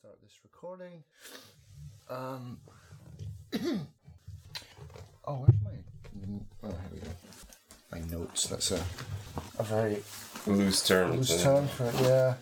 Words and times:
start 0.00 0.16
this 0.22 0.32
recording. 0.44 1.04
Um. 2.08 2.58
oh, 5.26 5.34
where's 5.34 5.60
my? 5.62 5.70
Oh, 6.62 6.68
here 6.68 6.78
we 6.92 7.00
go. 7.00 7.08
My 7.92 8.00
notes. 8.10 8.46
That's 8.46 8.70
a 8.72 8.82
a 9.58 9.62
very 9.62 10.02
Loose 10.46 10.86
terms. 10.86 11.30
loose 11.30 11.42
term 11.42 11.66
for 11.68 11.86
it. 11.86 11.94
Yeah. 12.00 12.34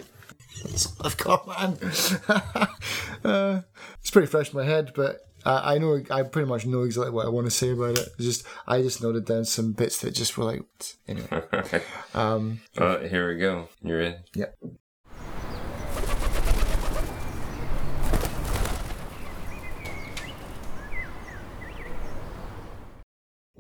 That's 0.65 0.87
what 0.97 1.07
I've 1.07 1.17
got, 1.17 1.49
man. 1.49 1.79
uh, 3.25 3.63
it's 4.01 4.11
pretty 4.11 4.27
fresh 4.29 4.53
in 4.53 4.59
my 4.59 4.65
head, 4.65 4.93
but 4.95 5.21
I, 5.45 5.75
I 5.75 5.79
know 5.79 6.01
I 6.11 6.23
pretty 6.23 6.49
much 6.49 6.65
know 6.67 6.83
exactly 6.83 7.11
what 7.13 7.27
I 7.27 7.31
want 7.31 7.47
to 7.47 7.51
say 7.51 7.71
about 7.71 7.99
it. 7.99 8.09
It's 8.19 8.25
just 8.25 8.47
I 8.67 8.83
just 8.83 9.03
noted 9.03 9.25
down 9.25 9.45
some 9.45 9.73
bits 9.73 9.99
that 10.03 10.13
just 10.13 10.37
were 10.39 10.45
like 10.45 10.63
anyway. 11.09 11.29
Okay. 11.53 11.83
Um, 12.15 12.61
Uh, 12.77 12.99
here 12.99 13.29
we 13.33 13.39
go. 13.41 13.69
You're 13.83 14.01
in. 14.03 14.17
yeah. 14.35 14.47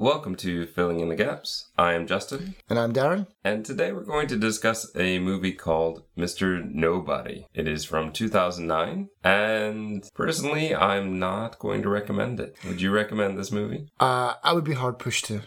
Welcome 0.01 0.37
to 0.37 0.65
Filling 0.67 1.01
in 1.01 1.09
the 1.09 1.17
Gaps. 1.17 1.71
I 1.77 1.95
am 1.95 2.07
Justin, 2.07 2.55
And 2.71 2.79
I'm 2.79 2.93
Darren. 2.93 3.27
and 3.43 3.65
today 3.65 3.93
we're 3.93 4.05
going 4.05 4.29
to 4.29 4.37
discuss 4.39 4.95
a 4.95 5.19
movie 5.19 5.53
called 5.53 6.05
Mr. 6.17 6.65
Nobody. 6.73 7.47
It 7.53 7.67
is 7.67 7.85
from 7.85 8.13
2009, 8.13 9.09
and 9.25 10.09
personally, 10.15 10.73
I'm 10.73 11.19
not 11.19 11.59
going 11.59 11.83
to 11.83 11.89
recommend 11.89 12.39
it. 12.39 12.57
Would 12.65 12.81
you 12.81 12.93
recommend 12.93 13.37
this 13.37 13.51
movie? 13.51 13.89
Uh, 13.99 14.35
I 14.45 14.53
would 14.53 14.63
be 14.65 14.75
hard 14.75 15.01
pushed 15.01 15.25
to. 15.27 15.41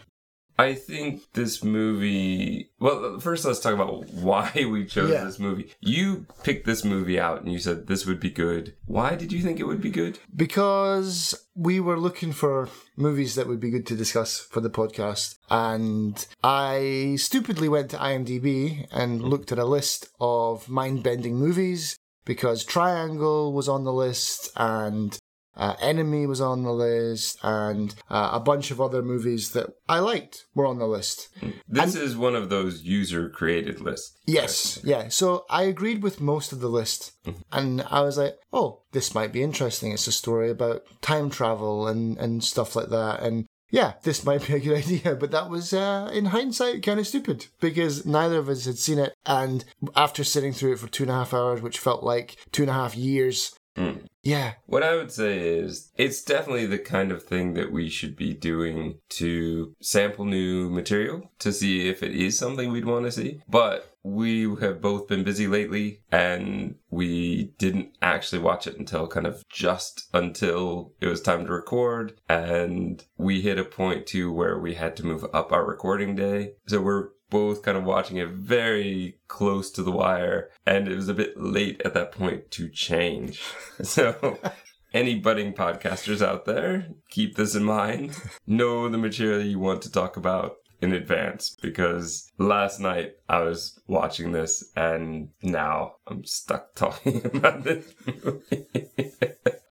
I 0.58 0.74
think 0.74 1.22
this 1.32 1.64
movie. 1.64 2.70
Well, 2.78 3.18
first 3.20 3.44
let's 3.44 3.60
talk 3.60 3.74
about 3.74 4.08
why 4.12 4.50
we 4.70 4.84
chose 4.86 5.10
Yeah. 5.10 5.24
this 5.24 5.38
movie. 5.38 5.72
You 5.80 6.26
picked 6.44 6.66
this 6.66 6.84
movie 6.84 7.18
out 7.18 7.42
and 7.42 7.50
you 7.52 7.58
said 7.58 7.86
this 7.86 8.06
would 8.06 8.20
be 8.20 8.30
good. 8.30 8.74
Why 8.86 9.14
did 9.14 9.32
you 9.32 9.40
think 9.42 9.58
it 9.60 9.66
would 9.66 9.80
be 9.80 9.90
good? 9.90 10.18
because 10.34 11.34
we 11.54 11.78
were 11.80 11.98
looking 11.98 12.32
for 12.32 12.68
movies 12.96 13.34
that 13.34 13.46
would 13.46 13.60
be 13.60 13.70
good 13.70 13.86
to 13.86 13.94
discuss 13.96 14.38
for 14.40 14.60
the 14.60 14.70
podcast 14.70 15.36
and 15.50 16.26
i 16.42 17.14
stupidly 17.18 17.68
went 17.68 17.90
to 17.90 17.96
imdb 17.98 18.86
and 18.90 19.22
looked 19.22 19.52
at 19.52 19.58
a 19.58 19.64
list 19.64 20.08
of 20.20 20.68
mind-bending 20.68 21.34
movies 21.36 21.96
because 22.24 22.64
triangle 22.64 23.52
was 23.52 23.68
on 23.68 23.84
the 23.84 23.92
list 23.92 24.50
and 24.56 25.18
uh, 25.56 25.74
enemy 25.80 26.26
was 26.26 26.40
on 26.40 26.62
the 26.62 26.72
list 26.72 27.38
and 27.42 27.94
uh, 28.10 28.30
a 28.32 28.40
bunch 28.40 28.70
of 28.70 28.80
other 28.80 29.02
movies 29.02 29.50
that 29.50 29.66
i 29.88 29.98
liked 29.98 30.46
were 30.54 30.66
on 30.66 30.78
the 30.78 30.86
list 30.86 31.28
This 31.68 31.94
is 31.94 32.16
one 32.16 32.34
of 32.34 32.48
those 32.48 32.82
user 32.82 33.28
created 33.28 33.80
lists. 33.80 34.16
Yes, 34.26 34.78
yeah. 34.84 35.08
So 35.08 35.44
I 35.48 35.62
agreed 35.64 36.02
with 36.02 36.20
most 36.20 36.52
of 36.52 36.60
the 36.60 36.68
list, 36.68 37.12
and 37.50 37.82
I 37.90 38.02
was 38.02 38.18
like, 38.18 38.34
"Oh, 38.52 38.82
this 38.92 39.14
might 39.14 39.32
be 39.32 39.42
interesting. 39.42 39.90
It's 39.92 40.06
a 40.06 40.12
story 40.12 40.50
about 40.50 40.82
time 41.00 41.30
travel 41.30 41.88
and 41.88 42.18
and 42.18 42.44
stuff 42.44 42.76
like 42.76 42.90
that." 42.90 43.22
And 43.22 43.46
yeah, 43.70 43.94
this 44.02 44.24
might 44.24 44.46
be 44.46 44.54
a 44.54 44.60
good 44.60 44.76
idea. 44.84 45.16
But 45.16 45.30
that 45.30 45.48
was, 45.50 45.72
uh, 45.72 46.10
in 46.12 46.26
hindsight, 46.26 46.82
kind 46.82 47.00
of 47.00 47.06
stupid 47.06 47.46
because 47.60 48.04
neither 48.04 48.38
of 48.38 48.48
us 48.48 48.66
had 48.66 48.78
seen 48.78 48.98
it. 48.98 49.14
And 49.26 49.64
after 49.96 50.22
sitting 50.24 50.52
through 50.52 50.74
it 50.74 50.78
for 50.78 50.88
two 50.88 51.04
and 51.04 51.10
a 51.10 51.14
half 51.14 51.34
hours, 51.34 51.62
which 51.62 51.78
felt 51.78 52.02
like 52.04 52.36
two 52.52 52.62
and 52.62 52.70
a 52.70 52.74
half 52.74 52.94
years, 52.96 53.54
Mm. 53.76 54.06
yeah, 54.22 54.52
What 54.66 54.82
I 54.82 54.96
would 54.96 55.10
say 55.10 55.38
is 55.38 55.90
it's 55.96 56.22
definitely 56.22 56.66
the 56.66 56.78
kind 56.78 57.10
of 57.10 57.22
thing 57.22 57.54
that 57.54 57.72
we 57.72 57.88
should 57.88 58.16
be 58.16 58.34
doing 58.34 58.98
to 59.10 59.74
sample 59.80 60.24
new 60.26 60.68
material 60.68 61.30
to 61.38 61.52
see 61.52 61.88
if 61.88 62.02
it 62.02 62.12
is 62.12 62.38
something 62.38 62.70
we'd 62.70 62.84
want 62.84 63.06
to 63.06 63.12
see. 63.12 63.40
But 63.48 63.96
we 64.02 64.42
have 64.60 64.80
both 64.80 65.08
been 65.08 65.24
busy 65.24 65.46
lately 65.46 66.02
and 66.10 66.74
we 66.90 67.52
didn't 67.58 67.96
actually 68.02 68.40
watch 68.40 68.66
it 68.66 68.76
until 68.76 69.06
kind 69.06 69.26
of 69.26 69.44
just 69.48 70.08
until 70.12 70.92
it 71.00 71.06
was 71.06 71.20
time 71.20 71.46
to 71.46 71.52
record 71.52 72.14
and 72.28 73.04
we 73.16 73.40
hit 73.40 73.58
a 73.58 73.64
point 73.64 74.06
too 74.06 74.32
where 74.32 74.58
we 74.58 74.74
had 74.74 74.96
to 74.96 75.06
move 75.06 75.24
up 75.32 75.52
our 75.52 75.64
recording 75.64 76.14
day. 76.16 76.52
So 76.66 76.80
we're 76.80 77.10
both 77.32 77.62
kind 77.62 77.78
of 77.78 77.84
watching 77.84 78.18
it 78.18 78.28
very 78.28 79.16
close 79.26 79.70
to 79.70 79.82
the 79.82 79.90
wire 79.90 80.50
and 80.66 80.86
it 80.86 80.94
was 80.94 81.08
a 81.08 81.14
bit 81.14 81.34
late 81.40 81.80
at 81.82 81.94
that 81.94 82.12
point 82.12 82.50
to 82.52 82.68
change. 82.68 83.42
So 83.82 84.38
any 84.92 85.18
budding 85.18 85.54
podcasters 85.54 86.20
out 86.20 86.44
there, 86.44 86.88
keep 87.08 87.36
this 87.36 87.54
in 87.54 87.64
mind. 87.64 88.14
Know 88.46 88.90
the 88.90 88.98
material 88.98 89.40
you 89.40 89.58
want 89.58 89.80
to 89.82 89.90
talk 89.90 90.18
about 90.18 90.56
in 90.82 90.92
advance 90.92 91.56
because 91.62 92.30
last 92.36 92.80
night 92.80 93.14
I 93.30 93.40
was 93.40 93.80
watching 93.86 94.32
this 94.32 94.70
and 94.76 95.30
now 95.42 95.94
I'm 96.06 96.24
stuck 96.24 96.74
talking 96.74 97.24
about 97.24 97.64
this 97.64 97.94
movie. 98.06 98.66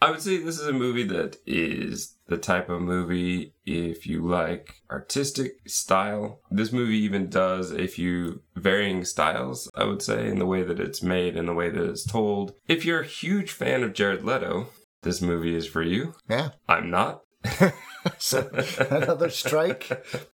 I 0.00 0.10
would 0.10 0.20
say 0.20 0.36
this 0.36 0.58
is 0.60 0.66
a 0.66 0.72
movie 0.72 1.04
that 1.04 1.36
is 1.46 2.16
the 2.26 2.36
type 2.36 2.68
of 2.68 2.82
movie 2.82 3.54
if 3.64 4.06
you 4.06 4.26
like 4.26 4.74
artistic 4.90 5.52
style. 5.66 6.40
This 6.50 6.72
movie 6.72 6.98
even 6.98 7.30
does 7.30 7.72
a 7.72 7.86
few 7.86 8.42
varying 8.54 9.04
styles, 9.04 9.70
I 9.74 9.84
would 9.84 10.02
say, 10.02 10.28
in 10.28 10.38
the 10.38 10.46
way 10.46 10.62
that 10.62 10.80
it's 10.80 11.02
made 11.02 11.36
and 11.36 11.48
the 11.48 11.54
way 11.54 11.70
that 11.70 11.82
it's 11.82 12.04
told. 12.04 12.52
If 12.68 12.84
you're 12.84 13.00
a 13.00 13.06
huge 13.06 13.52
fan 13.52 13.82
of 13.82 13.94
Jared 13.94 14.22
Leto, 14.24 14.68
this 15.02 15.22
movie 15.22 15.54
is 15.54 15.66
for 15.66 15.82
you. 15.82 16.14
yeah. 16.28 16.50
I'm 16.68 16.90
not. 16.90 17.22
So 18.18 18.48
another 18.90 19.30
strike. 19.30 19.90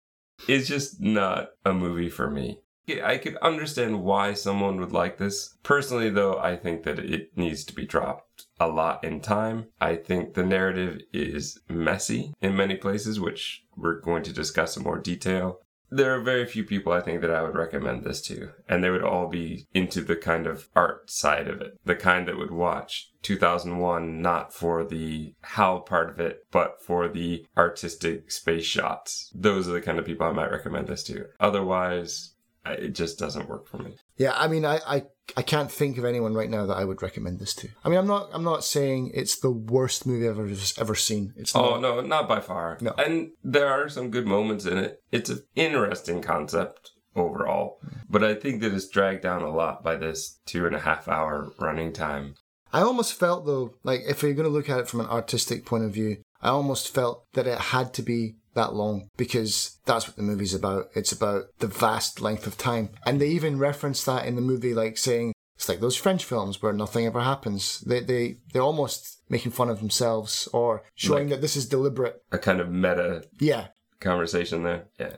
It's 0.48 0.70
just 0.70 1.02
not 1.02 1.50
a 1.66 1.74
movie 1.74 2.10
for 2.10 2.30
me. 2.32 2.62
I 3.02 3.18
could 3.18 3.38
understand 3.38 4.04
why 4.04 4.34
someone 4.34 4.80
would 4.80 4.92
like 4.92 5.18
this. 5.18 5.56
Personally, 5.64 6.10
though, 6.10 6.38
I 6.38 6.56
think 6.56 6.84
that 6.84 7.00
it 7.00 7.38
needs 7.38 7.64
to 7.66 7.76
be 7.76 7.86
dropped 7.86 8.46
a 8.60 8.68
lot 8.68 9.04
in 9.04 9.22
time. 9.22 9.68
I 9.80 9.96
think 9.96 10.34
the 10.34 10.44
narrative 10.44 11.02
is 11.14 11.60
messy 11.70 12.34
in 12.42 12.56
many 12.56 12.76
places, 12.76 13.20
which 13.20 13.64
we're 13.76 14.00
going 14.00 14.24
to 14.24 14.34
discuss 14.34 14.76
in 14.78 14.84
more 14.84 14.98
detail. 14.98 15.60
There 15.92 16.14
are 16.14 16.22
very 16.22 16.46
few 16.46 16.64
people 16.64 16.94
I 16.94 17.02
think 17.02 17.22
that 17.22 17.32
I 17.32 17.42
would 17.42 17.56
recommend 17.56 18.04
this 18.04 18.22
to, 18.24 18.52
and 18.68 18.84
they 18.84 18.92
would 18.92 19.04
all 19.04 19.28
be 19.28 19.68
into 19.74 20.02
the 20.02 20.16
kind 20.16 20.46
of 20.46 20.70
art 20.76 21.10
side 21.10 21.48
of 21.48 21.62
it, 21.62 21.80
the 21.84 21.96
kind 21.96 22.28
that 22.28 22.38
would 22.38 22.52
watch 22.52 23.10
2001 23.24 24.22
not 24.22 24.54
for 24.54 24.84
the 24.84 25.34
how 25.42 25.80
part 25.80 26.12
of 26.12 26.20
it, 26.20 26.46
but 26.52 26.80
for 26.80 27.08
the 27.08 27.46
artistic 27.58 28.30
space 28.32 28.66
shots. 28.66 29.32
Those 29.34 29.68
are 29.68 29.72
the 29.72 29.82
kind 29.82 29.98
of 29.98 30.06
people 30.06 30.28
I 30.28 30.32
might 30.32 30.52
recommend 30.52 30.88
this 30.88 31.04
to. 31.06 31.26
Otherwise, 31.40 32.36
it 32.72 32.94
just 32.94 33.20
doesn't 33.20 33.50
work 33.50 33.68
for 33.68 33.78
me. 33.78 33.96
Yeah, 34.18 34.34
I 34.36 34.48
mean, 34.48 34.66
I, 34.66 34.80
I, 34.86 35.04
I 35.38 35.42
can't 35.42 35.72
think 35.72 35.98
of 35.98 36.06
anyone 36.06 36.34
right 36.34 36.50
now 36.50 36.66
that 36.66 36.78
I 36.78 36.86
would 36.86 37.02
recommend 37.02 37.40
this 37.40 37.54
to. 37.56 37.70
I 37.84 37.90
mean, 37.90 37.98
I'm 37.98 38.08
not, 38.08 38.30
I'm 38.34 38.44
not 38.44 38.64
saying 38.64 39.12
it's 39.14 39.40
the 39.40 39.52
worst 39.52 40.06
movie 40.06 40.28
I've 40.28 40.40
ever 40.40 40.56
ever 40.78 40.96
seen. 40.96 41.34
It's 41.36 41.56
oh, 41.56 41.62
not. 41.62 41.72
Oh 41.72 41.80
no, 41.80 42.02
not 42.02 42.28
by 42.28 42.40
far. 42.40 42.78
No. 42.82 42.94
And 42.98 43.32
there 43.44 43.68
are 43.68 43.90
some 43.90 44.12
good 44.12 44.28
moments 44.28 44.66
in 44.66 44.78
it. 44.78 45.02
It's 45.12 45.30
an 45.30 45.44
interesting 45.56 46.22
concept 46.22 46.92
overall, 47.16 47.80
but 48.10 48.24
I 48.24 48.34
think 48.34 48.62
that 48.62 48.74
it's 48.74 48.88
dragged 48.88 49.24
down 49.24 49.42
a 49.42 49.52
lot 49.52 49.84
by 49.84 49.96
this 49.96 50.40
two 50.46 50.66
and 50.66 50.76
a 50.76 50.80
half 50.80 51.08
hour 51.08 51.52
running 51.60 51.94
time. 51.94 52.36
I 52.72 52.82
almost 52.82 53.14
felt 53.14 53.46
though, 53.46 53.76
like 53.84 54.02
if 54.08 54.22
you're 54.22 54.34
going 54.34 54.48
to 54.48 54.54
look 54.54 54.70
at 54.70 54.80
it 54.80 54.88
from 54.88 55.00
an 55.00 55.08
artistic 55.08 55.66
point 55.66 55.86
of 55.86 55.94
view, 55.94 56.18
I 56.42 56.50
almost 56.50 56.94
felt 56.94 57.26
that 57.34 57.48
it 57.48 57.58
had 57.58 57.94
to 57.96 58.02
be 58.02 58.36
that 58.56 58.74
long 58.74 59.10
because 59.18 59.78
that's 59.86 60.08
what 60.08 60.16
the 60.18 60.24
movie's 60.24 60.54
about. 60.54 60.86
It's 60.96 61.12
about 61.12 61.44
the 61.60 61.68
vast 61.68 62.22
length 62.22 62.48
of 62.48 62.58
time, 62.58 62.90
and 63.06 63.20
they 63.20 63.28
even 63.30 63.60
reference 63.60 64.04
that 64.06 64.26
in 64.26 64.36
the 64.36 64.42
movie, 64.42 64.74
like 64.74 64.98
saying 64.98 65.34
it's 65.56 65.68
like 65.70 65.80
those 65.82 65.96
French 65.98 66.24
films 66.24 66.62
where 66.62 66.74
nothing 66.74 67.06
ever 67.06 67.22
happens. 67.22 67.82
They 67.82 68.00
they 68.02 68.38
they're 68.54 68.62
almost 68.62 69.22
making 69.30 69.52
fun 69.52 69.70
of 69.70 69.80
themselves 69.80 70.48
or 70.54 70.84
showing 70.96 71.30
that 71.30 71.42
this 71.42 71.56
is 71.56 71.68
deliberate. 71.68 72.22
A 72.32 72.38
kind 72.38 72.60
of 72.60 72.70
meta 72.72 73.24
Yeah. 73.40 73.68
conversation 74.00 74.64
there. 74.64 74.86
Yeah. 75.00 75.18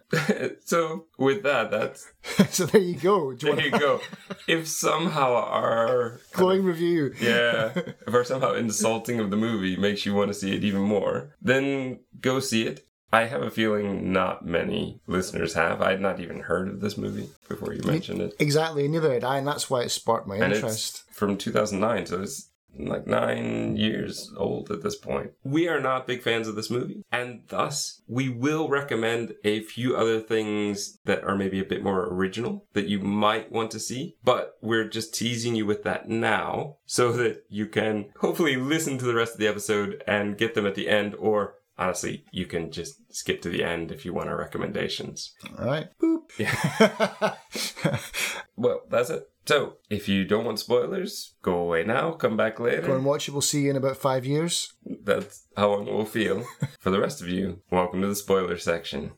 so 0.65 1.05
with 1.19 1.43
that, 1.43 1.69
that's 1.71 2.11
so 2.49 2.65
there 2.65 2.81
you 2.81 2.95
go. 2.95 3.33
Do 3.33 3.47
you 3.47 3.55
there 3.55 3.63
want 3.71 3.73
you 3.73 3.79
go. 3.79 4.01
if 4.47 4.67
somehow 4.67 5.35
our 5.35 6.19
glowing 6.33 6.63
review? 6.65 7.13
yeah, 7.21 7.71
if 8.07 8.13
our 8.13 8.23
somehow 8.23 8.53
insulting 8.55 9.19
of 9.19 9.29
the 9.29 9.37
movie 9.37 9.77
makes 9.77 10.05
you 10.05 10.13
want 10.15 10.29
to 10.29 10.33
see 10.33 10.53
it 10.55 10.63
even 10.63 10.81
more, 10.81 11.35
then 11.41 11.99
go 12.19 12.39
see 12.39 12.63
it. 12.63 12.85
I 13.11 13.25
have 13.25 13.41
a 13.41 13.51
feeling 13.51 14.11
not 14.11 14.45
many 14.45 15.01
listeners 15.07 15.53
have. 15.53 15.81
I 15.81 15.91
had 15.91 16.01
not 16.01 16.19
even 16.19 16.41
heard 16.41 16.69
of 16.69 16.81
this 16.81 16.97
movie 16.97 17.29
before 17.49 17.73
you 17.73 17.83
mentioned 17.83 18.21
it. 18.21 18.33
Exactly. 18.39 18.87
Neither 18.87 19.13
had 19.13 19.23
I, 19.23 19.37
and 19.37 19.47
that's 19.47 19.69
why 19.69 19.81
it 19.83 19.89
sparked 19.89 20.27
my 20.27 20.37
And 20.37 20.53
interest. 20.53 21.03
from 21.11 21.37
2009, 21.37 22.05
so 22.05 22.21
it's 22.21 22.47
like 22.79 23.05
nine 23.05 23.75
years 23.75 24.31
old 24.37 24.71
at 24.71 24.81
this 24.81 24.95
point. 24.95 25.31
We 25.43 25.67
are 25.67 25.81
not 25.81 26.07
big 26.07 26.23
fans 26.23 26.47
of 26.47 26.55
this 26.55 26.69
movie, 26.69 27.03
and 27.11 27.41
thus 27.49 28.01
we 28.07 28.29
will 28.29 28.69
recommend 28.69 29.33
a 29.43 29.59
few 29.61 29.95
other 29.95 30.21
things 30.21 30.97
that 31.03 31.23
are 31.25 31.35
maybe 31.35 31.59
a 31.59 31.65
bit 31.65 31.83
more 31.83 32.05
original 32.07 32.65
that 32.71 32.87
you 32.87 32.99
might 32.99 33.51
want 33.51 33.71
to 33.71 33.79
see. 33.79 34.15
But 34.23 34.53
we're 34.61 34.87
just 34.87 35.13
teasing 35.13 35.53
you 35.55 35.65
with 35.65 35.83
that 35.83 36.07
now 36.07 36.77
so 36.85 37.11
that 37.11 37.43
you 37.49 37.67
can 37.67 38.05
hopefully 38.21 38.55
listen 38.55 38.97
to 38.99 39.05
the 39.05 39.15
rest 39.15 39.33
of 39.33 39.39
the 39.39 39.47
episode 39.47 40.01
and 40.07 40.37
get 40.37 40.53
them 40.53 40.65
at 40.65 40.75
the 40.75 40.87
end 40.87 41.13
or 41.15 41.55
honestly, 41.77 42.25
you 42.31 42.45
can 42.45 42.71
just 42.71 42.95
skip 43.13 43.41
to 43.41 43.49
the 43.49 43.63
end 43.63 43.91
if 43.91 44.05
you 44.05 44.13
want 44.13 44.29
our 44.29 44.37
recommendations. 44.37 45.33
All 45.57 45.65
right. 45.65 45.87
Boop. 46.01 46.21
Yeah. 46.37 47.97
well, 48.55 48.81
that's 48.89 49.09
it. 49.09 49.23
So, 49.45 49.77
if 49.89 50.07
you 50.07 50.23
don't 50.23 50.45
want 50.45 50.59
spoilers, 50.59 51.33
go 51.41 51.55
away 51.55 51.83
now, 51.83 52.11
come 52.11 52.37
back 52.37 52.59
later. 52.59 52.83
Go 52.83 52.95
and 52.95 53.05
watch 53.05 53.27
it. 53.27 53.31
We'll 53.31 53.41
see 53.41 53.63
you 53.63 53.71
in 53.71 53.75
about 53.75 53.97
five 53.97 54.23
years. 54.23 54.73
That's 54.85 55.47
how 55.57 55.71
long 55.71 55.87
it 55.87 55.93
will 55.93 56.05
feel. 56.05 56.45
For 56.79 56.91
the 56.91 56.99
rest 56.99 57.21
of 57.21 57.27
you, 57.27 57.61
welcome 57.71 58.01
to 58.01 58.07
the 58.07 58.15
spoiler 58.15 58.57
section. 58.57 59.13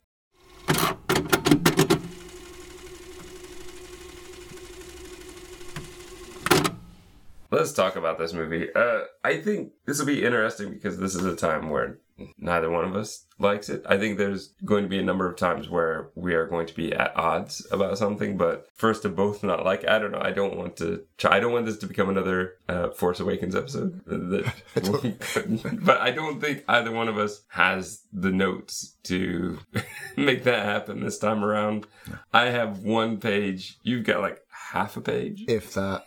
Let's 7.50 7.72
talk 7.72 7.94
about 7.94 8.18
this 8.18 8.32
movie. 8.32 8.68
Uh, 8.74 9.02
I 9.22 9.36
think 9.36 9.72
this 9.84 9.98
will 9.98 10.06
be 10.06 10.24
interesting 10.24 10.70
because 10.70 10.98
this 10.98 11.14
is 11.14 11.24
a 11.24 11.36
time 11.36 11.68
where 11.68 11.98
neither 12.38 12.70
one 12.70 12.84
of 12.84 12.96
us 12.96 13.26
likes 13.38 13.68
it. 13.68 13.84
I 13.88 13.98
think 13.98 14.16
there's 14.16 14.54
going 14.64 14.84
to 14.84 14.88
be 14.88 14.98
a 14.98 15.04
number 15.04 15.28
of 15.28 15.36
times 15.36 15.68
where 15.68 16.10
we 16.14 16.34
are 16.34 16.46
going 16.46 16.66
to 16.66 16.74
be 16.74 16.92
at 16.92 17.16
odds 17.16 17.66
about 17.70 17.98
something, 17.98 18.36
but 18.36 18.66
first 18.74 19.02
to 19.02 19.08
both 19.08 19.42
not 19.42 19.64
like. 19.64 19.86
I 19.88 19.98
don't 19.98 20.12
know. 20.12 20.20
I 20.22 20.30
don't 20.30 20.56
want 20.56 20.76
to. 20.78 21.04
Try, 21.18 21.36
I 21.36 21.40
don't 21.40 21.52
want 21.52 21.66
this 21.66 21.78
to 21.78 21.86
become 21.86 22.08
another 22.08 22.54
uh, 22.68 22.90
Force 22.90 23.20
Awakens 23.20 23.54
episode. 23.54 24.00
That, 24.34 25.80
but 25.82 26.00
I 26.00 26.10
don't 26.10 26.40
think 26.40 26.64
either 26.68 26.92
one 26.92 27.08
of 27.08 27.18
us 27.18 27.42
has 27.48 28.02
the 28.12 28.30
notes 28.30 28.96
to 29.04 29.58
make 30.16 30.44
that 30.44 30.64
happen 30.64 31.00
this 31.00 31.18
time 31.18 31.44
around. 31.44 31.86
I 32.32 32.46
have 32.46 32.80
one 32.80 33.18
page. 33.18 33.78
You've 33.82 34.04
got 34.04 34.20
like 34.20 34.40
half 34.48 34.96
a 34.96 35.00
page. 35.00 35.44
If 35.48 35.74
that. 35.74 36.06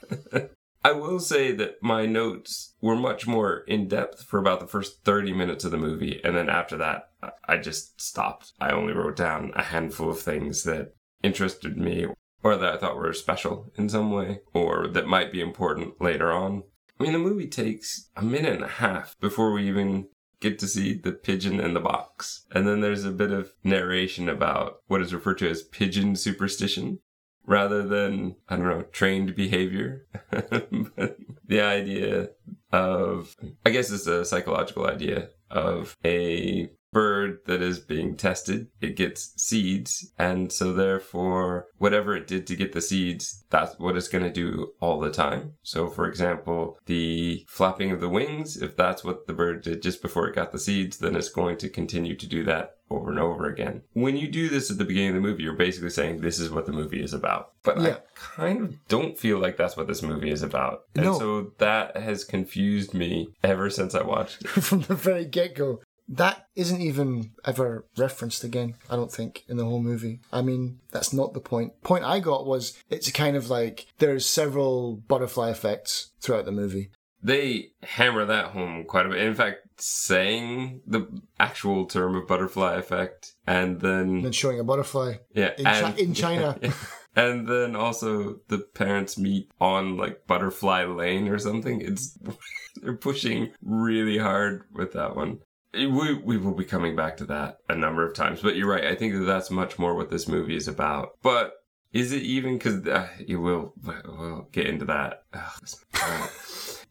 I 0.83 0.91
will 0.93 1.19
say 1.19 1.51
that 1.53 1.81
my 1.81 2.05
notes 2.05 2.73
were 2.81 2.95
much 2.95 3.27
more 3.27 3.59
in 3.67 3.87
depth 3.87 4.23
for 4.23 4.39
about 4.39 4.59
the 4.59 4.67
first 4.67 5.03
30 5.03 5.33
minutes 5.33 5.65
of 5.65 5.71
the 5.71 5.77
movie. 5.77 6.21
And 6.23 6.35
then 6.35 6.49
after 6.49 6.77
that, 6.77 7.09
I 7.47 7.57
just 7.57 7.99
stopped. 7.99 8.53
I 8.59 8.71
only 8.71 8.93
wrote 8.93 9.15
down 9.15 9.51
a 9.55 9.63
handful 9.63 10.09
of 10.09 10.19
things 10.19 10.63
that 10.63 10.93
interested 11.23 11.77
me 11.77 12.07
or 12.43 12.55
that 12.55 12.73
I 12.73 12.77
thought 12.77 12.95
were 12.95 13.11
special 13.13 13.71
in 13.75 13.89
some 13.89 14.11
way 14.11 14.39
or 14.53 14.87
that 14.87 15.07
might 15.07 15.31
be 15.31 15.41
important 15.41 16.01
later 16.01 16.31
on. 16.31 16.63
I 16.99 17.03
mean, 17.03 17.13
the 17.13 17.19
movie 17.19 17.47
takes 17.47 18.09
a 18.15 18.23
minute 18.23 18.53
and 18.53 18.63
a 18.63 18.67
half 18.67 19.15
before 19.19 19.51
we 19.51 19.67
even 19.67 20.07
get 20.39 20.59
to 20.59 20.67
see 20.67 20.93
the 20.93 21.11
pigeon 21.11 21.59
in 21.59 21.73
the 21.73 21.79
box. 21.79 22.45
And 22.51 22.67
then 22.67 22.81
there's 22.81 23.05
a 23.05 23.11
bit 23.11 23.31
of 23.31 23.53
narration 23.63 24.29
about 24.29 24.77
what 24.87 25.01
is 25.01 25.13
referred 25.13 25.39
to 25.39 25.49
as 25.49 25.63
pigeon 25.63 26.15
superstition 26.15 26.99
rather 27.47 27.81
than, 27.81 28.35
I 28.47 28.57
don't 28.57 28.65
know, 28.65 28.83
trained 28.91 29.35
behavior. 29.35 30.05
the 30.31 31.61
idea 31.61 32.29
of, 32.71 33.35
I 33.65 33.71
guess 33.71 33.89
it's 33.89 34.05
a 34.05 34.25
psychological 34.25 34.85
idea 34.85 35.29
of 35.49 35.97
a 36.05 36.69
bird 36.91 37.39
that 37.45 37.61
is 37.61 37.79
being 37.79 38.15
tested, 38.15 38.67
it 38.81 38.95
gets 38.95 39.33
seeds. 39.41 40.11
And 40.17 40.51
so 40.51 40.73
therefore, 40.73 41.67
whatever 41.77 42.15
it 42.15 42.27
did 42.27 42.47
to 42.47 42.55
get 42.55 42.73
the 42.73 42.81
seeds, 42.81 43.43
that's 43.49 43.77
what 43.79 43.95
it's 43.95 44.07
going 44.07 44.23
to 44.23 44.31
do 44.31 44.73
all 44.79 44.99
the 44.99 45.11
time. 45.11 45.53
So 45.63 45.87
for 45.87 46.07
example, 46.07 46.77
the 46.85 47.45
flapping 47.47 47.91
of 47.91 48.01
the 48.01 48.09
wings, 48.09 48.61
if 48.61 48.75
that's 48.75 49.03
what 49.03 49.27
the 49.27 49.33
bird 49.33 49.63
did 49.63 49.81
just 49.81 50.01
before 50.01 50.27
it 50.27 50.35
got 50.35 50.51
the 50.51 50.59
seeds, 50.59 50.97
then 50.97 51.15
it's 51.15 51.29
going 51.29 51.57
to 51.57 51.69
continue 51.69 52.15
to 52.15 52.27
do 52.27 52.43
that 52.45 52.77
over 52.89 53.09
and 53.09 53.19
over 53.19 53.47
again. 53.47 53.81
When 53.93 54.15
you 54.15 54.27
do 54.27 54.49
this 54.49 54.71
at 54.71 54.77
the 54.77 54.85
beginning 54.85 55.09
of 55.09 55.15
the 55.15 55.21
movie, 55.21 55.43
you're 55.43 55.53
basically 55.53 55.89
saying 55.89 56.21
this 56.21 56.39
is 56.39 56.49
what 56.49 56.65
the 56.65 56.71
movie 56.71 57.03
is 57.03 57.13
about. 57.13 57.51
But 57.63 57.81
yeah. 57.81 57.89
I 57.89 57.97
kind 58.15 58.61
of 58.61 58.87
don't 58.87 59.17
feel 59.17 59.39
like 59.39 59.57
that's 59.57 59.75
what 59.75 59.87
this 59.87 60.01
movie 60.01 60.31
is 60.31 60.41
about. 60.41 60.83
And 60.95 61.05
no. 61.05 61.19
so 61.19 61.51
that 61.57 61.97
has 61.97 62.23
confused 62.23 62.93
me 62.93 63.29
ever 63.43 63.69
since 63.69 63.93
I 63.93 64.03
watched 64.03 64.43
it. 64.43 64.47
From 64.47 64.81
the 64.81 64.95
very 64.95 65.25
get 65.25 65.55
go. 65.55 65.81
That 66.09 66.47
isn't 66.55 66.81
even 66.81 67.31
ever 67.45 67.85
referenced 67.97 68.43
again, 68.43 68.75
I 68.89 68.95
don't 68.95 69.11
think, 69.11 69.43
in 69.49 69.57
the 69.57 69.65
whole 69.65 69.81
movie. 69.81 70.21
I 70.31 70.41
mean, 70.41 70.79
that's 70.91 71.11
not 71.11 71.33
the 71.33 71.41
point. 71.41 71.81
Point 71.83 72.05
I 72.05 72.19
got 72.19 72.45
was 72.45 72.77
it's 72.89 73.11
kind 73.11 73.35
of 73.35 73.49
like 73.49 73.87
there's 73.97 74.25
several 74.25 74.97
butterfly 75.07 75.49
effects 75.49 76.11
throughout 76.21 76.45
the 76.45 76.51
movie. 76.51 76.91
They 77.21 77.71
hammer 77.83 78.25
that 78.25 78.51
home 78.51 78.85
quite 78.85 79.05
a 79.05 79.09
bit. 79.09 79.21
In 79.21 79.33
fact, 79.33 79.67
saying 79.77 80.81
the 80.87 81.07
actual 81.39 81.85
term 81.85 82.15
of 82.15 82.27
butterfly 82.27 82.75
effect 82.75 83.33
and 83.45 83.81
then 83.81 84.21
then 84.21 84.31
showing 84.31 84.59
a 84.59 84.63
butterfly 84.63 85.15
yeah 85.33 85.51
in, 85.57 85.67
and, 85.67 85.95
Chi- 85.95 86.01
in 86.01 86.13
China. 86.13 86.57
Yeah, 86.61 86.71
And 87.17 87.47
then 87.47 87.75
also 87.75 88.41
the 88.47 88.59
parents 88.59 89.17
meet 89.17 89.49
on 89.59 89.97
like 89.97 90.27
Butterfly 90.27 90.85
Lane 90.85 91.27
or 91.27 91.39
something. 91.39 91.81
It's 91.81 92.15
they're 92.75 92.93
pushing 92.93 93.51
really 93.63 94.19
hard 94.19 94.65
with 94.71 94.93
that 94.93 95.15
one. 95.15 95.39
We 95.77 96.13
we 96.15 96.37
will 96.37 96.53
be 96.53 96.65
coming 96.65 96.95
back 96.95 97.17
to 97.17 97.25
that 97.25 97.59
a 97.69 97.75
number 97.75 98.07
of 98.07 98.15
times, 98.15 98.41
but 98.41 98.55
you're 98.55 98.69
right. 98.69 98.85
I 98.85 98.95
think 98.95 99.13
that 99.13 99.25
that's 99.25 99.51
much 99.51 99.77
more 99.77 99.95
what 99.95 100.09
this 100.09 100.27
movie 100.27 100.55
is 100.55 100.67
about. 100.67 101.17
But 101.21 101.53
is 101.93 102.11
it 102.11 102.23
even? 102.23 102.57
Because 102.57 102.85
uh, 102.87 103.07
you 103.19 103.39
will 103.39 103.73
we'll 103.83 104.47
get 104.51 104.67
into 104.67 104.85
that. 104.85 105.23
Ugh, 105.33 106.79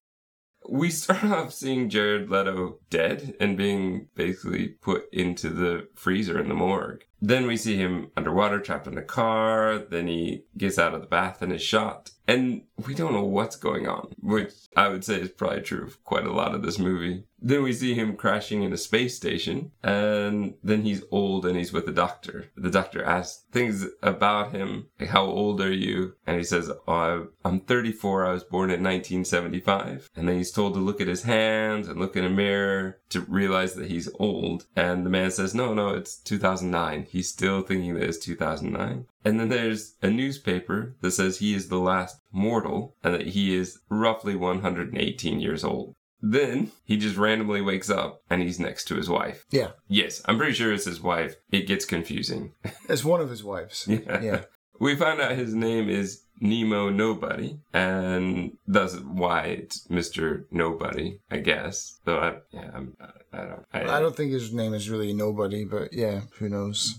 we 0.68 0.90
start 0.90 1.24
off 1.24 1.52
seeing 1.52 1.88
Jared 1.88 2.30
Leto 2.30 2.78
dead 2.90 3.34
and 3.40 3.56
being 3.56 4.08
basically 4.14 4.68
put 4.68 5.04
into 5.12 5.48
the 5.50 5.88
freezer 5.94 6.40
in 6.40 6.48
the 6.48 6.54
morgue. 6.54 7.04
Then 7.20 7.46
we 7.46 7.56
see 7.56 7.76
him 7.76 8.10
underwater, 8.16 8.60
trapped 8.60 8.86
in 8.86 8.98
a 8.98 9.02
car. 9.02 9.78
Then 9.78 10.06
he 10.06 10.44
gets 10.56 10.78
out 10.78 10.94
of 10.94 11.00
the 11.00 11.06
bath 11.06 11.42
and 11.42 11.52
is 11.52 11.62
shot. 11.62 12.10
And 12.28 12.62
we 12.84 12.94
don't 12.94 13.12
know 13.12 13.24
what's 13.24 13.54
going 13.54 13.86
on, 13.86 14.12
which 14.20 14.52
I 14.76 14.88
would 14.88 15.04
say 15.04 15.20
is 15.20 15.30
probably 15.30 15.60
true 15.60 15.84
of 15.84 16.02
quite 16.02 16.26
a 16.26 16.32
lot 16.32 16.54
of 16.54 16.62
this 16.62 16.78
movie. 16.78 17.24
Then 17.40 17.62
we 17.62 17.72
see 17.72 17.94
him 17.94 18.16
crashing 18.16 18.64
in 18.64 18.72
a 18.72 18.78
space 18.78 19.14
station, 19.14 19.70
and 19.82 20.54
then 20.64 20.82
he's 20.82 21.04
old 21.12 21.46
and 21.46 21.56
he's 21.56 21.72
with 21.72 21.86
the 21.86 21.92
doctor. 21.92 22.46
The 22.56 22.70
doctor 22.70 23.04
asks 23.04 23.44
things 23.52 23.86
about 24.02 24.52
him, 24.52 24.88
like, 24.98 25.10
how 25.10 25.24
old 25.24 25.60
are 25.60 25.72
you? 25.72 26.16
And 26.26 26.38
he 26.38 26.42
says, 26.42 26.68
oh, 26.88 27.28
I'm 27.44 27.60
34, 27.60 28.26
I 28.26 28.32
was 28.32 28.42
born 28.42 28.70
in 28.70 28.82
1975. 28.82 30.10
And 30.16 30.28
then 30.28 30.38
he's 30.38 30.50
told 30.50 30.74
to 30.74 30.80
look 30.80 31.00
at 31.00 31.06
his 31.06 31.22
hands 31.22 31.86
and 31.86 32.00
look 32.00 32.16
in 32.16 32.24
a 32.24 32.30
mirror 32.30 32.98
to 33.10 33.20
realize 33.20 33.74
that 33.74 33.90
he's 33.90 34.08
old. 34.18 34.66
And 34.74 35.06
the 35.06 35.10
man 35.10 35.30
says, 35.30 35.54
no, 35.54 35.74
no, 35.74 35.90
it's 35.90 36.16
2009. 36.16 37.05
He's 37.08 37.28
still 37.28 37.62
thinking 37.62 37.94
that 37.94 38.02
it's 38.02 38.18
2009. 38.18 39.06
And 39.24 39.40
then 39.40 39.48
there's 39.48 39.94
a 40.02 40.10
newspaper 40.10 40.94
that 41.00 41.12
says 41.12 41.38
he 41.38 41.54
is 41.54 41.68
the 41.68 41.78
last 41.78 42.20
mortal 42.32 42.94
and 43.02 43.14
that 43.14 43.28
he 43.28 43.54
is 43.56 43.78
roughly 43.88 44.36
118 44.36 45.40
years 45.40 45.64
old. 45.64 45.94
Then 46.22 46.72
he 46.84 46.96
just 46.96 47.16
randomly 47.16 47.60
wakes 47.60 47.90
up 47.90 48.22
and 48.30 48.42
he's 48.42 48.58
next 48.58 48.84
to 48.86 48.96
his 48.96 49.08
wife. 49.08 49.44
Yeah. 49.50 49.72
Yes, 49.86 50.22
I'm 50.24 50.38
pretty 50.38 50.54
sure 50.54 50.72
it's 50.72 50.84
his 50.84 51.00
wife. 51.00 51.36
It 51.50 51.66
gets 51.66 51.84
confusing. 51.84 52.52
It's 52.88 53.04
one 53.04 53.20
of 53.20 53.30
his 53.30 53.44
wives. 53.44 53.86
yeah. 53.88 54.20
Yeah. 54.20 54.40
We 54.78 54.96
find 54.96 55.20
out 55.20 55.32
his 55.32 55.54
name 55.54 55.88
is 55.88 56.22
Nemo 56.40 56.90
Nobody, 56.90 57.58
and 57.72 58.56
that's 58.66 58.96
why 58.96 59.42
it's 59.44 59.86
Mr. 59.88 60.44
Nobody, 60.50 61.18
I 61.30 61.38
guess. 61.38 61.98
So 62.04 62.18
I, 62.18 62.36
yeah, 62.52 62.70
I'm, 62.74 62.96
I, 63.00 63.38
I 63.38 63.44
don't. 63.44 63.64
I, 63.72 63.96
I 63.96 64.00
don't 64.00 64.16
think 64.16 64.32
his 64.32 64.52
name 64.52 64.74
is 64.74 64.90
really 64.90 65.12
Nobody, 65.12 65.64
but 65.64 65.92
yeah, 65.92 66.22
who 66.38 66.48
knows? 66.48 66.98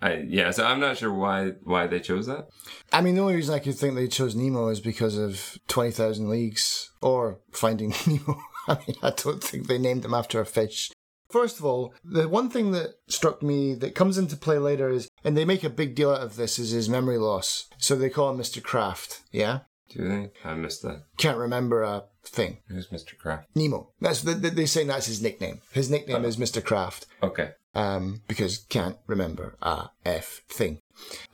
I, 0.00 0.24
yeah, 0.28 0.50
so 0.50 0.66
I'm 0.66 0.80
not 0.80 0.98
sure 0.98 1.12
why 1.12 1.52
why 1.62 1.86
they 1.86 2.00
chose 2.00 2.26
that. 2.26 2.48
I 2.92 3.00
mean, 3.00 3.14
the 3.14 3.20
only 3.20 3.36
reason 3.36 3.54
I 3.54 3.60
could 3.60 3.76
think 3.76 3.94
they 3.94 4.08
chose 4.08 4.34
Nemo 4.34 4.68
is 4.68 4.80
because 4.80 5.16
of 5.16 5.58
Twenty 5.68 5.92
Thousand 5.92 6.28
Leagues 6.28 6.90
or 7.00 7.38
Finding 7.52 7.94
Nemo. 8.06 8.40
I 8.66 8.78
mean, 8.86 8.96
I 9.02 9.10
don't 9.10 9.42
think 9.42 9.68
they 9.68 9.78
named 9.78 10.04
him 10.04 10.14
after 10.14 10.40
a 10.40 10.46
fish. 10.46 10.90
First 11.32 11.58
of 11.58 11.64
all, 11.64 11.94
the 12.04 12.28
one 12.28 12.50
thing 12.50 12.72
that 12.72 12.96
struck 13.08 13.42
me 13.42 13.74
that 13.76 13.94
comes 13.94 14.18
into 14.18 14.36
play 14.36 14.58
later 14.58 14.90
is, 14.90 15.08
and 15.24 15.36
they 15.36 15.44
make 15.44 15.64
a 15.64 15.70
big 15.70 15.94
deal 15.94 16.10
out 16.10 16.20
of 16.20 16.36
this, 16.36 16.58
is 16.58 16.70
his 16.70 16.88
memory 16.88 17.18
loss. 17.18 17.68
So 17.78 17.96
they 17.96 18.10
call 18.10 18.30
him 18.30 18.38
Mr. 18.38 18.62
Kraft. 18.62 19.22
Yeah. 19.32 19.60
Do 19.88 20.08
they? 20.08 20.30
I 20.44 20.54
missed 20.54 20.82
that. 20.82 21.04
Can't 21.16 21.38
remember 21.38 21.82
a 21.82 22.04
thing. 22.24 22.58
Who's 22.68 22.88
Mr. 22.88 23.16
Kraft? 23.18 23.48
Nemo. 23.54 23.90
That's 24.00 24.22
the, 24.22 24.34
they 24.34 24.66
say 24.66 24.84
that's 24.84 25.06
his 25.06 25.22
nickname. 25.22 25.60
His 25.72 25.90
nickname 25.90 26.24
oh. 26.24 26.28
is 26.28 26.36
Mr. 26.36 26.64
Kraft. 26.64 27.06
Okay 27.22 27.50
um, 27.74 28.22
because 28.28 28.58
can't 28.68 28.96
remember 29.06 29.56
a 29.62 29.90
F 30.04 30.42
thing. 30.48 30.80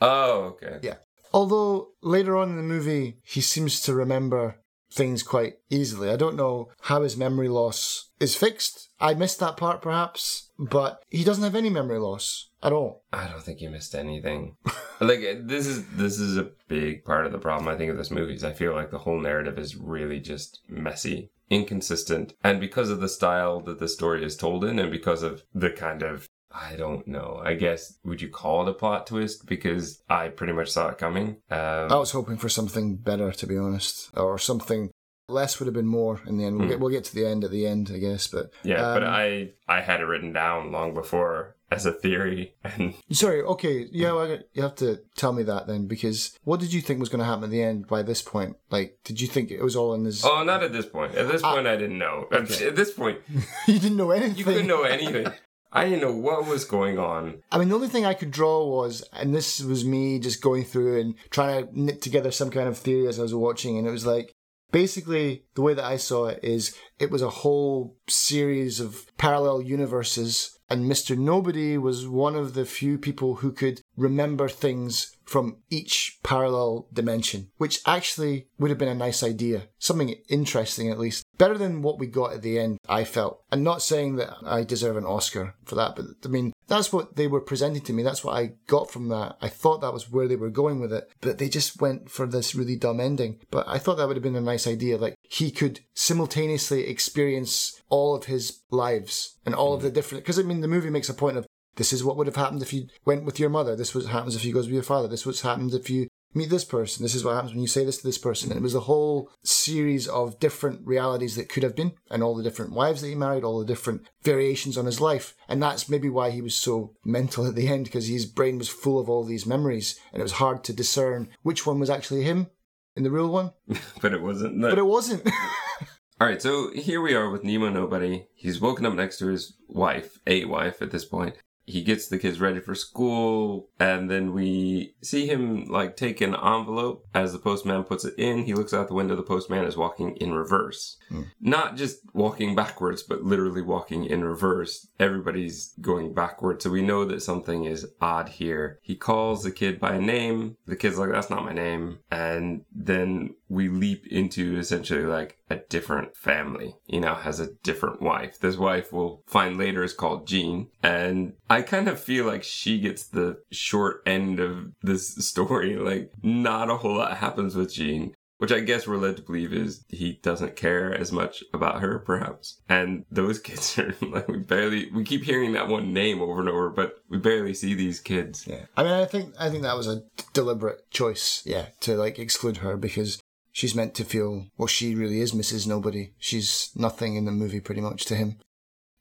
Oh, 0.01 0.57
okay. 0.57 0.79
Yeah. 0.83 0.97
Although 1.33 1.89
later 2.03 2.37
on 2.37 2.51
in 2.51 2.57
the 2.57 2.63
movie, 2.63 3.19
he 3.23 3.41
seems 3.41 3.81
to 3.83 3.95
remember 3.95 4.57
things 4.91 5.23
quite 5.23 5.59
easily. 5.71 6.11
I 6.11 6.17
don't 6.17 6.37
know 6.37 6.69
how 6.83 7.03
his 7.03 7.17
memory 7.17 7.49
loss 7.49 8.11
is 8.21 8.35
fixed. 8.35 8.89
I 9.01 9.15
missed 9.15 9.41
that 9.41 9.57
part 9.57 9.83
perhaps, 9.83 10.51
but 10.59 11.03
he 11.09 11.25
doesn't 11.25 11.45
have 11.45 11.55
any 11.55 11.71
memory 11.71 11.99
loss 11.99 12.49
at 12.63 12.73
all. 12.73 13.03
I 13.13 13.29
don't 13.29 13.43
think 13.43 13.61
you 13.61 13.71
missed 13.71 13.95
anything. 13.95 14.57
like 15.01 15.21
this 15.43 15.67
is 15.67 15.87
this 15.91 16.19
is 16.19 16.37
a 16.37 16.51
big 16.67 17.05
part 17.05 17.27
of 17.27 17.33
the 17.33 17.39
problem 17.39 17.69
I 17.69 17.77
think 17.77 17.91
of 17.91 17.97
this 17.97 18.11
movie. 18.11 18.35
Is 18.35 18.45
I 18.45 18.53
feel 18.53 18.75
like 18.75 18.91
the 18.91 18.99
whole 18.99 19.21
narrative 19.21 19.59
is 19.59 19.77
really 19.77 20.21
just 20.21 20.61
messy 20.69 21.31
inconsistent. 21.51 22.35
And 22.45 22.61
because 22.61 22.91
of 22.91 23.01
the 23.01 23.09
style 23.09 23.61
that 23.61 23.79
the 23.79 23.89
story 23.89 24.25
is 24.25 24.37
told 24.37 24.65
in, 24.65 24.79
and 24.79 24.91
because 24.91 25.23
of 25.23 25.45
the 25.55 25.71
kind 25.71 26.03
of 26.03 26.28
I 26.51 26.77
don't 26.77 27.07
know. 27.07 27.41
I 27.45 27.55
guess 27.55 27.99
would 28.05 28.23
you 28.23 28.29
call 28.29 28.67
it 28.67 28.71
a 28.71 28.75
plot 28.75 29.07
twist? 29.07 29.47
Because 29.47 30.03
I 30.09 30.29
pretty 30.29 30.53
much 30.53 30.71
saw 30.71 30.89
it 30.89 30.99
coming. 30.99 31.37
Um, 31.51 31.93
I 31.93 31.97
was 31.97 32.13
hoping 32.13 32.37
for 32.39 32.49
something 32.49 32.97
better, 32.97 33.33
to 33.33 33.47
be 33.47 33.57
honest, 33.59 34.11
or 34.17 34.39
something 34.39 34.91
less 35.29 35.61
would 35.61 35.67
have 35.67 35.75
been 35.75 35.87
more 35.87 36.21
in 36.27 36.39
the 36.39 36.45
end. 36.47 36.57
We'll, 36.57 36.65
Hmm. 36.65 36.71
get, 36.71 36.81
we'll 36.81 36.91
get 36.91 37.05
to 37.05 37.15
the 37.15 37.27
end 37.27 37.45
at 37.45 37.51
the 37.51 37.67
end, 37.67 37.91
I 37.95 37.99
guess. 37.99 38.27
But 38.29 38.51
Yeah, 38.63 38.81
but 38.95 39.05
um, 39.05 39.11
I 39.11 39.51
I 39.69 39.83
had 39.83 40.01
it 40.01 40.05
written 40.05 40.33
down 40.33 40.73
long 40.73 40.95
before 40.95 41.55
as 41.71 41.85
a 41.85 41.93
theory, 41.93 42.55
and 42.65 42.95
Sorry, 43.13 43.43
okay, 43.43 43.87
yeah, 43.93 44.13
well, 44.13 44.39
you 44.55 44.63
have 44.63 44.75
to 44.77 45.01
tell 45.17 45.35
me 45.35 45.43
that 45.43 45.67
then, 45.67 45.87
because 45.87 46.35
what 46.45 46.61
did 46.61 46.73
you 46.73 46.81
think 46.81 46.99
was 46.99 47.11
going 47.11 47.19
to 47.19 47.27
happen 47.27 47.45
at 47.45 47.51
the 47.51 47.63
end 47.63 47.87
by 47.87 48.01
this 48.03 48.23
point? 48.23 48.57
Like, 48.71 48.97
did 49.05 49.21
you 49.21 49.29
think 49.29 49.51
it 49.51 49.63
was 49.63 49.77
all 49.77 49.93
in 49.93 50.07
his. 50.07 50.25
oh, 50.25 50.43
not 50.45 50.63
at 50.63 50.73
this 50.73 50.87
point. 50.87 51.15
At 51.15 51.29
this 51.31 51.43
Ah. 51.45 51.53
point, 51.55 51.67
I 51.67 51.77
didn't 51.77 51.99
know. 51.99 52.27
At- 52.33 52.63
At 52.63 52.75
this 52.75 52.91
point, 52.93 53.19
you 53.67 53.79
didn't 53.79 53.99
know 53.99 54.13
anything. 54.13 54.37
you 54.39 54.45
couldn't 54.45 54.67
know 54.67 54.85
anything. 54.85 55.27
I 55.73 55.85
didn't 55.85 56.01
know 56.01 56.15
what 56.15 56.47
was 56.47 56.65
going 56.65 56.99
on. 56.99 57.43
I 57.53 57.59
mean, 57.59 57.69
the 57.69 57.75
only 57.75 57.89
thing 57.89 58.07
I 58.07 58.15
could 58.15 58.31
draw 58.31 58.67
was, 58.67 59.03
and 59.13 59.35
this 59.35 59.61
was 59.61 59.85
me 59.85 60.19
just 60.19 60.41
going 60.41 60.65
through 60.65 61.01
and 61.01 61.15
trying 61.31 61.67
to 61.67 61.81
knit 61.81 62.01
together 62.01 62.31
some 62.31 62.51
kind 62.51 62.69
of 62.69 62.79
theory 62.79 63.07
as 63.07 63.19
I 63.19 63.23
was 63.23 63.35
watching, 63.35 63.77
and 63.77 63.87
it 63.87 63.91
was 63.91 64.07
like, 64.07 64.33
basically, 64.73 65.45
the 65.55 65.63
way 65.63 65.75
that 65.75 65.85
I 65.85 65.97
saw 65.97 66.27
it 66.27 66.41
is 66.43 66.75
it 66.99 67.11
was 67.11 67.23
a 67.23 67.31
whole 67.31 67.97
series 68.09 68.81
of 68.81 69.07
parallel 69.19 69.63
universes, 69.63 70.59
and 70.71 70.91
Mr. 70.91 71.17
Nobody 71.17 71.79
was 71.79 72.09
one 72.09 72.35
of 72.35 72.55
the 72.55 72.65
few 72.65 72.99
people 72.99 73.37
who 73.37 73.53
could 73.53 73.81
remember 73.97 74.49
things 74.49 75.17
from 75.25 75.59
each 75.71 76.19
parallel 76.23 76.89
dimension, 76.93 77.51
which 77.59 77.81
actually 77.87 78.49
would 78.59 78.71
have 78.71 78.79
been 78.79 78.89
a 78.89 78.95
nice 78.95 79.23
idea. 79.23 79.69
Something 79.79 80.15
interesting, 80.29 80.91
at 80.91 80.99
least. 80.99 81.25
Better 81.39 81.57
than 81.57 81.83
what 81.83 81.99
we 81.99 82.07
got 82.07 82.33
at 82.33 82.43
the 82.43 82.59
end, 82.59 82.79
I 82.89 83.05
felt. 83.05 83.43
I'm 83.53 83.63
not 83.63 83.81
saying 83.81 84.17
that 84.17 84.35
I 84.45 84.65
deserve 84.65 84.97
an 84.97 85.05
Oscar 85.05 85.55
for 85.65 85.77
that, 85.77 85.95
but 85.95 86.07
I 86.25 86.29
mean, 86.29 86.53
that's 86.67 86.93
what 86.93 87.17
they 87.17 87.29
were 87.29 87.41
presenting 87.41 87.83
to 87.83 87.93
me. 87.93 88.03
That's 88.03 88.25
what 88.25 88.37
I 88.37 88.55
got 88.67 88.91
from 88.91 89.09
that. 89.09 89.37
I 89.41 89.49
thought 89.49 89.81
that 89.81 89.93
was 89.93 90.11
where 90.11 90.27
they 90.27 90.37
were 90.37 90.51
going 90.51 90.81
with 90.81 90.93
it, 90.93 91.09
but 91.21 91.39
they 91.39 91.49
just 91.49 91.81
went 91.81 92.11
for 92.11 92.27
this 92.27 92.55
really 92.55 92.77
dumb 92.77 93.01
ending. 93.01 93.39
But 93.51 93.69
I 93.69 93.79
thought 93.79 93.97
that 93.97 94.09
would 94.09 94.17
have 94.17 94.23
been 94.23 94.37
a 94.37 94.41
nice 94.41 94.67
idea. 94.67 94.99
Like, 94.99 95.15
he 95.23 95.51
could 95.51 95.81
simultaneously 95.95 96.89
experience 96.89 97.81
all 97.89 98.15
of 98.15 98.25
his 98.25 98.61
lives 98.71 99.39
and 99.47 99.55
all 99.55 99.75
of 99.75 99.83
the 99.83 99.91
different, 99.91 100.25
because 100.25 100.39
I 100.39 100.43
mean, 100.43 100.61
the 100.61 100.69
movie 100.69 100.91
makes 100.91 101.09
a 101.09 101.15
point 101.15 101.37
of 101.37 101.47
this 101.77 101.93
is 101.93 102.03
what 102.03 102.17
would 102.17 102.27
have 102.27 102.35
happened 102.35 102.61
if 102.61 102.73
you 102.73 102.89
went 103.05 103.25
with 103.25 103.39
your 103.39 103.51
mother. 103.51 103.77
This 103.77 103.91
is 103.91 103.95
what 103.95 104.13
happens 104.13 104.35
if 104.35 104.45
you 104.45 104.53
goes 104.53 104.67
with 104.67 104.75
your 104.75 104.83
father. 104.83 105.07
This 105.07 105.21
is 105.21 105.27
what 105.27 105.39
happens 105.39 105.75
if 105.75 105.89
you 105.89 106.08
meet 106.35 106.51
this 106.51 106.65
person. 106.65 107.03
This 107.03 107.15
is 107.15 107.25
what 107.25 107.35
happens 107.35 107.53
when 107.53 107.63
you 107.63 107.67
say 107.69 107.85
this 107.85 107.99
to 107.99 108.07
this 108.07 108.19
person. 108.19 108.51
And 108.51 108.59
it 108.59 108.63
was 108.63 108.75
a 108.75 108.81
whole 108.81 109.31
series 109.43 110.07
of 110.09 110.39
different 110.41 110.87
realities 110.87 111.37
that 111.37 111.49
could 111.49 111.63
have 111.63 111.77
been, 111.77 111.93
and 112.11 112.23
all 112.23 112.35
the 112.35 112.43
different 112.43 112.73
wives 112.73 113.01
that 113.01 113.09
he 113.09 113.15
married, 113.15 113.45
all 113.45 113.59
the 113.59 113.67
different 113.67 114.03
variations 114.23 114.77
on 114.77 114.87
his 114.87 115.01
life. 115.01 115.35
And 115.49 115.63
that's 115.63 115.89
maybe 115.89 116.09
why 116.09 116.31
he 116.31 116.43
was 116.43 116.55
so 116.55 116.95
mental 117.05 117.47
at 117.47 117.55
the 117.55 117.69
end, 117.69 117.85
because 117.85 118.09
his 118.09 118.27
brain 118.27 118.59
was 118.59 118.69
full 118.69 118.99
of 118.99 119.09
all 119.09 119.25
these 119.25 119.47
memories, 119.47 119.99
and 120.13 120.21
it 120.21 120.25
was 120.25 120.33
hard 120.33 120.65
to 120.65 120.73
discern 120.73 121.29
which 121.43 121.67
one 121.67 121.79
was 121.79 121.91
actually 121.91 122.23
him 122.23 122.49
in 122.97 123.05
the 123.05 123.11
real 123.11 123.29
one. 123.29 123.53
But 124.03 124.13
it 124.13 124.23
wasn't. 124.23 124.61
But 124.61 124.79
it 124.79 124.87
wasn't. 124.87 125.29
All 126.21 126.27
right, 126.27 126.43
so 126.43 126.73
here 126.73 127.01
we 127.01 127.15
are 127.15 127.31
with 127.31 127.45
Nemo 127.45 127.69
Nobody. 127.69 128.27
He's 128.35 128.61
woken 128.61 128.85
up 128.85 128.95
next 128.95 129.19
to 129.19 129.29
his 129.29 129.57
wife, 129.69 130.19
a 130.27 130.45
wife 130.47 130.83
at 130.83 130.91
this 130.91 131.05
point. 131.05 131.37
He 131.69 131.83
gets 131.83 132.09
the 132.09 132.19
kids 132.19 132.41
ready 132.41 132.61
for 132.61 132.75
school, 132.75 133.69
and 133.79 134.11
then 134.11 134.33
we 134.33 134.95
see 135.03 135.27
him 135.27 135.67
like 135.67 135.97
take 135.97 136.23
an 136.23 136.35
envelope 136.35 137.07
as 137.15 137.33
the 137.33 137.39
postman 137.39 137.85
puts 137.85 138.07
it 138.07 138.15
in. 138.17 138.45
He 138.45 138.55
looks 138.55 138.73
out 138.73 138.89
the 138.89 138.95
window, 138.95 139.15
the 139.17 139.23
postman 139.23 139.67
is 139.67 139.77
walking 139.77 140.17
in 140.17 140.33
reverse. 140.33 140.97
Hmm. 141.11 141.23
Not 141.41 141.77
just 141.77 141.99
walking 142.15 142.55
backwards, 142.55 143.03
but 143.03 143.23
literally 143.23 143.61
walking 143.61 144.07
in 144.07 144.25
reverse. 144.25 144.89
Everybody's 144.99 145.75
going 145.81 146.15
backwards, 146.15 146.65
so 146.65 146.71
we 146.71 146.81
know 146.81 147.05
that 147.05 147.23
something 147.23 147.65
is 147.65 147.87
odd 148.01 148.31
here. 148.31 148.79
He 148.81 148.97
calls 148.97 149.43
the 149.43 149.51
kid 149.51 149.79
by 149.79 149.97
a 149.97 150.01
name. 150.01 150.57
The 150.67 150.77
kid's 150.77 150.99
like, 150.99 151.11
That's 151.11 151.31
not 151.31 151.45
my 151.45 151.53
name. 151.53 151.99
And 152.11 152.65
then 152.75 153.35
we 153.49 153.69
leap 153.69 154.07
into 154.07 154.59
essentially 154.59 155.05
like 155.05 155.39
a 155.51 155.57
different 155.57 156.17
family. 156.17 156.75
He 156.87 157.01
now 157.01 157.15
has 157.15 157.41
a 157.41 157.53
different 157.63 158.03
wife. 158.03 158.39
This 158.39 158.57
wife 158.57 158.93
we'll 158.93 159.23
find 159.27 159.57
later 159.57 159.83
is 159.83 159.93
called 159.93 160.27
Jean. 160.27 160.69
And 160.83 161.35
I 161.49 161.63
kind 161.63 161.89
of 161.89 162.01
feel 162.01 162.27
like 162.27 162.43
she 162.43 162.79
gets 162.79 163.07
the 163.07 163.39
short 163.51 164.03
end 164.07 164.41
of 164.41 164.73
this 164.83 165.15
story. 165.29 165.77
Like, 165.77 166.13
not 166.23 166.71
a 166.71 166.77
whole 166.77 166.97
lot 166.97 167.17
happens 167.17 167.55
with 167.55 167.73
Jean. 167.73 168.15
Which 168.39 168.53
I 168.53 168.61
guess 168.61 168.87
we're 168.87 168.99
led 168.99 169.17
to 169.17 169.23
believe 169.25 169.53
is 169.53 169.85
he 169.89 170.21
doesn't 170.23 170.55
care 170.55 170.95
as 170.95 171.11
much 171.11 171.43
about 171.53 171.81
her, 171.81 171.99
perhaps. 171.99 172.61
And 172.69 173.05
those 173.11 173.39
kids 173.41 173.77
are 173.81 173.93
like, 174.01 174.29
we 174.29 174.39
barely, 174.39 174.93
we 174.93 175.03
keep 175.03 175.25
hearing 175.25 175.55
that 175.55 175.67
one 175.67 175.93
name 175.93 176.23
over 176.23 176.39
and 176.39 176.49
over, 176.49 176.71
but 176.71 177.03
we 177.09 177.19
barely 177.19 177.53
see 177.53 177.75
these 177.75 177.99
kids. 177.99 178.47
Yeah. 178.47 178.67
I 178.77 178.85
mean, 178.85 178.93
I 178.93 179.07
think 179.07 179.35
I 179.41 179.51
think 179.51 179.65
that 179.65 179.77
was 179.77 179.89
a 179.89 180.05
deliberate 180.35 180.89
choice. 180.93 181.43
Yeah, 181.45 181.67
to 181.81 181.97
like 181.97 182.21
exclude 182.21 182.59
her 182.59 182.77
because 182.77 183.19
she's 183.59 183.75
meant 183.75 183.93
to 183.93 184.05
feel 184.05 184.47
well. 184.57 184.69
She 184.69 184.95
really 184.95 185.21
is 185.21 185.33
Mrs. 185.33 185.67
Nobody. 185.67 186.13
She's 186.17 186.71
nothing 186.77 187.17
in 187.17 187.25
the 187.25 187.33
movie, 187.33 187.59
pretty 187.59 187.81
much 187.81 188.05
to 188.05 188.15
him. 188.15 188.39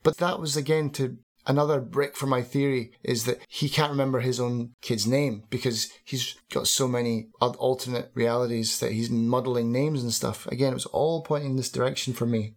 But 0.02 0.18
that 0.18 0.40
was 0.40 0.58
again 0.58 0.90
to 0.92 1.18
another 1.46 1.80
brick 1.80 2.18
for 2.18 2.26
my 2.26 2.42
theory 2.42 2.92
is 3.04 3.26
that 3.26 3.40
he 3.48 3.70
can't 3.70 3.92
remember 3.92 4.20
his 4.20 4.40
own 4.40 4.72
kid's 4.82 5.06
name 5.06 5.44
because 5.52 5.92
he's 6.04 6.36
got 6.52 6.68
so 6.68 6.88
many 6.88 7.28
alternate 7.40 8.10
realities 8.16 8.80
that 8.80 8.94
he's 8.94 9.12
muddling 9.12 9.72
names 9.72 10.02
and 10.02 10.12
stuff. 10.12 10.48
Again, 10.48 10.72
it 10.72 10.82
was 10.82 10.88
all 10.88 11.22
pointing 11.22 11.52
in 11.52 11.58
this 11.58 11.72
direction 11.72 12.14
for 12.14 12.26
me. 12.26 12.56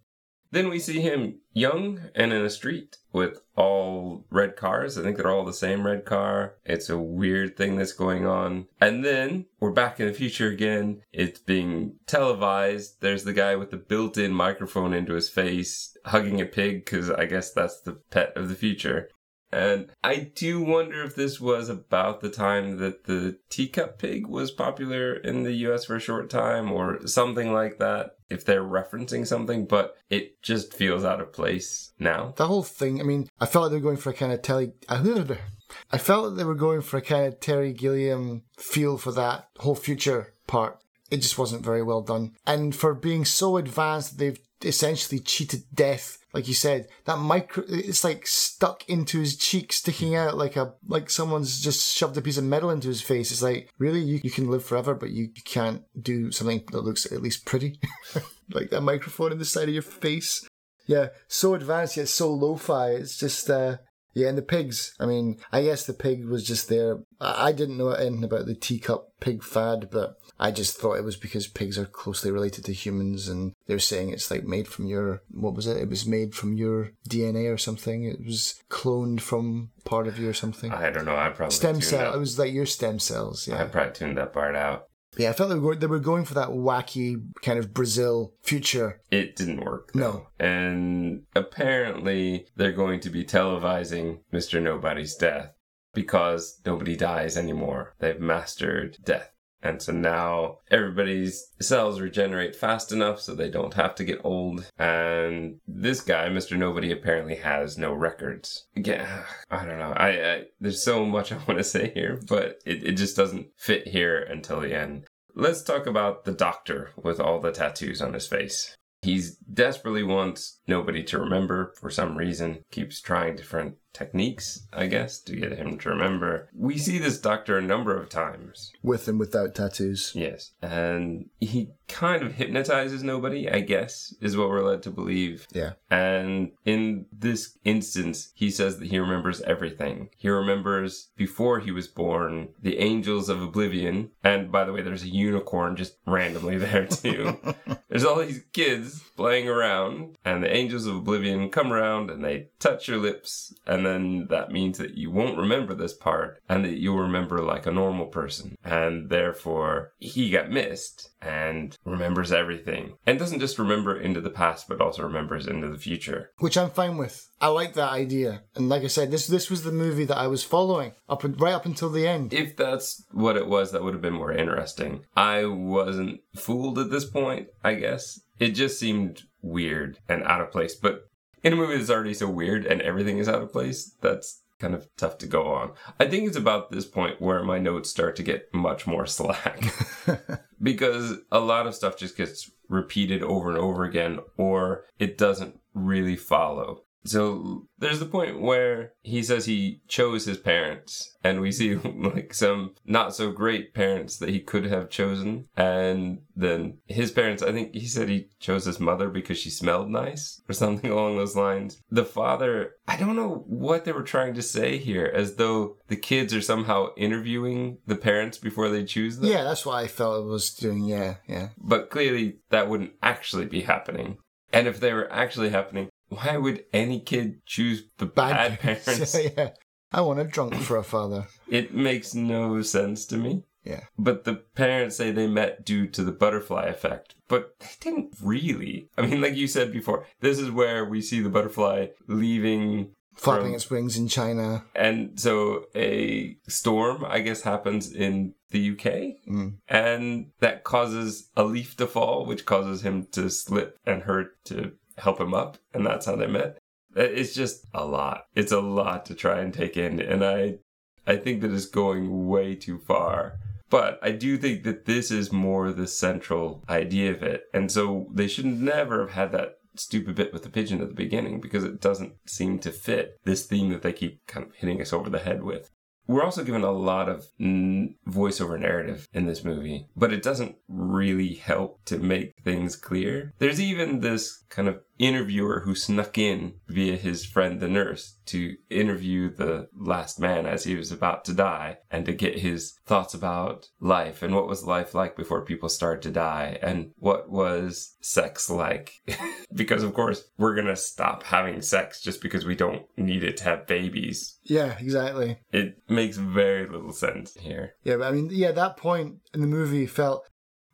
Then 0.53 0.69
we 0.69 0.81
see 0.81 1.01
him 1.01 1.41
young 1.53 2.01
and 2.15 2.33
in 2.33 2.45
a 2.45 2.51
street 2.51 2.99
with 3.13 3.41
all 3.57 4.27
red 4.31 4.57
cars. 4.57 4.99
I 4.99 5.03
think 5.03 5.17
they're 5.17 5.31
all 5.31 5.45
the 5.45 5.53
same 5.53 5.87
red 5.87 6.05
car. 6.05 6.57
It's 6.65 6.91
a 6.91 6.99
weird 6.99 7.57
thing 7.57 7.77
that's 7.77 7.93
going 7.93 8.27
on. 8.27 8.67
And 8.81 9.05
then 9.05 9.47
we're 9.61 9.71
back 9.71 10.01
in 10.01 10.07
the 10.07 10.13
future 10.13 10.49
again. 10.49 11.03
It's 11.13 11.39
being 11.39 11.97
televised. 12.07 13.01
There's 13.01 13.25
the 13.25 13.33
guy 13.33 13.55
with 13.57 13.71
the 13.71 13.77
built 13.77 14.19
in 14.19 14.33
microphone 14.33 14.93
into 14.93 15.15
his 15.15 15.29
face 15.29 15.97
hugging 16.07 16.41
a 16.41 16.47
pig 16.47 16.85
because 16.85 17.11
I 17.11 17.27
guess 17.27 17.53
that's 17.53 17.81
the 17.81 17.93
pet 18.11 18.37
of 18.37 18.49
the 18.49 18.55
future. 18.57 19.09
And 19.53 19.91
I 20.05 20.31
do 20.35 20.63
wonder 20.63 21.03
if 21.03 21.17
this 21.17 21.41
was 21.41 21.69
about 21.69 22.21
the 22.21 22.31
time 22.31 22.79
that 22.79 23.05
the 23.05 23.39
teacup 23.49 23.99
pig 23.99 24.27
was 24.27 24.53
popular 24.53 25.15
in 25.15 25.43
the 25.43 25.53
US 25.67 25.87
for 25.87 25.97
a 25.97 26.01
short 26.01 26.31
time 26.31 26.71
or 26.71 27.07
something 27.07 27.53
like 27.53 27.79
that, 27.79 28.13
if 28.31 28.45
they're 28.45 28.65
referencing 28.65 29.27
something, 29.27 29.67
but 29.67 29.97
it 30.09 30.41
just 30.43 30.73
feels 30.73 31.05
out 31.05 31.21
of 31.21 31.33
place 31.33 31.93
now. 31.99 32.33
The 32.37 32.47
whole 32.47 32.63
thing. 32.63 33.01
I 33.01 33.05
mean, 33.05 33.29
I 33.41 33.47
felt 33.47 33.65
like 33.65 33.71
they 33.71 33.77
were 33.77 33.83
going 33.83 33.97
for 33.97 34.11
a 34.11 34.15
kind 34.15 34.33
of 34.33 34.43
telly. 34.43 34.73
I 34.89 35.99
felt 35.99 36.29
like 36.29 36.37
they 36.37 36.45
were 36.45 36.55
going 36.55 36.81
for 36.81 36.97
a 36.97 37.03
kind 37.03 37.27
of 37.27 37.41
Terry 37.41 37.73
Gilliam 37.73 38.43
feel 38.57 38.99
for 38.99 39.13
that 39.13 39.49
whole 39.59 39.75
future 39.75 40.35
part. 40.47 40.79
It 41.11 41.19
just 41.19 41.39
wasn't 41.39 41.65
very 41.65 41.83
well 41.83 42.03
done. 42.03 42.33
And 42.47 42.75
for 42.75 42.95
being 42.95 43.25
so 43.25 43.57
advanced, 43.57 44.19
they've 44.19 44.39
essentially 44.63 45.21
cheated 45.21 45.65
death. 45.75 46.19
Like 46.33 46.47
you 46.47 46.55
said, 46.55 46.87
that 47.07 47.19
micro, 47.19 47.65
it's 47.67 48.05
like 48.05 48.27
stuck 48.27 48.89
into 48.89 49.19
his 49.19 49.37
cheek, 49.37 49.73
sticking 49.73 50.15
out 50.15 50.37
like 50.37 50.57
a, 50.57 50.75
like 50.87 51.11
someone's 51.11 51.61
just 51.61 51.97
shoved 51.97 52.17
a 52.17 52.23
piece 52.23 52.37
of 52.37 52.45
metal 52.45 52.71
into 52.71 52.89
his 52.89 53.03
face. 53.03 53.33
It's 53.33 53.43
like, 53.43 53.69
really? 53.79 54.01
You, 54.01 54.21
you 54.23 54.31
can 54.31 54.49
live 54.49 54.65
forever, 54.65 54.95
but 54.95 55.11
you, 55.11 55.31
can't 55.45 55.83
do 56.01 56.31
something 56.31 56.63
that 56.71 56.85
looks 56.85 57.11
at 57.11 57.23
least 57.23 57.45
pretty? 57.45 57.81
like 58.53 58.71
that 58.71 58.83
microphone 58.83 59.33
in 59.33 59.39
the 59.39 59.45
side 59.45 59.69
of 59.69 59.75
your 59.75 59.83
face. 59.83 60.47
Yeah, 60.87 61.09
so 61.27 61.55
advanced 61.55 61.97
yet 61.97 62.09
so 62.09 62.33
lo-fi. 62.33 62.91
It's 62.91 63.19
just, 63.19 63.51
uh, 63.51 63.79
yeah, 64.13 64.29
and 64.29 64.39
the 64.39 64.43
pigs. 64.43 64.95
I 64.99 65.07
mean, 65.07 65.39
I 65.53 65.63
guess 65.63 65.87
the 65.87 65.93
pig 65.93 66.27
was 66.27 66.45
just 66.45 66.69
there. 66.69 66.99
I 67.21 67.53
didn't 67.53 67.79
know 67.79 67.91
anything 67.91 68.25
about 68.25 68.47
the 68.47 68.55
teacup 68.55 69.13
pig 69.21 69.43
fad, 69.45 69.89
but 69.91 70.19
I 70.39 70.51
just 70.51 70.79
thought 70.79 70.99
it 70.99 71.05
was 71.05 71.17
because 71.17 71.47
pigs 71.47 71.79
are 71.79 71.85
closely 71.85 72.31
related 72.31 72.65
to 72.65 72.73
humans, 72.73 73.29
and 73.29 73.55
they're 73.67 73.79
saying 73.79 74.11
it's 74.11 74.31
like 74.31 74.45
made 74.45 74.67
from 74.67 74.87
your 74.87 75.23
what 75.31 75.55
was 75.55 75.67
it? 75.67 75.77
It 75.77 75.89
was 75.89 76.07
made 76.07 76.35
from 76.35 76.55
your 76.55 76.91
DNA 77.09 77.53
or 77.53 77.59
something. 77.59 78.05
It 78.05 78.25
was 78.25 78.61
cloned 78.69 79.21
from 79.21 79.71
part 79.85 80.09
of 80.09 80.19
you 80.19 80.29
or 80.29 80.35
something. 80.35 80.73
I 80.73 80.91
don't 80.91 81.05
know. 81.05 81.17
I 81.17 81.31
probably 81.31 81.55
Stem 81.55 81.81
cell. 81.81 82.15
It 82.15 82.19
was 82.19 82.39
like 82.39 82.53
your 82.53 82.67
stem 82.67 82.99
cells. 82.99 83.47
Yeah, 83.47 83.63
I 83.63 83.65
probably 83.67 83.93
tuned 83.93 84.19
that 84.19 84.33
part 84.33 84.57
out. 84.57 84.89
Yeah. 85.17 85.31
I 85.31 85.33
felt 85.33 85.49
they 85.49 85.57
were 85.57 85.61
going, 85.61 85.79
they 85.79 85.87
were 85.87 85.99
going 85.99 86.25
for 86.25 86.35
that 86.35 86.51
wacky 86.51 87.23
kind 87.43 87.59
of 87.59 87.75
Brazil 87.75 88.35
future. 88.43 89.01
It 89.11 89.37
didn't 89.37 89.65
work. 89.65 89.95
No. 89.95 90.29
And 90.39 91.25
apparently 91.35 92.47
they're 92.57 92.73
going 92.73 93.01
to 93.01 93.11
be 93.11 93.25
televising 93.25 94.21
Mr. 94.33 94.63
Nobody's 94.63 95.15
death 95.17 95.55
because 95.95 96.61
nobody 96.65 96.97
dies 96.97 97.37
anymore. 97.37 97.95
They've 97.99 98.21
mastered 98.21 98.99
death. 99.05 99.31
And 99.63 99.83
so 99.83 99.93
now 99.93 100.59
everybody's 100.71 101.51
cells 101.61 102.01
regenerate 102.01 102.57
fast 102.57 102.93
enough 102.93 103.21
so 103.21 103.35
they 103.35 103.51
don't 103.51 103.75
have 103.75 103.95
to 103.97 104.05
get 104.05 104.25
old. 104.25 104.71
And 104.79 105.61
this 105.67 106.01
guy, 106.01 106.29
Mr. 106.29 106.57
Nobody, 106.57 106.91
apparently 106.91 107.37
has 107.37 107.77
no 107.77 107.93
records. 107.93 108.67
Again, 108.77 109.07
I 109.51 109.65
don't 109.65 109.79
know. 109.79 109.93
I, 109.97 110.09
I 110.09 110.45
there's 110.61 110.83
so 110.83 111.05
much 111.05 111.33
I 111.33 111.37
want 111.47 111.59
to 111.59 111.65
say 111.65 111.93
here, 111.93 112.21
but 112.29 112.59
it, 112.65 112.85
it 112.85 112.93
just 112.93 113.17
doesn't 113.17 113.49
fit 113.57 113.89
here 113.89 114.21
until 114.21 114.61
the 114.61 114.75
end. 114.75 115.05
Let's 115.35 115.63
talk 115.63 115.87
about 115.87 116.25
the 116.25 116.33
doctor 116.33 116.91
with 117.01 117.21
all 117.21 117.39
the 117.39 117.53
tattoos 117.53 118.03
on 118.03 118.15
his 118.15 118.27
face. 118.27 118.77
He's 119.03 119.37
desperately 119.37 120.03
wants 120.03 120.61
nobody 120.67 121.03
to 121.05 121.19
remember 121.19 121.73
for 121.81 121.89
some 121.89 122.19
reason, 122.19 122.65
keeps 122.71 123.01
trying 123.01 123.37
different 123.37 123.77
techniques, 123.93 124.67
I 124.73 124.87
guess, 124.87 125.19
to 125.21 125.37
get 125.37 125.53
him 125.53 125.79
to 125.79 125.89
remember. 125.89 126.49
We 126.55 126.79
see 126.79 126.99
this 126.99 127.21
doctor 127.21 127.59
a 127.59 127.63
number 127.63 127.97
of 127.97 128.09
times. 128.09 128.73
With 128.83 129.09
and 129.09 129.19
without 129.19 129.55
tattoos. 129.55 130.13
Yes. 130.15 130.53
And 130.63 131.29
he 131.41 131.71
kind 131.91 132.23
of 132.23 132.35
hypnotizes 132.35 133.03
nobody, 133.03 133.49
I 133.51 133.61
guess, 133.61 134.15
is 134.21 134.37
what 134.37 134.49
we're 134.49 134.63
led 134.63 134.83
to 134.85 134.91
believe. 134.91 135.47
Yeah. 135.53 135.73
And 135.91 136.53
in 136.65 137.07
this 137.13 137.59
instance, 137.65 138.31
he 138.35 138.51
says 138.51 138.79
that 138.79 138.89
he 138.89 138.99
remembers 138.99 139.41
everything. 139.43 140.11
He 140.17 140.29
remembers 140.29 141.09
before 141.17 141.59
he 141.61 141.73
was 141.73 141.89
born, 141.89 142.51
the 142.63 142.79
angels 142.79 143.29
of 143.29 143.43
oblivion. 143.43 144.11
And 144.23 144.53
by 144.53 144.65
the 144.65 144.73
way, 144.73 144.83
there's 144.83 145.03
a 145.03 145.09
unicorn 145.09 145.77
just 145.77 145.97
randomly 146.07 146.59
there 146.59 146.87
too. 146.87 147.39
there's 147.89 148.05
all 148.05 148.21
these 148.21 148.45
kids 148.53 149.03
playing 149.17 149.49
around, 149.49 150.17
and 150.25 150.43
the 150.43 150.55
angels 150.55 150.87
of 150.87 150.97
oblivion 150.97 151.51
come 151.51 151.73
around 151.73 152.11
and 152.11 152.25
they 152.25 152.49
touch 152.59 152.89
your 152.89 152.99
lips. 152.99 153.53
And 153.67 153.80
then 153.85 154.27
that 154.31 154.51
means 154.51 154.79
that 154.79 154.97
you 154.97 155.11
won't 155.11 155.39
remember 155.39 155.75
this 155.75 155.95
part 155.95 156.41
and 156.49 156.65
that 156.65 156.79
you'll 156.79 156.99
remember 156.99 157.41
like 157.41 157.67
a 157.67 157.73
normal 157.73 158.07
person. 158.07 158.57
And 158.65 159.11
therefore, 159.11 159.93
he 159.99 160.31
got 160.31 160.51
missed 160.51 161.11
and 161.23 161.77
remembers 161.85 162.33
everything. 162.33 162.95
And 163.07 163.19
doesn't 163.19 163.41
just 163.41 163.59
remember 163.59 163.99
into 163.99 164.21
the 164.21 164.31
past, 164.31 164.69
but 164.69 164.81
also 164.81 165.03
remembers 165.03 165.47
into 165.47 165.69
the 165.69 165.79
future. 165.79 166.31
Which 166.39 166.57
I'm 166.57 166.71
fine 166.71 166.97
with. 166.97 167.29
I 167.41 167.49
like 167.49 167.75
that 167.75 167.91
idea. 167.91 168.43
And 168.55 168.69
like 168.69 168.83
I 168.83 168.89
said, 168.89 169.11
this 169.11 169.27
this 169.27 169.51
was 169.51 169.63
the 169.63 169.73
movie 169.73 170.05
that 170.05 170.19
I 170.19 170.27
was 170.27 170.45
following 170.45 170.93
up 171.09 171.23
right 171.25 171.55
up 171.55 171.67
until 171.67 171.91
the 171.91 172.07
end. 172.07 172.33
If 172.33 172.57
that's 172.57 173.05
what 173.13 173.37
it 173.37 173.47
was, 173.47 173.73
that 173.73 173.83
would 173.83 173.95
have 173.95 174.03
been 174.03 174.15
more 174.15 174.33
interesting. 174.33 175.05
I 175.17 175.47
wasn't 175.47 176.21
fooled 176.37 176.79
at 176.79 176.91
this 176.91 177.05
point, 177.05 177.49
I 177.65 177.75
guess. 177.75 178.21
It 178.39 178.51
just 178.51 178.79
seemed 178.79 179.23
weird 179.43 179.99
and 180.09 180.23
out 180.25 180.41
of 180.41 180.51
place. 180.51 180.75
But 180.75 181.10
in 181.43 181.53
a 181.53 181.57
movie 181.57 181.77
that's 181.77 181.91
already 181.91 182.15
so 182.15 182.29
weird 182.29 182.67
and 182.67 182.83
everything 182.83 183.19
is 183.19 183.29
out 183.29 183.43
of 183.43 183.53
place, 183.53 183.95
that's 184.01 184.43
kind 184.59 184.75
of 184.75 184.89
tough 184.97 185.19
to 185.19 185.27
go 185.27 185.47
on. 185.49 185.73
I 185.99 186.07
think 186.07 186.29
it's 186.29 186.37
about 186.37 186.71
this 186.71 186.85
point 186.85 187.21
where 187.21 187.43
my 187.43 187.59
notes 187.59 187.91
start 187.91 188.15
to 188.17 188.23
get 188.23 188.53
much 188.53 188.87
more 188.87 189.07
slack 189.07 189.65
because 190.63 191.15
a 191.33 191.41
lot 191.41 191.67
of 191.67 191.75
stuff 191.75 191.97
just 191.97 192.17
gets 192.17 192.51
repeated 192.69 193.23
over 193.23 193.49
and 193.49 193.59
over 193.59 193.85
again 193.85 194.21
or 194.37 194.85
it 194.99 195.19
doesn't 195.19 195.59
really 195.75 196.17
follow. 196.17 196.83
So 197.05 197.67
there's 197.79 198.01
the 198.01 198.07
point 198.07 198.41
where 198.41 198.93
he 199.03 199.23
says 199.23 199.47
he 199.47 199.81
chose 199.89 200.27
his 200.27 200.37
parents, 200.37 201.17
and 201.25 201.41
we 201.41 201.53
see 201.53 201.75
like 201.85 202.35
some 202.35 202.75
not 202.85 203.15
so 203.15 203.33
great 203.33 203.75
parents 203.75 204.19
that 204.19 204.29
he 204.29 204.41
could 204.41 204.67
have 204.67 204.91
chosen. 204.91 205.47
And 205.57 206.23
then 206.37 206.79
his 206.87 207.11
parents, 207.11 207.43
I 207.43 207.53
think 207.53 207.75
he 207.75 207.87
said 207.87 208.09
he 208.09 208.29
chose 208.39 208.65
his 208.65 208.81
mother 208.81 209.09
because 209.09 209.39
she 209.39 209.51
smelled 209.51 209.89
nice 209.91 210.41
or 210.49 210.53
something 210.53 210.91
along 210.93 211.17
those 211.17 211.37
lines. 211.37 211.81
The 211.91 212.05
father, 212.05 212.75
I 212.87 212.97
don't 212.97 213.17
know 213.17 213.45
what 213.47 213.85
they 213.85 213.93
were 213.93 214.03
trying 214.03 214.35
to 214.35 214.43
say 214.43 214.79
here, 214.79 215.11
as 215.15 215.37
though 215.37 215.77
the 215.89 215.97
kids 215.97 216.35
are 216.35 216.43
somehow 216.43 216.89
interviewing 216.97 217.79
the 217.87 217.97
parents 217.97 218.39
before 218.39 218.69
they 218.69 218.85
choose 218.85 219.19
them. 219.19 219.31
Yeah, 219.31 219.45
that's 219.45 219.65
what 219.65 219.83
I 219.83 219.87
felt 219.87 220.25
it 220.25 220.29
was 220.29 220.53
doing. 220.53 220.85
Yeah, 220.85 221.17
yeah. 221.27 221.49
But 221.59 221.91
clearly 221.91 222.39
that 222.51 222.69
wouldn't 222.69 222.93
actually 223.03 223.47
be 223.47 223.63
happening. 223.63 224.19
And 224.53 224.67
if 224.67 224.81
they 224.81 224.93
were 224.93 225.11
actually 225.13 225.51
happening, 225.51 225.89
why 226.11 226.37
would 226.37 226.65
any 226.73 227.01
kid 227.01 227.45
choose 227.47 227.85
the 227.99 228.07
bad, 228.07 228.61
bad 228.61 228.85
parents? 228.85 229.17
yeah, 229.37 229.51
I 229.93 230.03
want 230.03 230.21
a 230.21 230.25
drunk 230.25 230.55
for 230.55 230.77
a 230.77 230.85
father. 230.85 231.27
It 231.49 231.75
makes 231.75 232.15
no 232.15 232.61
sense 232.63 233.07
to 233.07 233.17
me. 233.17 233.45
Yeah. 233.65 233.85
But 233.99 234.25
the 234.25 234.35
parents 234.35 234.97
say 234.97 235.11
they 235.11 235.27
met 235.27 235.65
due 235.65 235.87
to 235.89 236.03
the 236.03 236.13
butterfly 236.13 236.67
effect. 236.67 237.15
But 237.29 237.59
they 237.61 237.69
didn't 237.81 238.15
really. 238.23 238.89
I 238.97 239.07
mean, 239.07 239.21
like 239.21 239.37
you 239.37 239.47
said 239.47 239.73
before, 239.73 240.07
this 240.21 240.39
is 240.39 240.51
where 240.51 240.85
we 240.85 241.03
see 241.03 241.21
the 241.21 241.29
butterfly 241.29 241.89
leaving. 242.09 242.93
Flapping 243.15 243.47
from, 243.47 243.55
its 243.55 243.71
wings 243.71 243.99
in 243.99 244.09
China. 244.09 244.65
And 244.75 245.21
so 245.21 245.67
a 245.75 246.37
storm, 246.49 247.05
I 247.07 247.21
guess, 247.21 247.43
happens 247.43 247.93
in 247.93 248.35
the 248.51 248.71
UK. 248.71 248.85
Mm. 249.29 249.57
And 249.69 250.31
that 250.41 250.65
causes 250.65 251.29
a 251.37 251.45
leaf 251.45 251.77
to 251.77 251.87
fall, 251.87 252.25
which 252.25 252.47
causes 252.47 252.83
him 252.83 253.09
to 253.13 253.29
slip 253.29 253.79
and 253.85 254.03
hurt 254.03 254.43
to 254.47 254.73
help 255.01 255.21
him 255.21 255.35
up, 255.35 255.59
and 255.75 255.85
that's 255.85 256.07
how 256.07 256.17
they 256.17 256.27
met. 256.27 256.59
Uh, 256.97 257.03
it's 257.03 257.35
just 257.35 257.67
a 257.73 257.85
lot. 257.85 258.25
It's 258.35 258.53
a 258.53 258.61
lot 258.61 259.07
to 259.07 259.15
try 259.15 259.41
and 259.41 259.53
take 259.55 259.77
in, 259.77 260.01
and 260.01 260.25
I, 260.25 260.59
I 261.07 261.17
think 261.17 261.41
that 261.41 261.53
it's 261.53 261.67
going 261.67 262.29
way 262.29 262.55
too 262.55 262.79
far. 262.79 263.39
But 263.71 264.01
I 264.03 264.11
do 264.11 264.37
think 264.37 264.65
that 264.65 264.87
this 264.87 265.13
is 265.13 265.31
more 265.33 265.73
the 265.73 265.87
central 265.87 266.65
idea 266.69 267.13
of 267.13 267.23
it, 267.23 267.45
and 267.55 267.71
so 267.71 268.09
they 268.13 268.27
should 268.27 268.47
never 268.47 269.01
have 269.01 269.13
had 269.13 269.33
that 269.33 269.59
stupid 269.77 270.17
bit 270.17 270.33
with 270.33 270.43
the 270.43 270.51
pigeon 270.51 270.81
at 270.81 270.89
the 270.89 270.95
beginning 270.95 271.41
because 271.41 271.63
it 271.63 271.81
doesn't 271.81 272.15
seem 272.27 272.59
to 272.59 272.73
fit 272.73 273.19
this 273.25 273.47
theme 273.47 273.71
that 273.71 273.83
they 273.83 273.93
keep 273.93 274.27
kind 274.27 274.45
of 274.45 274.55
hitting 274.57 274.81
us 274.81 274.93
over 274.93 275.09
the 275.09 275.21
head 275.21 275.45
with. 275.45 275.71
We're 276.07 276.25
also 276.25 276.43
given 276.43 276.65
a 276.65 276.73
lot 276.73 277.09
of 277.09 277.27
n- 277.39 277.95
voiceover 278.09 278.59
narrative 278.59 279.07
in 279.13 279.27
this 279.27 279.45
movie, 279.45 279.87
but 279.95 280.13
it 280.13 280.25
doesn't 280.25 280.57
really 280.69 281.35
help 281.35 281.85
to 281.85 281.99
make 281.99 282.35
things 282.43 282.75
clear. 282.75 283.33
There's 283.39 283.61
even 283.61 284.01
this 284.01 284.43
kind 284.49 284.67
of 284.67 284.81
interviewer 285.01 285.61
who 285.61 285.75
snuck 285.75 286.19
in 286.19 286.53
via 286.69 286.95
his 286.95 287.25
friend 287.25 287.59
the 287.59 287.69
nurse 287.69 288.19
to 288.27 288.55
interview 288.69 289.35
the 289.35 289.67
last 289.75 290.21
man 290.21 290.45
as 290.45 290.65
he 290.65 290.77
was 290.77 290.93
about 290.93 291.25
to 291.25 291.33
die 291.33 291.79
and 291.91 292.05
to 292.05 292.13
get 292.13 292.39
his 292.39 292.75
thoughts 292.85 293.15
about 293.15 293.67
life 293.81 294.23
and 294.23 294.35
what 294.35 294.47
was 294.47 294.63
life 294.63 294.95
like 294.95 295.17
before 295.17 295.43
people 295.43 295.71
started 295.71 296.03
to 296.03 296.11
die 296.11 296.59
and 296.61 296.91
what 296.97 297.31
was 297.31 297.97
sex 298.01 298.49
like. 298.51 298.93
Because 299.53 299.83
of 299.83 299.95
course 299.95 300.23
we're 300.39 300.55
going 300.55 300.69
to 300.69 300.77
stop 300.77 301.25
having 301.25 301.61
sex 301.61 302.01
just 302.01 302.23
because 302.23 302.47
we 302.47 302.55
don't 302.55 302.87
need 302.97 303.25
it 303.25 303.37
to 303.39 303.45
have 303.45 303.67
babies. 303.67 304.39
Yeah 304.45 304.79
exactly. 304.79 305.39
It 305.51 305.83
makes 305.89 306.19
very 306.19 306.69
little 306.69 306.93
sense 306.93 307.35
here. 307.35 307.75
Yeah 307.83 307.97
i 308.03 308.13
mean 308.13 308.29
yeah 308.31 308.53
that 308.53 308.77
point 308.77 309.17
in 309.35 309.41
the 309.41 309.49
movie 309.49 309.87
felt 309.87 310.25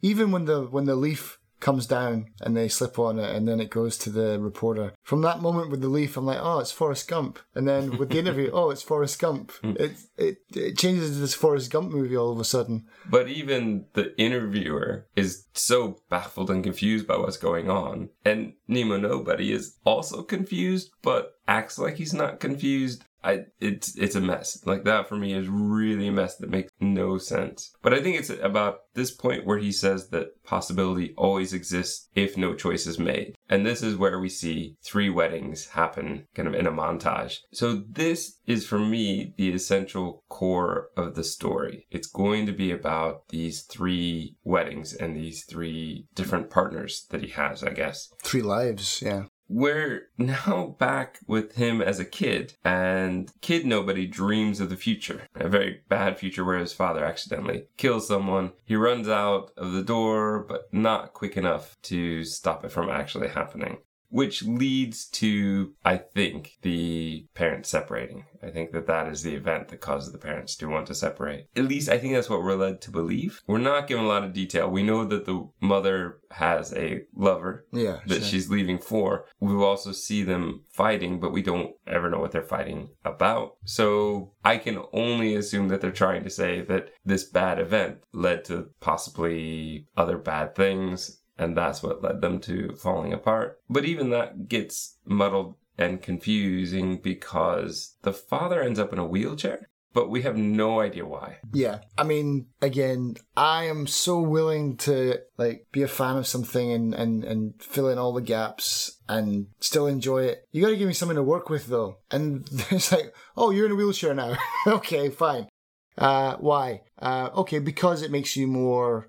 even 0.03 0.31
when 0.31 0.45
the 0.45 0.63
when 0.65 0.85
the 0.85 0.95
leaf 0.95 1.39
comes 1.61 1.87
down 1.87 2.27
and 2.41 2.57
they 2.57 2.69
slip 2.69 2.99
on 2.99 3.19
it 3.19 3.35
and 3.35 3.49
then 3.49 3.61
it 3.61 3.71
goes 3.71 3.97
to 3.99 4.11
the 4.11 4.39
reporter. 4.39 4.93
From 5.03 5.23
that 5.23 5.41
moment 5.41 5.71
with 5.71 5.81
the 5.81 5.89
leaf, 5.89 6.17
I'm 6.17 6.27
like, 6.27 6.39
oh, 6.41 6.61
it's 6.61 6.73
Forrest 6.73 7.09
Gump. 7.09 7.39
And 7.55 7.67
then 7.67 7.97
with 7.99 8.11
the 8.11 8.19
interview, 8.19 8.51
oh, 8.53 8.71
it's 8.71 8.83
Forrest 8.83 9.19
Gump. 9.19 9.53
Hmm. 9.63 9.73
It, 9.79 9.93
it, 10.17 10.39
it 10.55 10.79
changes 10.79 11.13
to 11.13 11.17
this 11.17 11.35
Forrest 11.35 11.71
Gump 11.71 11.91
movie 11.91 12.17
all 12.17 12.33
of 12.33 12.41
a 12.41 12.45
sudden. 12.45 12.87
But 13.09 13.29
even 13.29 13.87
the 13.95 14.19
interviewer 14.21 15.07
is 15.17 15.47
so 15.55 15.99
baffled 16.11 16.51
and 16.51 16.63
confused 16.63 17.07
by 17.07 17.17
what's 17.17 17.37
going 17.37 17.71
on. 17.71 18.11
And 18.25 18.55
Nemo 18.69 18.97
Nobody 18.97 19.53
is 19.53 19.77
also 19.85 20.23
confused, 20.23 20.91
but 21.03 21.33
acts 21.49 21.79
like 21.79 21.97
he's 21.97 22.15
not 22.15 22.41
confused. 22.41 23.05
I 23.27 23.41
it's 23.61 23.97
it's 23.97 24.15
a 24.15 24.21
mess. 24.21 24.65
Like 24.65 24.85
that 24.85 25.09
for 25.09 25.17
me 25.17 25.35
is 25.35 25.49
really 25.49 26.07
a 26.07 26.13
mess 26.13 26.37
that 26.37 26.49
makes 26.49 26.71
no 26.81 27.19
sense. 27.19 27.73
But 27.83 27.93
I 27.93 28.01
think 28.01 28.17
it's 28.17 28.31
about 28.31 28.79
this 28.95 29.11
point 29.11 29.45
where 29.45 29.59
he 29.59 29.73
says 29.73 30.09
that 30.11 30.43
possibility 30.45 31.13
always 31.17 31.53
exists 31.53 32.09
if 32.15 32.37
no 32.37 32.55
choice 32.55 32.87
is 32.87 32.99
made. 32.99 33.35
And 33.49 33.67
this 33.67 33.83
is 33.83 33.97
where 33.97 34.19
we 34.21 34.29
see 34.29 34.77
three 34.83 35.11
weddings 35.11 35.67
happen 35.67 36.27
kind 36.35 36.49
of 36.49 36.55
in 36.55 36.67
a 36.67 36.73
montage. 36.73 37.39
So 37.53 37.83
this 37.89 38.39
is 38.47 38.67
for 38.67 38.79
me 38.79 39.35
the 39.37 39.51
essential 39.51 40.23
core 40.29 40.89
of 40.97 41.15
the 41.17 41.25
story. 41.25 41.87
It's 41.91 42.07
going 42.07 42.47
to 42.47 42.53
be 42.53 42.71
about 42.71 43.29
these 43.29 43.63
three 43.63 44.37
weddings 44.45 44.95
and 44.95 45.17
these 45.17 45.45
three 45.45 46.07
different 46.15 46.49
partners 46.49 47.07
that 47.11 47.23
he 47.23 47.31
has, 47.31 47.63
I 47.65 47.71
guess. 47.71 48.09
Three 48.23 48.43
lives, 48.43 49.03
yeah. 49.03 49.25
We're 49.49 50.09
now 50.19 50.77
back 50.79 51.21
with 51.27 51.55
him 51.55 51.81
as 51.81 51.99
a 52.01 52.05
kid, 52.05 52.55
and 52.65 53.31
Kid 53.41 53.65
Nobody 53.65 54.07
dreams 54.07 54.61
of 54.61 54.71
the 54.71 54.77
future. 54.77 55.23
A 55.35 55.49
very 55.49 55.83
bad 55.89 56.19
future 56.19 56.45
where 56.45 56.59
his 56.59 56.73
father 56.73 57.05
accidentally 57.05 57.67
kills 57.77 58.09
someone. 58.09 58.53
He 58.65 58.77
runs 58.77 59.09
out 59.09 59.53
of 59.57 59.73
the 59.73 59.83
door, 59.83 60.45
but 60.49 60.73
not 60.73 61.15
quick 61.15 61.37
enough 61.37 61.77
to 61.83 62.25
stop 62.25 62.65
it 62.65 62.73
from 62.73 62.91
actually 62.91 63.29
happening 63.29 63.79
which 64.09 64.43
leads 64.45 65.07
to, 65.07 65.75
I 65.85 65.97
think, 65.97 66.53
the 66.63 67.27
parents 67.35 67.69
separating. 67.69 68.25
I 68.43 68.51
think 68.51 68.73
that 68.73 68.87
that 68.87 69.09
is 69.09 69.23
the 69.23 69.35
event 69.35 69.69
that 69.69 69.81
causes 69.81 70.13
the 70.13 70.19
parents 70.19 70.57
to 70.57 70.69
want 70.69 70.87
to 70.87 70.95
separate. 70.95 71.49
At 71.57 71.65
least 71.65 71.89
I 71.89 71.99
think 71.99 72.15
that's 72.15 72.31
what 72.31 72.43
we're 72.43 72.55
led 72.55 72.81
to 72.83 72.91
believe. 72.91 73.43
We're 73.47 73.59
not 73.59 73.87
given 73.87 74.05
a 74.05 74.09
lot 74.09 74.25
of 74.25 74.33
detail. 74.33 74.71
We 74.71 74.83
know 74.83 75.05
that 75.05 75.27
the 75.27 75.49
mother 75.61 76.21
has 76.31 76.73
a 76.75 77.03
lover 77.15 77.67
yeah, 77.73 78.01
that 78.07 78.21
sure. 78.21 78.25
she's 78.25 78.51
leaving 78.51 78.79
for. 78.79 79.27
We 79.41 79.55
also 79.55 79.93
see 79.93 80.23
them 80.23 80.65
fighting, 80.73 81.21
but 81.21 81.33
we 81.33 81.43
don't 81.43 81.73
ever 81.87 82.11
know 82.11 82.21
what 82.21 82.33
they're 82.33 82.43
fighting 82.43 82.91
about. 83.05 83.57
So 83.65 84.33
I 84.45 84.59
can 84.59 84.83
only 84.93 85.35
assume 85.35 85.69
that 85.69 85.81
they're 85.81 85.91
trying 85.91 86.25
to 86.25 86.31
say 86.31 86.63
that 86.63 86.91
this 87.05 87.25
bad 87.25 87.59
event 87.59 87.99
led 88.13 88.45
to 88.47 88.71
possibly 88.81 89.87
other 89.97 90.19
bad 90.19 90.55
things 90.55 91.21
and 91.39 91.57
that's 91.57 91.83
what 91.83 92.03
led 92.03 92.21
them 92.21 92.41
to 92.41 92.75
falling 92.77 93.13
apart. 93.13 93.61
But 93.69 93.85
even 93.85 94.11
that 94.11 94.49
gets 94.49 94.97
muddled 95.05 95.57
and 95.79 96.01
confusing 96.03 96.99
because 96.99 97.97
the 98.03 98.13
father 98.13 98.63
ends 98.63 98.79
up 98.79 98.93
in 98.93 98.99
a 98.99 99.07
wheelchair. 99.07 99.69
but 99.97 100.11
we 100.11 100.21
have 100.21 100.37
no 100.37 100.79
idea 100.81 101.07
why. 101.07 101.39
Yeah. 101.55 101.79
I 101.97 102.05
mean, 102.05 102.49
again, 102.61 103.17
I 103.35 103.65
am 103.65 103.87
so 103.87 104.21
willing 104.21 104.77
to 104.79 105.21
like 105.39 105.69
be 105.73 105.83
a 105.83 105.89
fan 105.89 106.19
of 106.19 106.27
something 106.27 106.71
and, 106.71 106.95
and, 106.95 107.25
and 107.25 107.55
fill 107.63 107.89
in 107.89 107.97
all 107.97 108.13
the 108.13 108.21
gaps 108.21 108.99
and 109.09 109.47
still 109.59 109.87
enjoy 109.87 110.25
it. 110.25 110.45
You 110.53 110.61
gotta 110.61 110.77
give 110.77 110.87
me 110.87 110.93
something 110.93 111.17
to 111.17 111.23
work 111.23 111.49
with 111.49 111.69
though. 111.69 111.97
And 112.11 112.47
it's 112.71 112.93
like, 112.93 113.15
oh, 113.39 113.51
you're 113.51 113.65
in 113.65 113.73
a 113.73 113.75
wheelchair 113.75 114.13
now. 114.13 114.37
okay, 114.67 115.09
fine. 115.09 115.49
Uh, 115.97 116.37
why? 116.41 116.83
Uh, 116.99 117.31
okay, 117.37 117.59
because 117.59 118.03
it 118.03 118.11
makes 118.11 118.37
you 118.37 118.47
more 118.47 119.09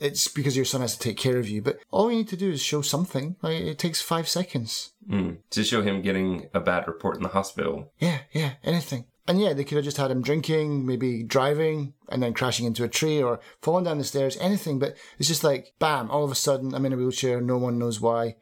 it's 0.00 0.28
because 0.28 0.56
your 0.56 0.64
son 0.64 0.80
has 0.80 0.96
to 0.96 1.00
take 1.00 1.16
care 1.16 1.38
of 1.38 1.48
you. 1.48 1.62
But 1.62 1.78
all 1.90 2.10
you 2.10 2.18
need 2.18 2.28
to 2.28 2.36
do 2.36 2.50
is 2.50 2.62
show 2.62 2.82
something. 2.82 3.36
Like 3.42 3.60
it 3.60 3.78
takes 3.78 4.00
five 4.02 4.28
seconds. 4.28 4.92
Mm. 5.08 5.38
To 5.50 5.64
show 5.64 5.82
him 5.82 6.02
getting 6.02 6.48
a 6.54 6.60
bad 6.60 6.86
report 6.86 7.16
in 7.16 7.22
the 7.22 7.28
hospital. 7.30 7.92
Yeah, 7.98 8.18
yeah, 8.32 8.52
anything. 8.62 9.06
And 9.26 9.40
yeah, 9.40 9.52
they 9.52 9.62
could 9.62 9.76
have 9.76 9.84
just 9.84 9.98
had 9.98 10.10
him 10.10 10.22
drinking, 10.22 10.86
maybe 10.86 11.22
driving, 11.22 11.92
and 12.08 12.22
then 12.22 12.32
crashing 12.32 12.64
into 12.64 12.82
a 12.82 12.88
tree 12.88 13.22
or 13.22 13.40
falling 13.60 13.84
down 13.84 13.98
the 13.98 14.04
stairs, 14.04 14.38
anything. 14.40 14.78
But 14.78 14.96
it's 15.18 15.28
just 15.28 15.44
like, 15.44 15.74
bam, 15.78 16.10
all 16.10 16.24
of 16.24 16.32
a 16.32 16.34
sudden 16.34 16.74
I'm 16.74 16.86
in 16.86 16.94
a 16.94 16.96
wheelchair, 16.96 17.42
no 17.42 17.58
one 17.58 17.78
knows 17.78 18.00
why. 18.00 18.36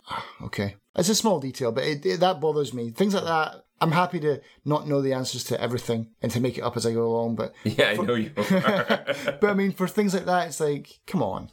okay. 0.42 0.76
It's 0.96 1.10
a 1.10 1.14
small 1.14 1.40
detail, 1.40 1.72
but 1.72 1.84
it, 1.84 2.04
it, 2.06 2.20
that 2.20 2.40
bothers 2.40 2.72
me. 2.72 2.90
Things 2.90 3.14
like 3.14 3.24
that, 3.24 3.64
I'm 3.80 3.92
happy 3.92 4.20
to 4.20 4.40
not 4.64 4.86
know 4.86 5.00
the 5.00 5.14
answers 5.14 5.44
to 5.44 5.60
everything 5.60 6.08
and 6.20 6.30
to 6.32 6.40
make 6.40 6.58
it 6.58 6.62
up 6.62 6.76
as 6.76 6.84
I 6.84 6.92
go 6.92 7.06
along. 7.06 7.36
But 7.36 7.54
yeah, 7.64 7.94
for, 7.94 8.02
I 8.02 8.06
know 8.06 8.14
you 8.14 8.30
but 8.36 9.44
I 9.44 9.54
mean, 9.54 9.72
for 9.72 9.88
things 9.88 10.14
like 10.14 10.26
that, 10.26 10.48
it's 10.48 10.60
like, 10.60 11.00
come 11.06 11.22
on. 11.22 11.50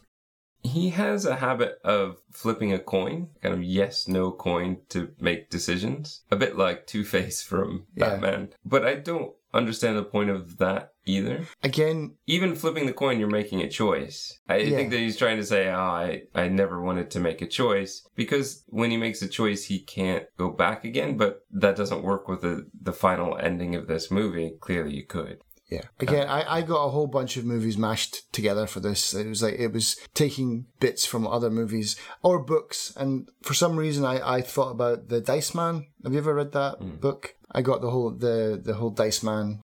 He 0.62 0.90
has 0.90 1.24
a 1.24 1.36
habit 1.36 1.78
of 1.84 2.16
flipping 2.32 2.72
a 2.72 2.80
coin, 2.80 3.28
kind 3.42 3.54
of 3.54 3.62
yes, 3.62 4.08
no 4.08 4.32
coin 4.32 4.78
to 4.88 5.12
make 5.20 5.50
decisions. 5.50 6.22
A 6.30 6.36
bit 6.36 6.58
like 6.58 6.86
Two 6.86 7.04
Face 7.04 7.42
from 7.42 7.86
yeah. 7.94 8.10
Batman. 8.10 8.50
But 8.64 8.84
I 8.84 8.96
don't 8.96 9.32
understand 9.52 9.96
the 9.96 10.04
point 10.04 10.30
of 10.30 10.58
that 10.58 10.92
either. 11.06 11.46
Again, 11.62 12.14
even 12.26 12.54
flipping 12.54 12.86
the 12.86 12.92
coin, 12.92 13.18
you're 13.18 13.28
making 13.28 13.62
a 13.62 13.68
choice. 13.68 14.38
I 14.48 14.58
yeah. 14.58 14.76
think 14.76 14.90
that 14.90 14.98
he's 14.98 15.16
trying 15.16 15.38
to 15.38 15.46
say, 15.46 15.68
oh, 15.68 15.78
I, 15.78 16.22
I 16.34 16.48
never 16.48 16.82
wanted 16.82 17.10
to 17.12 17.20
make 17.20 17.40
a 17.40 17.46
choice 17.46 18.06
because 18.14 18.64
when 18.66 18.90
he 18.90 18.96
makes 18.96 19.22
a 19.22 19.28
choice, 19.28 19.64
he 19.64 19.80
can't 19.80 20.24
go 20.36 20.50
back 20.50 20.84
again, 20.84 21.16
but 21.16 21.46
that 21.50 21.76
doesn't 21.76 22.02
work 22.02 22.28
with 22.28 22.42
the, 22.42 22.68
the 22.80 22.92
final 22.92 23.38
ending 23.38 23.74
of 23.74 23.86
this 23.86 24.10
movie. 24.10 24.54
Clearly 24.60 24.94
you 24.94 25.06
could. 25.06 25.42
Yeah. 25.70 25.82
Again, 26.00 26.28
I, 26.28 26.58
I 26.58 26.62
got 26.62 26.84
a 26.84 26.90
whole 26.90 27.06
bunch 27.06 27.36
of 27.36 27.44
movies 27.44 27.76
mashed 27.76 28.32
together 28.32 28.66
for 28.66 28.80
this. 28.80 29.12
It 29.12 29.26
was 29.26 29.42
like, 29.42 29.58
it 29.58 29.72
was 29.72 29.96
taking 30.14 30.66
bits 30.80 31.04
from 31.04 31.26
other 31.26 31.50
movies 31.50 31.96
or 32.22 32.42
books. 32.42 32.92
And 32.96 33.28
for 33.42 33.52
some 33.52 33.76
reason, 33.76 34.04
I, 34.04 34.36
I 34.36 34.40
thought 34.40 34.70
about 34.70 35.08
The 35.08 35.20
Dice 35.20 35.54
Man. 35.54 35.86
Have 36.04 36.12
you 36.12 36.18
ever 36.18 36.34
read 36.34 36.52
that 36.52 36.80
mm. 36.80 36.98
book? 37.00 37.34
I 37.52 37.60
got 37.60 37.82
the 37.82 37.90
whole, 37.90 38.10
the, 38.10 38.60
the 38.62 38.74
whole 38.74 38.90
Dice 38.90 39.22
Man. 39.22 39.60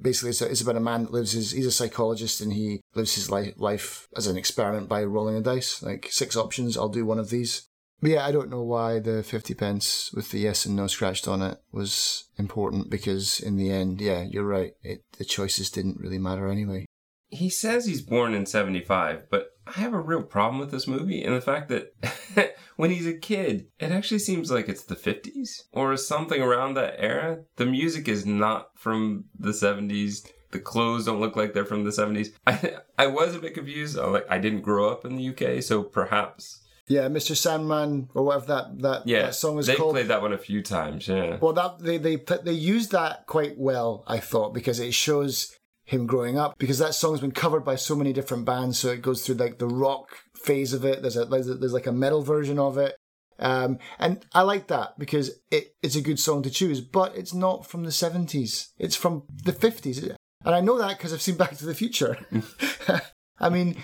Basically, 0.00 0.30
it's, 0.30 0.40
a, 0.40 0.48
it's 0.48 0.60
about 0.60 0.76
a 0.76 0.80
man 0.80 1.02
that 1.02 1.12
lives 1.12 1.32
his, 1.32 1.50
he's 1.50 1.66
a 1.66 1.72
psychologist 1.72 2.40
and 2.40 2.52
he 2.52 2.80
lives 2.94 3.16
his 3.16 3.28
life, 3.28 3.54
life 3.56 4.06
as 4.16 4.28
an 4.28 4.36
experiment 4.36 4.88
by 4.88 5.02
rolling 5.02 5.34
a 5.34 5.40
dice. 5.40 5.82
Like 5.82 6.06
six 6.10 6.36
options, 6.36 6.76
I'll 6.76 6.88
do 6.88 7.04
one 7.04 7.18
of 7.18 7.30
these. 7.30 7.66
But 8.00 8.10
yeah, 8.10 8.26
I 8.26 8.32
don't 8.32 8.50
know 8.50 8.62
why 8.62 8.98
the 8.98 9.22
50 9.22 9.54
pence 9.54 10.10
with 10.12 10.30
the 10.30 10.38
yes 10.38 10.64
and 10.64 10.76
no 10.76 10.86
scratched 10.86 11.28
on 11.28 11.42
it 11.42 11.58
was 11.70 12.24
important 12.38 12.90
because 12.90 13.40
in 13.40 13.56
the 13.56 13.70
end, 13.70 14.00
yeah, 14.00 14.22
you're 14.22 14.46
right. 14.46 14.72
It, 14.82 15.04
the 15.18 15.24
choices 15.24 15.70
didn't 15.70 16.00
really 16.00 16.18
matter 16.18 16.48
anyway. 16.48 16.86
He 17.28 17.48
says 17.50 17.86
he's 17.86 18.02
born 18.02 18.34
in 18.34 18.46
75, 18.46 19.30
but 19.30 19.50
I 19.66 19.80
have 19.80 19.92
a 19.92 20.00
real 20.00 20.22
problem 20.22 20.58
with 20.58 20.72
this 20.72 20.88
movie 20.88 21.22
and 21.22 21.34
the 21.34 21.40
fact 21.40 21.68
that 21.68 22.56
when 22.76 22.90
he's 22.90 23.06
a 23.06 23.12
kid, 23.12 23.68
it 23.78 23.92
actually 23.92 24.18
seems 24.18 24.50
like 24.50 24.68
it's 24.68 24.82
the 24.82 24.96
50s 24.96 25.62
or 25.72 25.96
something 25.96 26.42
around 26.42 26.74
that 26.74 26.96
era. 26.98 27.40
The 27.56 27.66
music 27.66 28.08
is 28.08 28.26
not 28.26 28.70
from 28.74 29.26
the 29.38 29.52
70s. 29.52 30.26
The 30.50 30.58
clothes 30.58 31.04
don't 31.04 31.20
look 31.20 31.36
like 31.36 31.52
they're 31.52 31.64
from 31.64 31.84
the 31.84 31.90
70s. 31.90 32.32
I 32.46 32.78
I 32.98 33.06
was 33.06 33.36
a 33.36 33.38
bit 33.38 33.54
confused. 33.54 33.96
Like 33.96 34.26
I 34.28 34.38
didn't 34.38 34.62
grow 34.62 34.90
up 34.90 35.04
in 35.04 35.14
the 35.14 35.28
UK, 35.28 35.62
so 35.62 35.84
perhaps 35.84 36.59
yeah, 36.90 37.02
Mr. 37.02 37.36
Sandman 37.36 38.08
or 38.14 38.24
whatever 38.24 38.46
that 38.46 38.82
that, 38.82 39.06
yeah, 39.06 39.22
that 39.26 39.36
song 39.36 39.58
is 39.58 39.68
they 39.68 39.76
called. 39.76 39.94
They 39.94 40.00
played 40.00 40.08
that 40.08 40.22
one 40.22 40.32
a 40.32 40.38
few 40.38 40.60
times. 40.60 41.06
Yeah. 41.06 41.38
Well, 41.40 41.52
that 41.52 41.78
they 41.78 41.98
they 41.98 42.16
they 42.16 42.52
used 42.52 42.90
that 42.90 43.26
quite 43.26 43.56
well, 43.56 44.02
I 44.08 44.18
thought, 44.18 44.52
because 44.52 44.80
it 44.80 44.92
shows 44.92 45.56
him 45.84 46.08
growing 46.08 46.36
up. 46.36 46.58
Because 46.58 46.78
that 46.80 46.94
song's 46.94 47.20
been 47.20 47.30
covered 47.30 47.64
by 47.64 47.76
so 47.76 47.94
many 47.94 48.12
different 48.12 48.44
bands, 48.44 48.76
so 48.80 48.88
it 48.88 49.02
goes 49.02 49.24
through 49.24 49.36
like 49.36 49.58
the 49.58 49.68
rock 49.68 50.18
phase 50.34 50.72
of 50.72 50.84
it. 50.84 51.00
There's 51.00 51.16
a 51.16 51.26
there's, 51.26 51.48
a, 51.48 51.54
there's 51.54 51.72
like 51.72 51.86
a 51.86 51.92
metal 51.92 52.22
version 52.22 52.58
of 52.58 52.76
it. 52.76 52.96
Um, 53.38 53.78
and 54.00 54.26
I 54.34 54.42
like 54.42 54.66
that 54.66 54.98
because 54.98 55.30
it, 55.52 55.76
it's 55.82 55.94
a 55.94 56.02
good 56.02 56.18
song 56.18 56.42
to 56.42 56.50
choose, 56.50 56.80
but 56.80 57.16
it's 57.16 57.32
not 57.32 57.64
from 57.64 57.84
the 57.84 57.90
70s. 57.90 58.66
It's 58.78 58.96
from 58.96 59.22
the 59.44 59.52
50s. 59.52 60.14
And 60.44 60.54
I 60.54 60.60
know 60.60 60.76
that 60.76 60.98
because 60.98 61.14
I've 61.14 61.22
seen 61.22 61.36
Back 61.36 61.56
to 61.56 61.64
the 61.64 61.74
Future. 61.74 62.18
I 63.40 63.48
mean, 63.48 63.76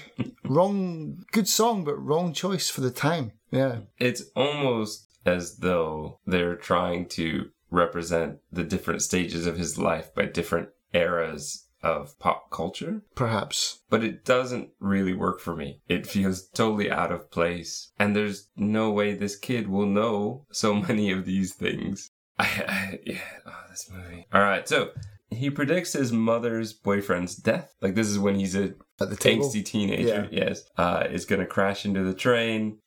wrong, 0.49 1.25
good 1.33 1.49
song, 1.49 1.85
but 1.85 1.97
wrong 1.97 2.33
choice 2.33 2.71
for 2.71 2.81
the 2.81 2.91
time. 2.91 3.33
Yeah. 3.51 3.81
It's 3.99 4.25
almost 4.35 5.07
as 5.25 5.59
though 5.59 6.21
they're 6.27 6.57
trying 6.57 7.09
to 7.09 7.51
represent 7.71 8.39
the 8.53 8.65
different 8.65 9.03
stages 9.03 9.47
of 9.47 9.57
his 9.57 9.77
life 9.77 10.15
by 10.15 10.27
different 10.27 10.69
eras 10.93 11.67
of 11.83 12.19
pop 12.19 12.51
culture. 12.51 13.03
Perhaps. 13.15 13.83
But 13.91 14.03
it 14.03 14.25
doesn't 14.25 14.71
really 14.81 15.13
work 15.13 15.41
for 15.41 15.55
me. 15.55 15.81
It 15.89 16.07
feels 16.07 16.49
totally 16.49 16.91
out 16.91 17.13
of 17.13 17.31
place. 17.31 17.93
And 17.99 18.15
there's 18.15 18.49
no 18.57 18.91
way 18.91 19.15
this 19.15 19.37
kid 19.37 19.69
will 19.69 19.87
know 19.87 20.47
so 20.51 20.75
many 20.89 21.11
of 21.11 21.25
these 21.25 21.55
things. 21.55 22.11
I, 22.39 22.45
I 22.45 22.99
yeah, 23.05 23.19
oh, 23.47 23.65
this 23.71 23.91
movie. 23.91 24.27
All 24.33 24.43
right, 24.43 24.69
so 24.69 24.91
he 25.37 25.51
predicts 25.51 25.93
his 25.93 26.13
mother's 26.13 26.73
boyfriend's 26.73 27.37
death. 27.37 27.75
Like 27.81 27.95
this 27.95 28.09
is 28.09 28.19
when 28.19 28.35
he's 28.37 28.55
a 28.57 28.75
At 29.01 29.11
the 29.11 29.17
table? 29.17 29.47
angsty 29.49 29.65
teenager. 29.65 30.29
Yeah. 30.31 30.45
Yes, 30.47 30.63
uh, 30.77 31.05
is 31.11 31.25
going 31.25 31.41
to 31.41 31.47
crash 31.47 31.85
into 31.85 32.03
the 32.03 32.15
train. 32.15 32.79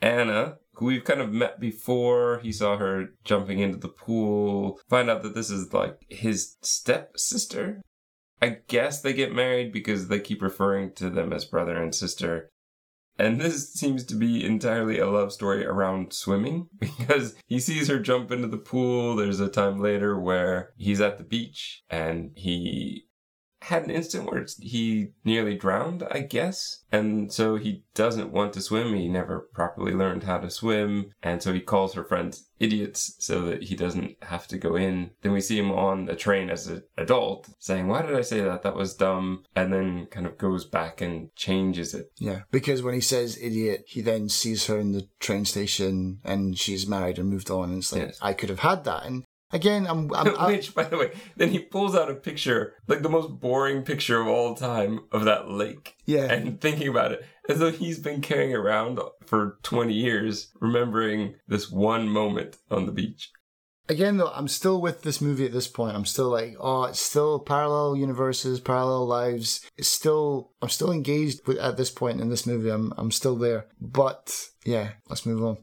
Anna, 0.00 0.56
who 0.74 0.86
we've 0.86 1.04
kind 1.04 1.20
of 1.20 1.32
met 1.32 1.60
before, 1.60 2.40
he 2.42 2.50
saw 2.52 2.76
her 2.76 3.10
jumping 3.24 3.60
into 3.60 3.78
the 3.78 3.88
pool. 3.88 4.80
Find 4.88 5.08
out 5.08 5.22
that 5.22 5.34
this 5.34 5.50
is 5.50 5.72
like 5.72 5.98
his 6.08 6.56
stepsister. 6.62 7.80
I 8.40 8.58
guess 8.66 9.00
they 9.00 9.12
get 9.12 9.32
married 9.32 9.72
because 9.72 10.08
they 10.08 10.18
keep 10.18 10.42
referring 10.42 10.92
to 10.94 11.08
them 11.10 11.32
as 11.32 11.44
brother 11.44 11.80
and 11.80 11.94
sister. 11.94 12.48
And 13.18 13.40
this 13.40 13.72
seems 13.72 14.04
to 14.06 14.14
be 14.14 14.44
entirely 14.44 14.98
a 14.98 15.08
love 15.08 15.32
story 15.32 15.64
around 15.64 16.12
swimming 16.12 16.68
because 16.78 17.34
he 17.46 17.60
sees 17.60 17.88
her 17.88 17.98
jump 17.98 18.30
into 18.30 18.48
the 18.48 18.56
pool. 18.56 19.16
There's 19.16 19.40
a 19.40 19.48
time 19.48 19.78
later 19.78 20.18
where 20.18 20.72
he's 20.76 21.00
at 21.00 21.18
the 21.18 21.24
beach 21.24 21.82
and 21.90 22.32
he 22.34 23.06
had 23.62 23.84
an 23.84 23.90
instant 23.90 24.30
where 24.30 24.44
he 24.60 25.10
nearly 25.24 25.56
drowned, 25.56 26.02
I 26.10 26.20
guess. 26.20 26.82
And 26.90 27.32
so 27.32 27.56
he 27.56 27.84
doesn't 27.94 28.32
want 28.32 28.52
to 28.54 28.60
swim. 28.60 28.94
He 28.94 29.08
never 29.08 29.38
properly 29.38 29.92
learned 29.92 30.24
how 30.24 30.38
to 30.38 30.50
swim. 30.50 31.12
And 31.22 31.42
so 31.42 31.52
he 31.52 31.60
calls 31.60 31.94
her 31.94 32.04
friends 32.04 32.48
idiots 32.58 33.14
so 33.18 33.42
that 33.42 33.64
he 33.64 33.76
doesn't 33.76 34.16
have 34.24 34.46
to 34.48 34.58
go 34.58 34.76
in. 34.76 35.10
Then 35.22 35.32
we 35.32 35.40
see 35.40 35.58
him 35.58 35.70
on 35.70 36.08
a 36.08 36.16
train 36.16 36.50
as 36.50 36.66
an 36.66 36.82
adult 36.98 37.48
saying, 37.58 37.86
Why 37.86 38.02
did 38.02 38.16
I 38.16 38.22
say 38.22 38.40
that? 38.40 38.62
That 38.62 38.76
was 38.76 38.94
dumb. 38.94 39.44
And 39.54 39.72
then 39.72 40.06
kind 40.06 40.26
of 40.26 40.38
goes 40.38 40.64
back 40.64 41.00
and 41.00 41.34
changes 41.36 41.94
it. 41.94 42.10
Yeah. 42.18 42.42
Because 42.50 42.82
when 42.82 42.94
he 42.94 43.00
says 43.00 43.38
idiot, 43.40 43.84
he 43.86 44.00
then 44.00 44.28
sees 44.28 44.66
her 44.66 44.78
in 44.78 44.92
the 44.92 45.08
train 45.20 45.44
station 45.44 46.20
and 46.24 46.58
she's 46.58 46.86
married 46.86 47.18
and 47.18 47.30
moved 47.30 47.50
on. 47.50 47.70
And 47.70 47.78
it's 47.78 47.92
like, 47.92 48.02
yes. 48.02 48.18
I 48.20 48.32
could 48.32 48.48
have 48.48 48.60
had 48.60 48.84
that. 48.84 49.06
And 49.06 49.24
Again, 49.52 49.86
I'm, 49.86 50.12
I'm, 50.14 50.34
I'm, 50.36 50.46
Which, 50.52 50.74
by 50.74 50.84
the 50.84 50.96
way, 50.96 51.12
then 51.36 51.50
he 51.50 51.58
pulls 51.58 51.94
out 51.94 52.10
a 52.10 52.14
picture, 52.14 52.74
like 52.86 53.02
the 53.02 53.08
most 53.08 53.40
boring 53.40 53.82
picture 53.82 54.20
of 54.20 54.26
all 54.26 54.54
time, 54.54 55.00
of 55.12 55.24
that 55.24 55.50
lake. 55.50 55.96
Yeah. 56.06 56.32
And 56.32 56.60
thinking 56.60 56.88
about 56.88 57.12
it, 57.12 57.24
as 57.48 57.58
though 57.58 57.70
he's 57.70 57.98
been 57.98 58.20
carrying 58.20 58.54
around 58.54 58.98
for 59.26 59.58
20 59.62 59.92
years, 59.92 60.52
remembering 60.60 61.34
this 61.46 61.70
one 61.70 62.08
moment 62.08 62.56
on 62.70 62.86
the 62.86 62.92
beach. 62.92 63.30
Again, 63.88 64.16
though, 64.16 64.32
I'm 64.32 64.48
still 64.48 64.80
with 64.80 65.02
this 65.02 65.20
movie 65.20 65.44
at 65.44 65.52
this 65.52 65.66
point. 65.66 65.96
I'm 65.96 66.06
still 66.06 66.30
like, 66.30 66.54
oh, 66.58 66.84
it's 66.84 67.00
still 67.00 67.40
parallel 67.40 67.96
universes, 67.96 68.60
parallel 68.60 69.06
lives. 69.06 69.60
It's 69.76 69.88
still, 69.88 70.52
I'm 70.62 70.68
still 70.68 70.92
engaged 70.92 71.46
with, 71.46 71.58
at 71.58 71.76
this 71.76 71.90
point 71.90 72.20
in 72.20 72.30
this 72.30 72.46
movie. 72.46 72.70
I'm, 72.70 72.94
I'm 72.96 73.10
still 73.10 73.36
there. 73.36 73.66
But 73.80 74.46
yeah, 74.64 74.92
let's 75.08 75.26
move 75.26 75.44
on. 75.44 75.58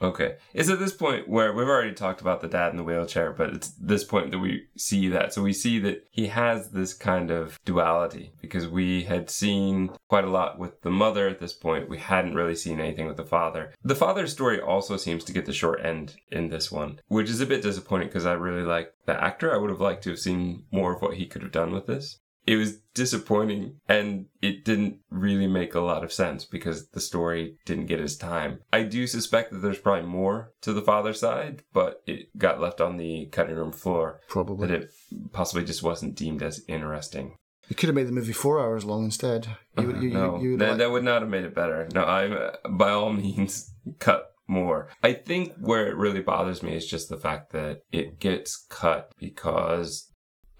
Okay. 0.00 0.36
It's 0.54 0.70
at 0.70 0.78
this 0.78 0.92
point 0.92 1.28
where 1.28 1.52
we've 1.52 1.66
already 1.66 1.92
talked 1.92 2.20
about 2.20 2.40
the 2.40 2.48
dad 2.48 2.70
in 2.70 2.76
the 2.76 2.84
wheelchair, 2.84 3.32
but 3.32 3.50
it's 3.50 3.70
this 3.70 4.04
point 4.04 4.30
that 4.30 4.38
we 4.38 4.66
see 4.76 5.08
that. 5.08 5.32
So 5.32 5.42
we 5.42 5.52
see 5.52 5.78
that 5.80 6.06
he 6.10 6.28
has 6.28 6.70
this 6.70 6.94
kind 6.94 7.30
of 7.30 7.58
duality 7.64 8.32
because 8.40 8.68
we 8.68 9.04
had 9.04 9.30
seen 9.30 9.90
quite 10.08 10.24
a 10.24 10.30
lot 10.30 10.58
with 10.58 10.82
the 10.82 10.90
mother 10.90 11.28
at 11.28 11.40
this 11.40 11.52
point. 11.52 11.88
We 11.88 11.98
hadn't 11.98 12.34
really 12.34 12.54
seen 12.54 12.80
anything 12.80 13.06
with 13.06 13.16
the 13.16 13.24
father. 13.24 13.72
The 13.82 13.96
father's 13.96 14.32
story 14.32 14.60
also 14.60 14.96
seems 14.96 15.24
to 15.24 15.32
get 15.32 15.46
the 15.46 15.52
short 15.52 15.84
end 15.84 16.16
in 16.30 16.48
this 16.48 16.70
one, 16.70 17.00
which 17.08 17.30
is 17.30 17.40
a 17.40 17.46
bit 17.46 17.62
disappointing 17.62 18.08
because 18.08 18.26
I 18.26 18.34
really 18.34 18.62
like 18.62 18.94
the 19.06 19.20
actor. 19.22 19.52
I 19.52 19.58
would 19.58 19.70
have 19.70 19.80
liked 19.80 20.04
to 20.04 20.10
have 20.10 20.18
seen 20.18 20.64
more 20.70 20.94
of 20.94 21.02
what 21.02 21.14
he 21.14 21.26
could 21.26 21.42
have 21.42 21.52
done 21.52 21.72
with 21.72 21.86
this 21.86 22.20
it 22.48 22.56
was 22.56 22.78
disappointing 22.94 23.78
and 23.90 24.24
it 24.40 24.64
didn't 24.64 25.00
really 25.10 25.46
make 25.46 25.74
a 25.74 25.80
lot 25.80 26.02
of 26.02 26.10
sense 26.10 26.46
because 26.46 26.88
the 26.88 27.00
story 27.00 27.58
didn't 27.66 27.86
get 27.86 28.00
his 28.00 28.16
time. 28.16 28.60
I 28.72 28.84
do 28.84 29.06
suspect 29.06 29.52
that 29.52 29.58
there's 29.58 29.78
probably 29.78 30.08
more 30.08 30.54
to 30.62 30.72
the 30.72 30.80
father 30.80 31.12
side, 31.12 31.62
but 31.74 32.00
it 32.06 32.36
got 32.38 32.58
left 32.58 32.80
on 32.80 32.96
the 32.96 33.26
cutting 33.32 33.54
room 33.54 33.70
floor. 33.70 34.20
Probably. 34.30 34.66
That 34.66 34.82
it 34.82 34.90
possibly 35.30 35.62
just 35.62 35.82
wasn't 35.82 36.14
deemed 36.14 36.42
as 36.42 36.64
interesting. 36.66 37.36
You 37.68 37.76
could 37.76 37.90
have 37.90 37.96
made 37.96 38.08
the 38.08 38.12
movie 38.12 38.32
four 38.32 38.58
hours 38.58 38.82
long 38.82 39.04
instead. 39.04 39.46
You, 39.78 39.94
you, 40.00 40.10
no, 40.10 40.40
you, 40.40 40.52
you 40.52 40.56
that, 40.56 40.70
like- 40.70 40.78
that 40.78 40.90
would 40.90 41.04
not 41.04 41.20
have 41.20 41.30
made 41.30 41.44
it 41.44 41.54
better. 41.54 41.86
No, 41.92 42.02
I'm 42.02 42.32
uh, 42.32 42.66
by 42.70 42.92
all 42.92 43.12
means 43.12 43.74
cut 43.98 44.32
more. 44.46 44.88
I 45.02 45.12
think 45.12 45.52
where 45.60 45.86
it 45.86 45.96
really 45.96 46.20
bothers 46.20 46.62
me 46.62 46.74
is 46.74 46.86
just 46.86 47.10
the 47.10 47.18
fact 47.18 47.52
that 47.52 47.82
it 47.92 48.18
gets 48.18 48.56
cut 48.70 49.12
because 49.18 50.07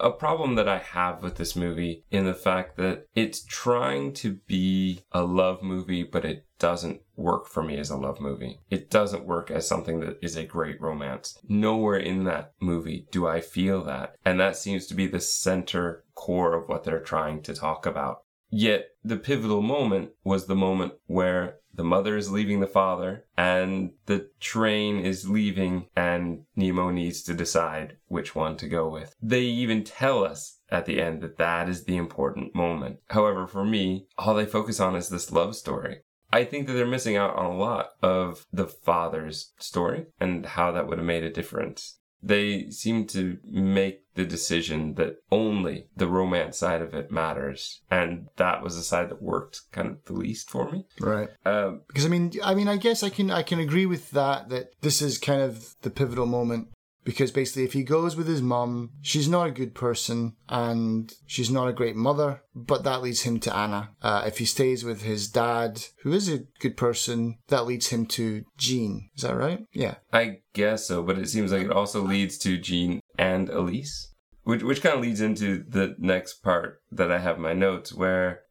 a 0.01 0.11
problem 0.11 0.55
that 0.55 0.69
I 0.69 0.79
have 0.79 1.23
with 1.23 1.37
this 1.37 1.57
movie 1.57 2.05
in 2.11 2.25
the 2.25 2.35
fact 2.35 2.77
that 2.77 3.07
it's 3.15 3.45
trying 3.45 4.13
to 4.15 4.35
be 4.47 5.01
a 5.13 5.23
love 5.23 5.63
movie, 5.63 6.03
but 6.03 6.25
it 6.25 6.47
doesn't 6.59 7.01
work 7.17 7.47
for 7.47 7.63
me 7.63 7.79
as 7.79 7.91
a 7.91 7.97
love 7.97 8.21
movie. 8.21 8.61
It 8.71 8.91
doesn't 8.91 9.27
work 9.27 9.51
as 9.51 9.67
something 9.67 10.01
that 10.01 10.19
is 10.23 10.37
a 10.37 10.45
great 10.45 10.81
romance. 10.81 11.39
Nowhere 11.49 11.99
in 11.99 12.25
that 12.25 12.53
movie 12.61 13.07
do 13.11 13.27
I 13.27 13.41
feel 13.41 13.83
that. 13.85 14.15
And 14.25 14.39
that 14.41 14.57
seems 14.57 14.87
to 14.87 14.95
be 14.95 15.07
the 15.07 15.21
center 15.21 16.05
core 16.15 16.55
of 16.55 16.69
what 16.69 16.85
they're 16.85 17.01
trying 17.01 17.43
to 17.43 17.55
talk 17.55 17.87
about. 17.87 18.23
Yet 18.51 18.87
the 19.05 19.17
pivotal 19.17 19.63
moment 19.63 20.11
was 20.25 20.47
the 20.47 20.57
moment 20.57 20.95
where 21.07 21.57
the 21.75 21.85
mother 21.85 22.17
is 22.17 22.33
leaving 22.33 22.61
the 22.61 22.67
father 22.67 23.25
and 23.37 23.93
the 24.07 24.29
train 24.41 24.99
is 24.99 25.29
leaving 25.29 25.87
and 25.95 26.45
Nemo 26.57 26.91
needs 26.91 27.23
to 27.23 27.35
decide 27.35 27.99
which 28.09 28.35
one 28.35 28.57
to 28.57 28.69
go 28.69 28.89
with. 28.89 29.15
They 29.23 29.43
even 29.43 29.85
tell 29.85 30.25
us 30.25 30.59
at 30.71 30.87
the 30.87 31.01
end 31.01 31.21
that 31.23 31.39
that 31.39 31.69
is 31.69 31.85
the 31.85 31.97
important 31.97 32.55
moment. 32.55 32.99
However, 33.11 33.47
for 33.47 33.65
me, 33.65 34.07
all 34.17 34.35
they 34.35 34.45
focus 34.47 34.81
on 34.81 34.97
is 34.97 35.09
this 35.09 35.31
love 35.31 35.55
story. 35.55 35.99
I 36.33 36.45
think 36.45 36.67
that 36.67 36.75
they're 36.75 36.87
missing 36.87 37.17
out 37.17 37.37
on 37.37 37.47
a 37.47 37.57
lot 37.57 37.91
of 38.03 38.45
the 38.53 38.67
father's 38.67 39.53
story 39.59 40.07
and 40.21 40.45
how 40.45 40.73
that 40.73 40.87
would 40.87 40.99
have 40.99 41.07
made 41.07 41.25
a 41.25 41.33
difference. 41.33 41.98
They 42.23 42.71
seem 42.71 43.07
to 43.09 43.39
make 43.45 44.03
the 44.15 44.25
decision 44.25 44.95
that 44.95 45.23
only 45.31 45.87
the 45.97 46.09
romance 46.09 46.59
side 46.59 46.83
of 46.83 46.93
it 46.93 47.13
matters, 47.13 47.83
and 47.91 48.27
that 48.37 48.63
was 48.63 48.75
the 48.75 48.83
side 48.83 49.09
that 49.11 49.23
worked 49.23 49.71
kind 49.71 49.89
of 49.89 50.05
the 50.07 50.13
least 50.15 50.51
for 50.51 50.71
me. 50.71 50.87
right. 51.01 51.29
Um, 51.45 51.83
Because 51.87 52.05
I 52.05 52.09
mean, 52.09 52.33
I 52.43 52.55
mean, 52.55 52.67
I 52.69 52.77
guess 52.77 53.03
I 53.03 53.11
can 53.11 53.31
I 53.31 53.43
can 53.43 53.61
agree 53.61 53.87
with 53.87 54.11
that. 54.11 54.49
That 54.49 54.73
this 54.81 55.01
is 55.01 55.19
kind 55.19 55.43
of 55.43 55.77
the 55.83 55.91
pivotal 55.91 56.27
moment. 56.27 56.69
Because 57.09 57.31
basically, 57.31 57.65
if 57.65 57.73
he 57.73 57.85
goes 57.85 58.17
with 58.17 58.29
his 58.29 58.43
mum, 58.43 58.91
she's 59.01 59.31
not 59.31 59.47
a 59.47 59.51
good 59.51 59.75
person 59.75 60.37
and 60.47 61.11
she's 61.25 61.51
not 61.51 61.67
a 61.67 61.73
great 61.73 61.97
mother, 61.97 62.43
but 62.55 62.85
that 62.85 63.01
leads 63.01 63.23
him 63.23 63.41
to 63.41 63.57
Anna. 63.57 63.93
Uh, 64.03 64.25
if 64.27 64.37
he 64.37 64.45
stays 64.45 64.85
with 64.85 65.01
his 65.01 65.27
dad, 65.27 65.83
who 66.03 66.13
is 66.13 66.29
a 66.29 66.45
good 66.61 66.77
person, 66.77 67.39
that 67.49 67.65
leads 67.65 67.87
him 67.87 68.05
to 68.09 68.45
Jean. 68.59 69.09
Is 69.17 69.23
that 69.23 69.39
right? 69.39 69.65
Yeah. 69.73 69.95
I 70.13 70.41
guess 70.53 70.87
so, 70.87 71.03
but 71.03 71.17
it 71.17 71.31
seems 71.31 71.51
like 71.51 71.63
it 71.63 71.73
also 71.73 72.03
leads 72.03 72.37
to 72.41 72.59
Jean 72.59 73.01
and 73.19 73.49
Elise, 73.49 74.13
which 74.43 74.63
which 74.63 74.83
kind 74.83 74.97
of 74.97 75.01
leads 75.01 75.23
into 75.23 75.65
the 75.67 75.97
next 75.99 76.43
part 76.43 76.83
that 76.93 77.11
I 77.11 77.21
have 77.21 77.39
my 77.39 77.55
notes, 77.55 77.91
where 77.91 78.43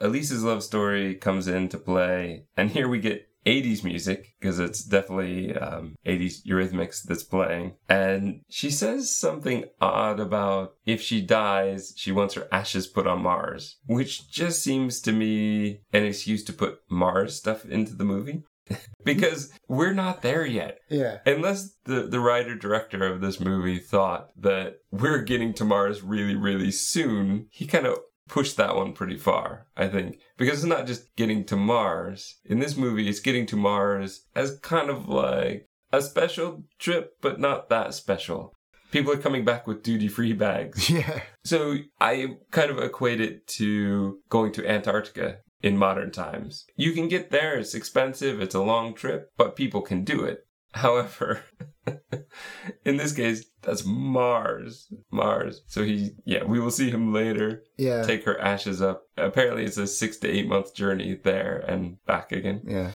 Elise's 0.00 0.44
love 0.44 0.62
story 0.62 1.16
comes 1.16 1.48
into 1.48 1.78
play, 1.78 2.44
and 2.56 2.70
here 2.76 2.86
we 2.86 3.00
get 3.00 3.26
80s 3.46 3.84
music 3.84 4.34
because 4.40 4.58
it's 4.58 4.82
definitely 4.84 5.54
um, 5.56 5.96
80s 6.06 6.44
Eurythmics 6.46 7.02
that's 7.02 7.22
playing, 7.22 7.74
and 7.88 8.40
she 8.48 8.70
says 8.70 9.14
something 9.14 9.64
odd 9.80 10.20
about 10.20 10.74
if 10.86 11.00
she 11.00 11.20
dies, 11.20 11.92
she 11.96 12.12
wants 12.12 12.34
her 12.34 12.48
ashes 12.52 12.86
put 12.86 13.06
on 13.06 13.22
Mars, 13.22 13.76
which 13.86 14.30
just 14.30 14.62
seems 14.62 15.00
to 15.02 15.12
me 15.12 15.80
an 15.92 16.04
excuse 16.04 16.42
to 16.44 16.52
put 16.52 16.78
Mars 16.90 17.36
stuff 17.36 17.64
into 17.64 17.94
the 17.94 18.04
movie. 18.04 18.42
because 19.04 19.52
we're 19.68 19.92
not 19.92 20.22
there 20.22 20.46
yet 20.46 20.78
Yeah. 20.88 21.18
unless 21.26 21.74
the, 21.84 22.04
the 22.06 22.18
writer 22.18 22.54
director 22.54 23.06
of 23.06 23.20
this 23.20 23.38
movie 23.38 23.78
thought 23.78 24.30
that 24.40 24.78
we're 24.90 25.20
getting 25.20 25.52
to 25.54 25.66
Mars 25.66 26.02
really, 26.02 26.34
really 26.34 26.70
soon, 26.70 27.48
he 27.50 27.66
kind 27.66 27.86
of 27.86 27.98
pushed 28.28 28.56
that 28.56 28.76
one 28.76 28.92
pretty 28.92 29.16
far, 29.16 29.66
I 29.76 29.88
think. 29.88 30.18
Because 30.36 30.58
it's 30.58 30.64
not 30.64 30.86
just 30.86 31.14
getting 31.16 31.44
to 31.46 31.56
Mars. 31.56 32.36
In 32.44 32.58
this 32.58 32.76
movie, 32.76 33.08
it's 33.08 33.20
getting 33.20 33.46
to 33.46 33.56
Mars 33.56 34.26
as 34.34 34.58
kind 34.60 34.90
of 34.90 35.08
like 35.08 35.68
a 35.92 36.02
special 36.02 36.64
trip, 36.78 37.16
but 37.20 37.38
not 37.38 37.68
that 37.68 37.94
special. 37.94 38.52
People 38.90 39.12
are 39.12 39.18
coming 39.18 39.44
back 39.44 39.66
with 39.66 39.82
duty 39.82 40.08
free 40.08 40.32
bags. 40.32 40.90
Yeah. 40.90 41.22
So 41.44 41.76
I 42.00 42.36
kind 42.52 42.70
of 42.70 42.78
equate 42.78 43.20
it 43.20 43.46
to 43.48 44.20
going 44.30 44.52
to 44.52 44.66
Antarctica 44.66 45.38
in 45.62 45.76
modern 45.76 46.10
times. 46.10 46.66
You 46.76 46.92
can 46.92 47.08
get 47.08 47.30
there, 47.30 47.58
it's 47.58 47.74
expensive, 47.74 48.40
it's 48.40 48.54
a 48.54 48.62
long 48.62 48.94
trip, 48.94 49.30
but 49.36 49.56
people 49.56 49.82
can 49.82 50.04
do 50.04 50.24
it. 50.24 50.46
However, 50.72 51.42
in 52.84 52.96
this 52.96 53.12
case, 53.12 53.44
that's 53.62 53.84
Mars. 53.84 54.92
Mars. 55.10 55.62
So 55.66 55.82
he, 55.84 56.12
yeah, 56.24 56.44
we 56.44 56.60
will 56.60 56.70
see 56.70 56.90
him 56.90 57.12
later 57.12 57.62
Yeah. 57.76 58.02
take 58.02 58.24
her 58.24 58.40
ashes 58.40 58.82
up. 58.82 59.02
Apparently, 59.16 59.64
it's 59.64 59.76
a 59.76 59.86
six 59.86 60.16
to 60.18 60.28
eight 60.28 60.48
month 60.48 60.74
journey 60.74 61.18
there 61.22 61.58
and 61.66 61.96
back 62.06 62.32
again. 62.32 62.62
Yeah. 62.66 62.92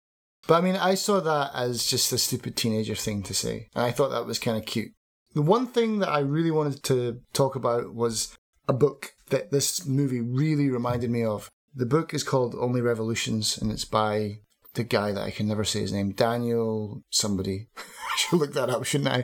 But 0.47 0.55
I 0.55 0.61
mean, 0.61 0.75
I 0.75 0.95
saw 0.95 1.19
that 1.19 1.51
as 1.53 1.85
just 1.85 2.13
a 2.13 2.17
stupid 2.17 2.55
teenager 2.55 2.95
thing 2.95 3.23
to 3.23 3.33
say. 3.33 3.67
And 3.75 3.83
I 3.85 3.91
thought 3.91 4.09
that 4.09 4.25
was 4.25 4.39
kind 4.39 4.57
of 4.57 4.65
cute. 4.65 4.91
The 5.33 5.41
one 5.41 5.67
thing 5.67 5.99
that 5.99 6.09
I 6.09 6.19
really 6.19 6.51
wanted 6.51 6.83
to 6.83 7.19
talk 7.33 7.55
about 7.55 7.93
was 7.93 8.35
a 8.67 8.73
book 8.73 9.13
that 9.29 9.51
this 9.51 9.85
movie 9.85 10.21
really 10.21 10.69
reminded 10.69 11.09
me 11.11 11.23
of. 11.23 11.49
The 11.75 11.85
book 11.85 12.13
is 12.13 12.23
called 12.23 12.55
Only 12.57 12.81
Revolutions 12.81 13.57
and 13.57 13.71
it's 13.71 13.85
by 13.85 14.39
the 14.77 14.83
guy 14.83 15.11
that 15.11 15.21
I 15.21 15.31
can 15.31 15.47
never 15.47 15.65
say 15.65 15.81
his 15.81 15.91
name, 15.91 16.13
Daniel 16.13 17.03
somebody. 17.09 17.67
I 17.77 18.17
should 18.17 18.39
look 18.39 18.53
that 18.53 18.69
up, 18.69 18.85
shouldn't 18.85 19.09
I? 19.09 19.21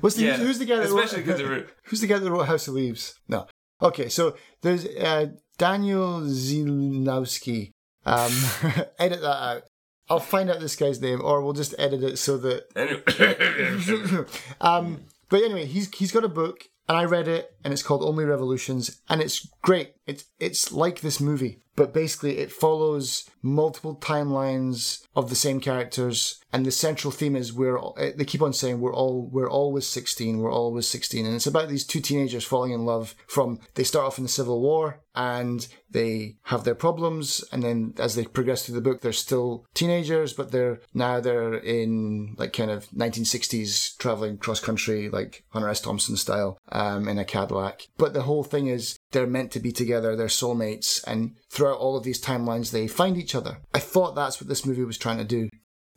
What's 0.00 0.16
the, 0.16 0.32
who's 0.34 0.58
the 0.58 0.66
guy 0.66 0.76
that 0.76 0.84
especially 0.84 1.22
wrote, 1.22 1.38
because 1.38 1.70
Who's 1.84 2.00
the 2.00 2.06
guy 2.06 2.18
that 2.18 2.30
wrote 2.30 2.46
House 2.46 2.68
of 2.68 2.74
Leaves? 2.74 3.14
No. 3.26 3.46
Okay, 3.80 4.08
so 4.08 4.36
there's 4.62 4.86
uh, 4.86 5.28
Daniel 5.56 6.20
Zilnowski. 6.20 7.70
Um, 8.04 8.32
edit 8.98 9.20
that 9.20 9.42
out. 9.42 9.62
I'll 10.10 10.20
find 10.20 10.50
out 10.50 10.60
this 10.60 10.76
guy's 10.76 11.00
name, 11.00 11.20
or 11.22 11.42
we'll 11.42 11.52
just 11.52 11.74
edit 11.78 12.02
it 12.02 12.18
so 12.18 12.38
that. 12.38 12.64
anyway, 14.08 14.24
um, 14.60 15.04
but 15.28 15.42
anyway, 15.42 15.66
he's 15.66 15.94
he's 15.94 16.12
got 16.12 16.24
a 16.24 16.28
book, 16.28 16.64
and 16.88 16.96
I 16.96 17.04
read 17.04 17.28
it, 17.28 17.54
and 17.62 17.72
it's 17.72 17.82
called 17.82 18.02
Only 18.02 18.24
Revolutions, 18.24 19.00
and 19.08 19.20
it's 19.20 19.46
great. 19.62 19.92
It's 20.06 20.24
it's 20.38 20.72
like 20.72 21.00
this 21.00 21.20
movie, 21.20 21.58
but 21.78 21.94
basically 21.94 22.38
it 22.38 22.50
follows 22.50 23.30
multiple 23.40 23.94
timelines 23.94 25.06
of 25.14 25.28
the 25.28 25.36
same 25.36 25.60
characters, 25.60 26.40
and 26.52 26.66
the 26.66 26.72
central 26.72 27.12
theme 27.12 27.36
is 27.36 27.52
we're 27.52 27.78
they 28.16 28.24
keep 28.24 28.42
on 28.42 28.52
saying 28.52 28.80
we're 28.80 28.92
all 28.92 29.30
we're 29.32 29.48
always 29.48 29.86
sixteen, 29.86 30.38
we're 30.38 30.52
always 30.52 30.88
sixteen, 30.88 31.24
and 31.24 31.36
it's 31.36 31.46
about 31.46 31.68
these 31.68 31.86
two 31.86 32.00
teenagers 32.00 32.44
falling 32.44 32.72
in 32.72 32.84
love 32.84 33.14
from 33.28 33.60
they 33.76 33.84
start 33.84 34.06
off 34.06 34.18
in 34.18 34.24
the 34.24 34.28
Civil 34.28 34.60
War 34.60 35.00
and 35.14 35.68
they 35.90 36.36
have 36.44 36.64
their 36.64 36.74
problems, 36.74 37.44
and 37.52 37.62
then 37.62 37.94
as 37.98 38.14
they 38.14 38.24
progress 38.24 38.64
through 38.64 38.74
the 38.74 38.80
book, 38.80 39.00
they're 39.00 39.12
still 39.12 39.64
teenagers, 39.74 40.32
but 40.32 40.52
they're 40.52 40.80
now 40.94 41.20
they're 41.20 41.54
in 41.54 42.34
like 42.38 42.52
kind 42.52 42.70
of 42.70 42.88
1960s 42.90 43.96
traveling 43.98 44.36
cross 44.36 44.60
country, 44.60 45.08
like 45.08 45.44
Hunter 45.50 45.68
S. 45.68 45.80
Thompson 45.80 46.16
style, 46.16 46.58
um, 46.70 47.08
in 47.08 47.18
a 47.18 47.24
Cadillac. 47.24 47.88
But 47.96 48.14
the 48.14 48.22
whole 48.22 48.44
thing 48.44 48.66
is 48.66 48.97
they're 49.12 49.26
meant 49.26 49.50
to 49.52 49.60
be 49.60 49.72
together, 49.72 50.14
they're 50.14 50.26
soulmates, 50.26 51.02
and 51.06 51.36
throughout 51.50 51.78
all 51.78 51.96
of 51.96 52.04
these 52.04 52.22
timelines, 52.22 52.70
they 52.70 52.86
find 52.86 53.16
each 53.16 53.34
other. 53.34 53.58
I 53.74 53.78
thought 53.78 54.14
that's 54.14 54.40
what 54.40 54.48
this 54.48 54.66
movie 54.66 54.84
was 54.84 54.98
trying 54.98 55.18
to 55.18 55.24
do. 55.24 55.48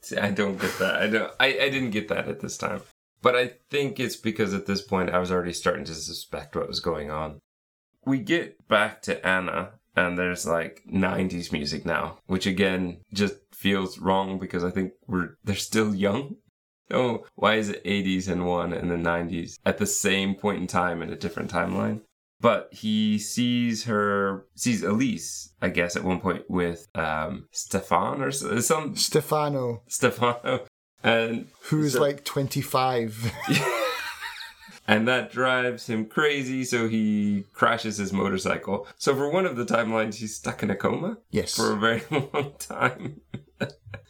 See, 0.02 0.18
I 0.18 0.32
don't 0.32 0.60
get 0.60 0.78
that. 0.80 0.96
I 0.96 1.08
don't. 1.08 1.32
I, 1.40 1.48
I 1.48 1.70
didn't 1.70 1.92
get 1.92 2.08
that 2.08 2.28
at 2.28 2.40
this 2.40 2.58
time. 2.58 2.82
But 3.22 3.36
I 3.36 3.54
think 3.70 4.00
it's 4.00 4.16
because 4.16 4.54
at 4.54 4.66
this 4.66 4.82
point 4.82 5.12
I 5.12 5.20
was 5.20 5.32
already 5.32 5.54
starting 5.54 5.86
to 5.86 5.94
suspect 5.94 6.56
what 6.56 6.68
was 6.68 6.80
going 6.80 7.12
on. 7.12 7.40
We 8.04 8.18
get 8.18 8.68
back 8.68 9.04
to 9.04 9.26
Anna, 9.26 9.74
and 9.96 10.18
there's 10.18 10.48
like 10.48 10.82
90s 10.92 11.52
music 11.52 11.86
now, 11.86 12.18
which 12.26 12.48
again 12.48 13.02
just 13.14 13.36
feels 13.54 14.00
wrong 14.00 14.40
because 14.40 14.64
I 14.64 14.72
think 14.72 14.94
we're 15.08 15.36
they're 15.44 15.56
still 15.56 15.94
young. 15.94 16.38
So 16.90 17.26
why 17.36 17.56
is 17.56 17.70
it 17.70 17.84
80s 17.86 18.28
and 18.28 18.46
one 18.46 18.74
and 18.74 18.92
the 18.92 18.96
90s 18.96 19.60
at 19.66 19.78
the 19.78 19.86
same 19.86 20.36
point 20.36 20.60
in 20.60 20.68
time 20.68 21.02
in 21.02 21.12
a 21.12 21.16
different 21.16 21.52
timeline? 21.52 22.02
But 22.42 22.70
he 22.74 23.20
sees 23.20 23.84
her, 23.86 24.46
sees 24.56 24.82
Elise, 24.84 25.54
I 25.62 25.70
guess, 25.70 25.96
at 25.96 26.04
one 26.04 26.20
point 26.20 26.50
with 26.50 26.88
um 26.96 27.48
Stefan 27.52 28.22
or 28.22 28.32
some 28.32 28.96
Stefano, 28.96 29.84
Stefano, 29.88 30.66
and 31.04 31.48
who's 31.64 31.94
So- 31.94 32.02
like 32.02 32.24
25. 32.26 33.32
And 34.88 35.08
that 35.08 35.32
drives 35.32 35.88
him 35.88 36.06
crazy, 36.06 36.64
so 36.64 36.88
he 36.88 37.46
crashes 37.54 37.98
his 37.98 38.12
motorcycle. 38.12 38.88
So 38.98 39.16
for 39.16 39.30
one 39.30 39.46
of 39.46 39.56
the 39.56 39.66
timelines, 39.66 40.16
he's 40.16 40.36
stuck 40.36 40.64
in 40.64 40.70
a 40.70 40.76
coma 40.76 41.18
Yes. 41.30 41.56
for 41.56 41.72
a 41.72 41.76
very 41.78 42.02
long 42.12 42.54
time. 42.60 43.22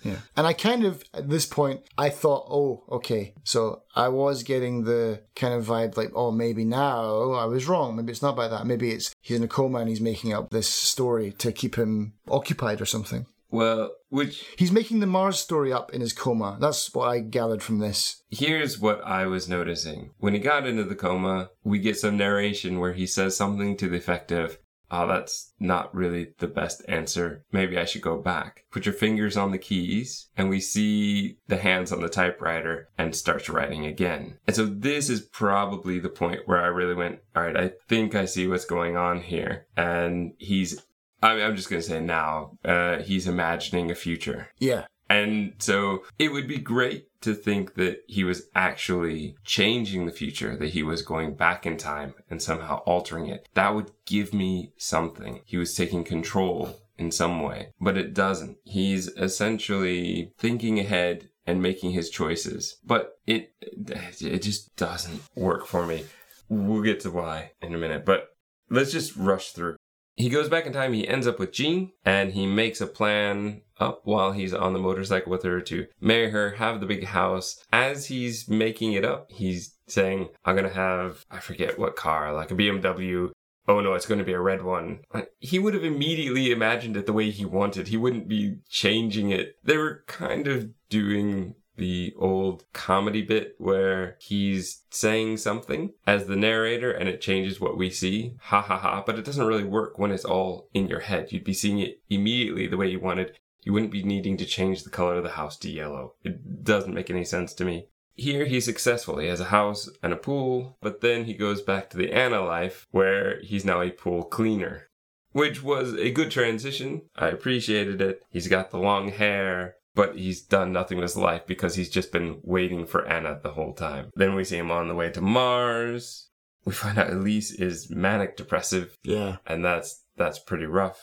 Yeah. 0.04 0.16
And 0.36 0.48
I 0.48 0.54
kind 0.54 0.84
of, 0.84 1.04
at 1.14 1.30
this 1.30 1.46
point, 1.46 1.82
I 1.98 2.10
thought, 2.10 2.48
oh, 2.50 2.84
okay. 2.90 3.36
So 3.44 3.84
I 3.96 4.08
was 4.08 4.42
getting 4.42 4.84
the 4.86 5.22
kind 5.36 5.54
of 5.54 5.66
vibe 5.66 5.96
like, 5.98 6.12
oh, 6.16 6.32
maybe 6.32 6.66
now 6.66 7.34
I 7.34 7.46
was 7.46 7.68
wrong. 7.68 7.96
Maybe 7.96 8.12
it's 8.12 8.22
not 8.24 8.34
about 8.34 8.50
that. 8.50 8.66
Maybe 8.66 8.90
it's 8.92 9.14
he's 9.22 9.38
in 9.38 9.44
a 9.44 9.48
coma 9.48 9.80
and 9.80 9.90
he's 9.90 10.02
making 10.02 10.34
up 10.34 10.50
this 10.50 10.68
story 10.68 11.32
to 11.34 11.52
keep 11.52 11.76
him 11.76 12.14
occupied 12.30 12.82
or 12.82 12.86
something. 12.86 13.28
Well, 13.52 13.92
which 14.12 14.46
He's 14.58 14.72
making 14.72 15.00
the 15.00 15.08
Mars 15.08 15.40
story 15.40 15.74
up 15.74 15.92
in 15.94 16.02
his 16.02 16.14
coma. 16.14 16.58
That's 16.60 16.94
what 16.94 17.08
I 17.08 17.20
gathered 17.20 17.64
from 17.64 17.80
this. 17.80 18.22
here's 18.30 18.78
what 18.80 19.02
I 19.04 19.26
was 19.26 19.50
noticing. 19.50 20.12
When 20.20 20.34
he 20.34 20.40
got 20.40 20.68
into 20.68 20.84
the 20.84 20.96
coma, 20.96 21.50
we 21.64 21.80
get 21.80 21.98
some 21.98 22.18
narration 22.18 22.80
where 22.80 22.94
he 22.94 23.08
says 23.08 23.36
something 23.36 23.76
to 23.78 23.90
the 23.90 23.98
effect 23.98 24.32
of, 24.32 24.58
Oh, 24.94 25.08
that's 25.08 25.54
not 25.58 25.96
really 25.96 26.34
the 26.40 26.48
best 26.48 26.84
answer. 26.90 27.46
Maybe 27.54 27.78
I 27.78 27.86
should 27.86 28.02
go 28.02 28.18
back. 28.18 28.66
Put 28.72 28.86
your 28.86 28.94
fingers 28.94 29.38
on 29.38 29.52
the 29.52 29.58
keys, 29.58 30.28
and 30.36 30.50
we 30.50 30.60
see 30.60 31.38
the 31.48 31.56
hands 31.56 31.94
on 31.94 32.02
the 32.02 32.10
typewriter 32.10 32.90
and 32.98 33.16
starts 33.16 33.48
writing 33.48 33.86
again. 33.86 34.38
And 34.48 34.54
so 34.54 34.66
this 34.66 35.10
is 35.10 35.22
probably 35.22 36.00
the 36.00 36.10
point 36.10 36.42
where 36.46 36.62
I 36.62 36.68
really 36.68 36.94
went, 36.94 37.20
all 37.38 37.44
right, 37.44 37.56
I 37.56 37.72
think 37.88 38.16
I 38.16 38.26
see 38.26 38.48
what's 38.48 38.66
going 38.66 38.98
on 38.98 39.22
here. 39.22 39.66
And 39.78 40.34
he's, 40.38 40.84
I 41.22 41.36
mean, 41.36 41.46
I'm 41.46 41.56
just 41.56 41.70
going 41.70 41.82
to 41.82 41.88
say 41.88 42.00
now, 42.00 42.58
uh, 42.66 43.00
he's 43.00 43.28
imagining 43.28 43.92
a 43.92 43.96
future. 43.96 44.50
Yeah. 44.60 44.86
And 45.10 45.54
so 45.60 46.04
it 46.18 46.32
would 46.32 46.48
be 46.48 46.58
great 46.58 47.08
to 47.22 47.36
think 47.36 47.76
that 47.76 48.00
he 48.08 48.24
was 48.24 48.44
actually 48.56 49.36
changing 49.44 50.06
the 50.06 50.12
future, 50.12 50.56
that 50.56 50.70
he 50.70 50.84
was 50.84 51.02
going 51.02 51.36
back 51.36 51.66
in 51.66 51.76
time 51.76 52.14
and 52.30 52.42
somehow 52.42 52.78
altering 52.86 53.28
it. 53.28 53.48
That 53.54 53.76
would 53.76 53.92
give 54.06 54.34
me 54.34 54.72
something. 54.78 55.42
He 55.46 55.58
was 55.58 55.76
taking 55.76 56.06
control 56.06 56.80
in 56.98 57.12
some 57.12 57.42
way, 57.42 57.74
but 57.80 57.98
it 57.98 58.14
doesn't. 58.14 58.58
He's 58.64 59.08
essentially 59.10 60.32
thinking 60.38 60.80
ahead 60.80 61.30
and 61.46 61.62
making 61.62 61.92
his 61.92 62.10
choices, 62.10 62.78
but 62.86 63.18
it, 63.28 63.52
it 63.62 64.42
just 64.42 64.74
doesn't 64.78 65.22
work 65.36 65.66
for 65.66 65.86
me. 65.86 66.06
We'll 66.48 66.84
get 66.84 67.02
to 67.02 67.12
why 67.12 67.52
in 67.62 67.76
a 67.76 67.78
minute, 67.78 68.06
but 68.06 68.30
let's 68.70 68.92
just 68.92 69.16
rush 69.18 69.52
through. 69.52 69.76
He 70.22 70.30
goes 70.30 70.50
back 70.50 70.68
in 70.68 70.74
time, 70.74 70.94
he 70.94 71.08
ends 71.08 71.26
up 71.26 71.40
with 71.40 71.52
Jean, 71.52 71.94
and 72.06 72.34
he 72.34 72.46
makes 72.46 72.80
a 72.80 72.86
plan 72.86 73.62
up 73.80 74.02
while 74.04 74.34
he's 74.34 74.54
on 74.54 74.74
the 74.74 74.80
motorcycle 74.80 75.32
with 75.32 75.42
her 75.42 75.60
to 75.62 75.88
marry 76.00 76.30
her, 76.30 76.52
have 76.52 76.80
the 76.80 76.86
big 76.86 77.06
house. 77.06 77.64
As 77.74 78.06
he's 78.06 78.48
making 78.48 78.94
it 78.94 79.04
up, 79.04 79.32
he's 79.32 79.76
saying, 79.88 80.30
I'm 80.46 80.56
gonna 80.56 80.70
have, 80.70 81.26
I 81.32 81.40
forget 81.40 81.80
what 81.80 81.96
car, 81.96 82.34
like 82.34 82.52
a 82.52 82.54
BMW. 82.54 83.32
Oh 83.68 83.80
no, 83.80 83.94
it's 83.94 84.06
gonna 84.06 84.24
be 84.24 84.34
a 84.34 84.40
red 84.40 84.64
one. 84.64 85.00
He 85.40 85.58
would 85.58 85.74
have 85.74 85.84
immediately 85.84 86.52
imagined 86.52 86.98
it 86.98 87.08
the 87.08 87.14
way 87.14 87.32
he 87.32 87.44
wanted. 87.44 87.88
He 87.88 87.98
wouldn't 87.98 88.28
be 88.28 88.58
changing 88.70 89.32
it. 89.32 89.56
They 89.64 89.78
were 89.78 90.04
kind 90.06 90.48
of 90.48 90.70
doing 90.90 91.56
the 91.82 92.14
old 92.16 92.64
comedy 92.74 93.24
bit 93.24 93.56
where 93.58 94.16
he's 94.20 94.84
saying 94.92 95.36
something 95.38 95.92
as 96.06 96.28
the 96.28 96.36
narrator 96.36 96.92
and 96.92 97.10
it 97.10 97.20
changes 97.20 97.60
what 97.60 97.76
we 97.76 97.90
see. 97.90 98.36
Ha 98.40 98.62
ha 98.62 98.78
ha. 98.78 99.04
But 99.04 99.18
it 99.18 99.26
doesn't 99.26 99.48
really 99.48 99.64
work 99.64 99.98
when 99.98 100.12
it's 100.12 100.24
all 100.24 100.70
in 100.76 100.88
your 100.88 101.00
head. 101.00 101.32
You'd 101.32 101.44
be 101.44 101.56
seeing 101.56 101.80
it 101.80 102.00
immediately 102.08 102.68
the 102.68 102.78
way 102.78 102.88
you 102.88 103.00
wanted. 103.00 103.36
You 103.64 103.74
wouldn't 103.74 103.92
be 103.92 104.04
needing 104.04 104.38
to 104.38 104.46
change 104.46 104.84
the 104.84 104.92
color 104.92 105.16
of 105.16 105.24
the 105.24 105.32
house 105.32 105.58
to 105.58 105.72
yellow. 105.72 106.14
It 106.24 106.64
doesn't 106.64 106.94
make 106.94 107.10
any 107.10 107.26
sense 107.26 107.52
to 107.56 107.66
me. 107.66 107.88
Here 108.14 108.46
he's 108.46 108.66
successful. 108.66 109.18
He 109.18 109.28
has 109.28 109.40
a 109.40 109.46
house 109.46 109.90
and 110.04 110.14
a 110.14 110.18
pool, 110.18 110.78
but 110.82 111.02
then 111.02 111.26
he 111.26 111.34
goes 111.34 111.64
back 111.64 111.90
to 111.90 111.98
the 111.98 112.14
Anna 112.14 112.46
life 112.46 112.88
where 112.92 113.42
he's 113.42 113.66
now 113.66 113.82
a 113.82 113.90
pool 113.90 114.22
cleaner. 114.24 114.88
Which 115.32 115.64
was 115.64 115.96
a 115.96 116.12
good 116.12 116.30
transition. 116.30 117.04
I 117.16 117.30
appreciated 117.30 118.02
it. 118.02 118.22
He's 118.30 118.48
got 118.48 118.70
the 118.70 118.78
long 118.78 119.10
hair 119.10 119.78
but 119.96 120.16
he's 120.16 120.42
done 120.42 120.72
nothing 120.72 120.98
with 120.98 121.04
his 121.04 121.18
life 121.18 121.46
because 121.48 121.76
he's 121.76 121.90
just 121.90 122.12
been 122.12 122.40
waiting 122.44 122.86
for 122.86 123.06
Anna 123.08 123.40
the 123.42 123.52
whole 123.52 123.74
time. 123.74 124.10
Then 124.16 124.36
we 124.36 124.44
see 124.44 124.58
him 124.58 124.72
on 124.72 124.88
the 124.88 124.96
way 124.96 125.10
to 125.12 125.22
Mars. 125.22 126.30
We 126.66 126.74
find 126.74 126.98
out 127.00 127.10
Elise 127.12 127.52
is 127.52 127.90
manic 127.90 128.38
depressive, 128.38 128.96
Yeah. 129.04 129.38
and 129.48 129.66
that's 129.66 130.04
that's 130.16 130.40
pretty 130.40 130.66
rough. 130.66 131.02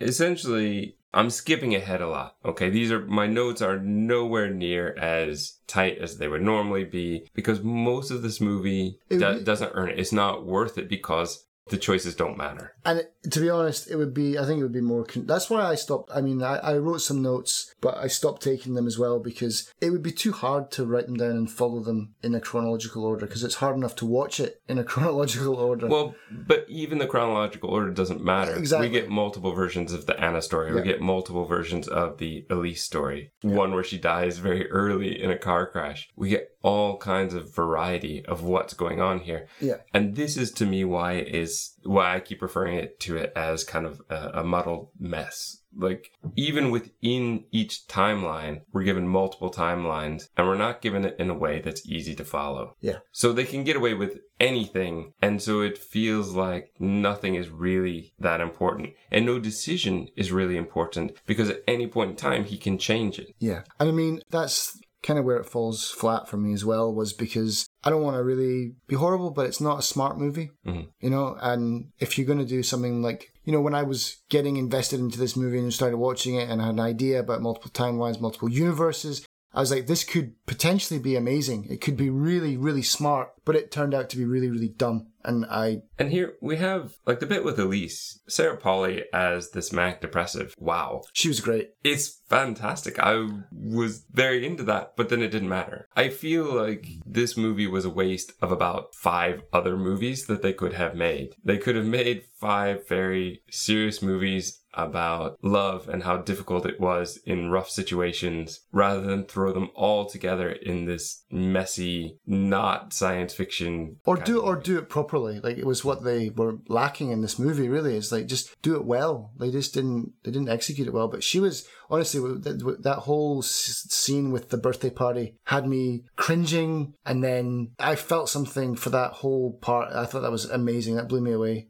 Essentially, 0.00 0.96
I'm 1.12 1.28
skipping 1.30 1.74
ahead 1.74 2.00
a 2.00 2.08
lot. 2.08 2.36
Okay, 2.44 2.70
these 2.70 2.90
are 2.90 3.04
my 3.04 3.26
notes 3.26 3.60
are 3.60 3.78
nowhere 3.78 4.48
near 4.50 4.94
as 4.98 5.58
tight 5.66 5.98
as 5.98 6.18
they 6.18 6.28
would 6.28 6.42
normally 6.42 6.84
be 6.84 7.26
because 7.34 7.62
most 7.62 8.10
of 8.10 8.22
this 8.22 8.40
movie 8.40 8.98
do- 9.10 9.42
doesn't 9.42 9.72
earn 9.74 9.90
it. 9.90 9.98
It's 9.98 10.12
not 10.12 10.46
worth 10.46 10.78
it 10.78 10.88
because 10.88 11.44
the 11.68 11.76
choices 11.76 12.14
don't 12.16 12.36
matter. 12.36 12.74
And 12.84 13.06
to 13.30 13.40
be 13.40 13.48
honest, 13.48 13.90
it 13.90 13.96
would 13.96 14.12
be, 14.12 14.38
I 14.38 14.44
think 14.44 14.58
it 14.58 14.62
would 14.62 14.72
be 14.72 14.80
more. 14.80 15.04
Con- 15.04 15.26
that's 15.26 15.48
why 15.48 15.62
I 15.64 15.74
stopped. 15.76 16.10
I 16.12 16.20
mean, 16.20 16.42
I, 16.42 16.56
I 16.56 16.78
wrote 16.78 17.00
some 17.00 17.22
notes, 17.22 17.72
but 17.80 17.96
I 17.96 18.08
stopped 18.08 18.42
taking 18.42 18.74
them 18.74 18.86
as 18.86 18.98
well 18.98 19.20
because 19.20 19.72
it 19.80 19.90
would 19.90 20.02
be 20.02 20.10
too 20.10 20.32
hard 20.32 20.70
to 20.72 20.84
write 20.84 21.06
them 21.06 21.16
down 21.16 21.30
and 21.32 21.50
follow 21.50 21.80
them 21.80 22.14
in 22.22 22.34
a 22.34 22.40
chronological 22.40 23.04
order 23.04 23.26
because 23.26 23.44
it's 23.44 23.56
hard 23.56 23.76
enough 23.76 23.94
to 23.96 24.06
watch 24.06 24.40
it 24.40 24.60
in 24.68 24.78
a 24.78 24.84
chronological 24.90 25.54
order. 25.54 25.86
Well, 25.86 26.14
but 26.30 26.66
even 26.68 26.98
the 26.98 27.06
chronological 27.06 27.70
order 27.70 27.90
doesn't 27.90 28.24
matter. 28.24 28.56
Exactly. 28.56 28.88
We 28.88 28.92
get 28.92 29.08
multiple 29.08 29.52
versions 29.52 29.92
of 29.92 30.06
the 30.06 30.18
Anna 30.18 30.42
story. 30.42 30.70
Yeah. 30.70 30.76
We 30.76 30.82
get 30.82 31.00
multiple 31.00 31.44
versions 31.44 31.86
of 31.86 32.18
the 32.18 32.46
Elise 32.50 32.82
story. 32.82 33.32
One 33.42 33.72
where 33.74 33.84
she 33.84 33.98
dies 33.98 34.38
very 34.38 34.68
early 34.70 35.22
in 35.22 35.30
a 35.30 35.38
car 35.38 35.70
crash. 35.70 36.08
We 36.16 36.30
get 36.30 36.48
all 36.62 36.98
kinds 36.98 37.32
of 37.32 37.54
variety 37.54 38.24
of 38.26 38.42
what's 38.42 38.74
going 38.74 39.00
on 39.00 39.20
here. 39.20 39.46
yeah. 39.60 39.76
And 39.94 40.14
this 40.16 40.36
is 40.36 40.50
to 40.52 40.66
me 40.66 40.84
why 40.84 41.12
it 41.14 41.34
is 41.34 41.49
why 41.84 42.14
I 42.14 42.20
keep 42.20 42.42
referring 42.42 42.76
it 42.76 43.00
to 43.00 43.16
it 43.16 43.32
as 43.36 43.64
kind 43.64 43.86
of 43.86 44.00
a, 44.08 44.40
a 44.40 44.44
muddled 44.44 44.88
mess. 44.98 45.58
Like 45.76 46.10
even 46.34 46.70
within 46.70 47.44
each 47.52 47.86
timeline, 47.86 48.62
we're 48.72 48.82
given 48.82 49.06
multiple 49.06 49.50
timelines 49.50 50.28
and 50.36 50.46
we're 50.46 50.56
not 50.56 50.82
given 50.82 51.04
it 51.04 51.16
in 51.18 51.30
a 51.30 51.38
way 51.38 51.60
that's 51.60 51.86
easy 51.86 52.14
to 52.16 52.24
follow. 52.24 52.76
Yeah. 52.80 52.98
So 53.12 53.32
they 53.32 53.44
can 53.44 53.62
get 53.62 53.76
away 53.76 53.94
with 53.94 54.18
anything. 54.40 55.12
And 55.22 55.40
so 55.40 55.60
it 55.60 55.78
feels 55.78 56.34
like 56.34 56.72
nothing 56.80 57.36
is 57.36 57.48
really 57.50 58.12
that 58.18 58.40
important. 58.40 58.94
And 59.12 59.24
no 59.24 59.38
decision 59.38 60.08
is 60.16 60.32
really 60.32 60.56
important 60.56 61.12
because 61.24 61.50
at 61.50 61.62
any 61.68 61.86
point 61.86 62.10
in 62.10 62.16
time, 62.16 62.44
he 62.44 62.58
can 62.58 62.76
change 62.76 63.18
it. 63.18 63.34
Yeah. 63.38 63.62
And 63.78 63.88
I 63.88 63.92
mean, 63.92 64.22
that's 64.30 64.76
kind 65.02 65.18
of 65.18 65.24
where 65.24 65.38
it 65.38 65.46
falls 65.46 65.90
flat 65.90 66.28
for 66.28 66.36
me 66.36 66.52
as 66.52 66.64
well, 66.64 66.92
was 66.92 67.12
because 67.12 67.68
I 67.82 67.90
don't 67.90 68.02
want 68.02 68.16
to 68.16 68.22
really 68.22 68.74
be 68.86 68.96
horrible, 68.96 69.30
but 69.30 69.46
it's 69.46 69.60
not 69.60 69.78
a 69.78 69.82
smart 69.82 70.18
movie, 70.18 70.50
Mhm. 70.66 70.88
you 71.00 71.10
know? 71.10 71.36
And 71.40 71.92
if 71.98 72.18
you're 72.18 72.26
going 72.26 72.38
to 72.38 72.44
do 72.44 72.62
something 72.62 73.02
like, 73.02 73.32
you 73.44 73.52
know, 73.52 73.60
when 73.60 73.74
I 73.74 73.82
was 73.84 74.18
getting 74.28 74.56
invested 74.56 75.00
into 75.00 75.18
this 75.18 75.36
movie 75.36 75.58
and 75.58 75.72
started 75.72 75.96
watching 75.96 76.34
it 76.34 76.48
and 76.50 76.60
I 76.60 76.66
had 76.66 76.74
an 76.74 76.80
idea 76.80 77.20
about 77.20 77.40
multiple 77.42 77.70
timelines, 77.70 78.20
multiple 78.20 78.50
universes, 78.50 79.24
I 79.52 79.58
was 79.60 79.72
like, 79.72 79.88
this 79.88 80.04
could 80.04 80.34
potentially 80.46 81.00
be 81.00 81.16
amazing. 81.16 81.66
It 81.68 81.80
could 81.80 81.96
be 81.96 82.08
really, 82.08 82.56
really 82.56 82.82
smart, 82.82 83.30
but 83.44 83.56
it 83.56 83.72
turned 83.72 83.94
out 83.94 84.08
to 84.10 84.16
be 84.16 84.24
really, 84.24 84.48
really 84.48 84.68
dumb. 84.68 85.08
And 85.24 85.44
I, 85.46 85.82
And 85.98 86.10
here 86.12 86.34
we 86.40 86.56
have 86.58 86.94
like 87.04 87.18
the 87.18 87.26
bit 87.26 87.44
with 87.44 87.58
Elise, 87.58 88.20
Sarah 88.28 88.56
Polley 88.56 89.04
as 89.12 89.50
this 89.50 89.72
manic 89.72 90.00
depressive. 90.02 90.54
Wow. 90.58 91.02
she 91.14 91.26
was 91.28 91.40
great. 91.40 91.70
It's 91.82 92.19
fantastic. 92.30 92.98
I 92.98 93.28
was 93.52 94.04
very 94.10 94.46
into 94.46 94.62
that, 94.64 94.94
but 94.96 95.08
then 95.08 95.20
it 95.20 95.28
didn't 95.28 95.48
matter. 95.48 95.88
I 95.94 96.08
feel 96.08 96.44
like 96.44 96.86
this 97.04 97.36
movie 97.36 97.66
was 97.66 97.84
a 97.84 97.90
waste 97.90 98.32
of 98.40 98.50
about 98.50 98.94
five 98.94 99.42
other 99.52 99.76
movies 99.76 100.26
that 100.26 100.40
they 100.40 100.52
could 100.52 100.72
have 100.74 100.94
made. 100.94 101.34
They 101.44 101.58
could 101.58 101.76
have 101.76 101.86
made 101.86 102.24
five 102.38 102.88
very 102.88 103.42
serious 103.50 104.00
movies 104.00 104.60
about 104.74 105.36
love 105.42 105.88
and 105.88 106.04
how 106.04 106.16
difficult 106.16 106.64
it 106.64 106.80
was 106.80 107.18
in 107.24 107.50
rough 107.50 107.68
situations 107.68 108.60
rather 108.72 109.00
than 109.00 109.24
throw 109.24 109.52
them 109.52 109.70
all 109.74 110.06
together 110.06 110.50
in 110.50 110.84
this 110.84 111.24
messy, 111.30 112.18
not 112.26 112.92
science 112.92 113.34
fiction. 113.34 113.96
Or 114.04 114.16
do 114.16 114.40
or 114.40 114.56
do 114.56 114.78
it 114.78 114.88
properly. 114.88 115.40
Like 115.40 115.58
it 115.58 115.66
was 115.66 115.84
what 115.84 116.04
they 116.04 116.30
were 116.30 116.58
lacking 116.68 117.10
in 117.10 117.20
this 117.20 117.38
movie. 117.38 117.68
Really, 117.68 117.96
is 117.96 118.12
like 118.12 118.26
just 118.26 118.60
do 118.62 118.76
it 118.76 118.84
well. 118.84 119.32
They 119.38 119.50
just 119.50 119.74
didn't. 119.74 120.12
They 120.22 120.30
didn't 120.30 120.48
execute 120.48 120.86
it 120.86 120.94
well. 120.94 121.08
But 121.08 121.24
she 121.24 121.40
was 121.40 121.66
honestly 121.90 122.20
that, 122.20 122.82
that 122.82 122.98
whole 123.00 123.40
s- 123.40 123.86
scene 123.90 124.30
with 124.30 124.50
the 124.50 124.56
birthday 124.56 124.90
party 124.90 125.36
had 125.44 125.66
me 125.66 126.04
cringing, 126.16 126.94
and 127.04 127.22
then 127.22 127.72
I 127.78 127.96
felt 127.96 128.28
something 128.28 128.76
for 128.76 128.90
that 128.90 129.12
whole 129.12 129.58
part. 129.60 129.92
I 129.92 130.06
thought 130.06 130.20
that 130.22 130.30
was 130.30 130.44
amazing. 130.44 130.96
That 130.96 131.08
blew 131.08 131.20
me 131.20 131.32
away. 131.32 131.68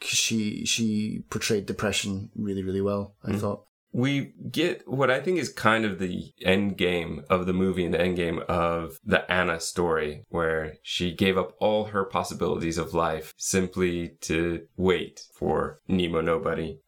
She 0.00 0.64
she 0.64 1.24
portrayed 1.30 1.66
depression 1.66 2.30
really 2.34 2.62
really 2.62 2.80
well. 2.80 3.14
I 3.24 3.32
hmm. 3.32 3.38
thought. 3.38 3.66
we 3.94 4.32
get 4.50 4.88
what 4.88 5.10
I 5.10 5.20
think 5.20 5.38
is 5.38 5.52
kind 5.52 5.84
of 5.84 5.98
the 5.98 6.32
end 6.42 6.78
game 6.78 7.24
of 7.28 7.46
the 7.46 7.52
movie 7.52 7.84
and 7.84 7.92
the 7.92 8.00
end 8.00 8.16
game 8.16 8.42
of 8.48 8.98
the 9.04 9.30
Anna 9.30 9.60
story, 9.60 10.24
where 10.28 10.74
she 10.82 11.12
gave 11.12 11.36
up 11.36 11.52
all 11.60 11.84
her 11.84 12.04
possibilities 12.04 12.78
of 12.78 12.94
life 12.94 13.34
simply 13.36 14.16
to 14.22 14.62
wait 14.76 15.20
for 15.34 15.78
Nemo 15.86 16.22
Nobody. 16.22 16.80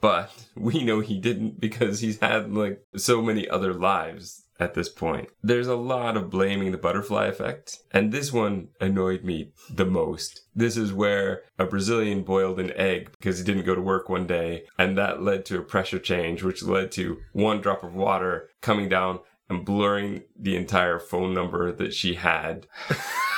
But 0.00 0.46
we 0.56 0.82
know 0.82 1.00
he 1.00 1.18
didn't 1.18 1.60
because 1.60 2.00
he's 2.00 2.20
had 2.20 2.52
like 2.52 2.82
so 2.96 3.20
many 3.22 3.48
other 3.48 3.74
lives 3.74 4.44
at 4.60 4.74
this 4.74 4.88
point. 4.88 5.28
There's 5.42 5.66
a 5.66 5.74
lot 5.74 6.16
of 6.16 6.30
blaming 6.30 6.70
the 6.70 6.78
butterfly 6.78 7.26
effect, 7.26 7.78
and 7.92 8.12
this 8.12 8.32
one 8.32 8.68
annoyed 8.80 9.24
me 9.24 9.52
the 9.74 9.86
most. 9.86 10.42
This 10.54 10.76
is 10.76 10.92
where 10.92 11.42
a 11.58 11.64
Brazilian 11.64 12.22
boiled 12.22 12.60
an 12.60 12.72
egg 12.76 13.10
because 13.12 13.38
he 13.38 13.44
didn't 13.44 13.64
go 13.64 13.74
to 13.74 13.80
work 13.80 14.08
one 14.08 14.26
day, 14.26 14.64
and 14.78 14.96
that 14.98 15.22
led 15.22 15.46
to 15.46 15.58
a 15.58 15.62
pressure 15.62 15.98
change, 15.98 16.42
which 16.42 16.62
led 16.62 16.92
to 16.92 17.18
one 17.32 17.60
drop 17.60 17.82
of 17.82 17.94
water 17.94 18.50
coming 18.60 18.88
down 18.88 19.20
and 19.48 19.64
blurring 19.64 20.22
the 20.38 20.56
entire 20.56 20.98
phone 20.98 21.34
number 21.34 21.72
that 21.72 21.94
she 21.94 22.14
had. 22.14 22.66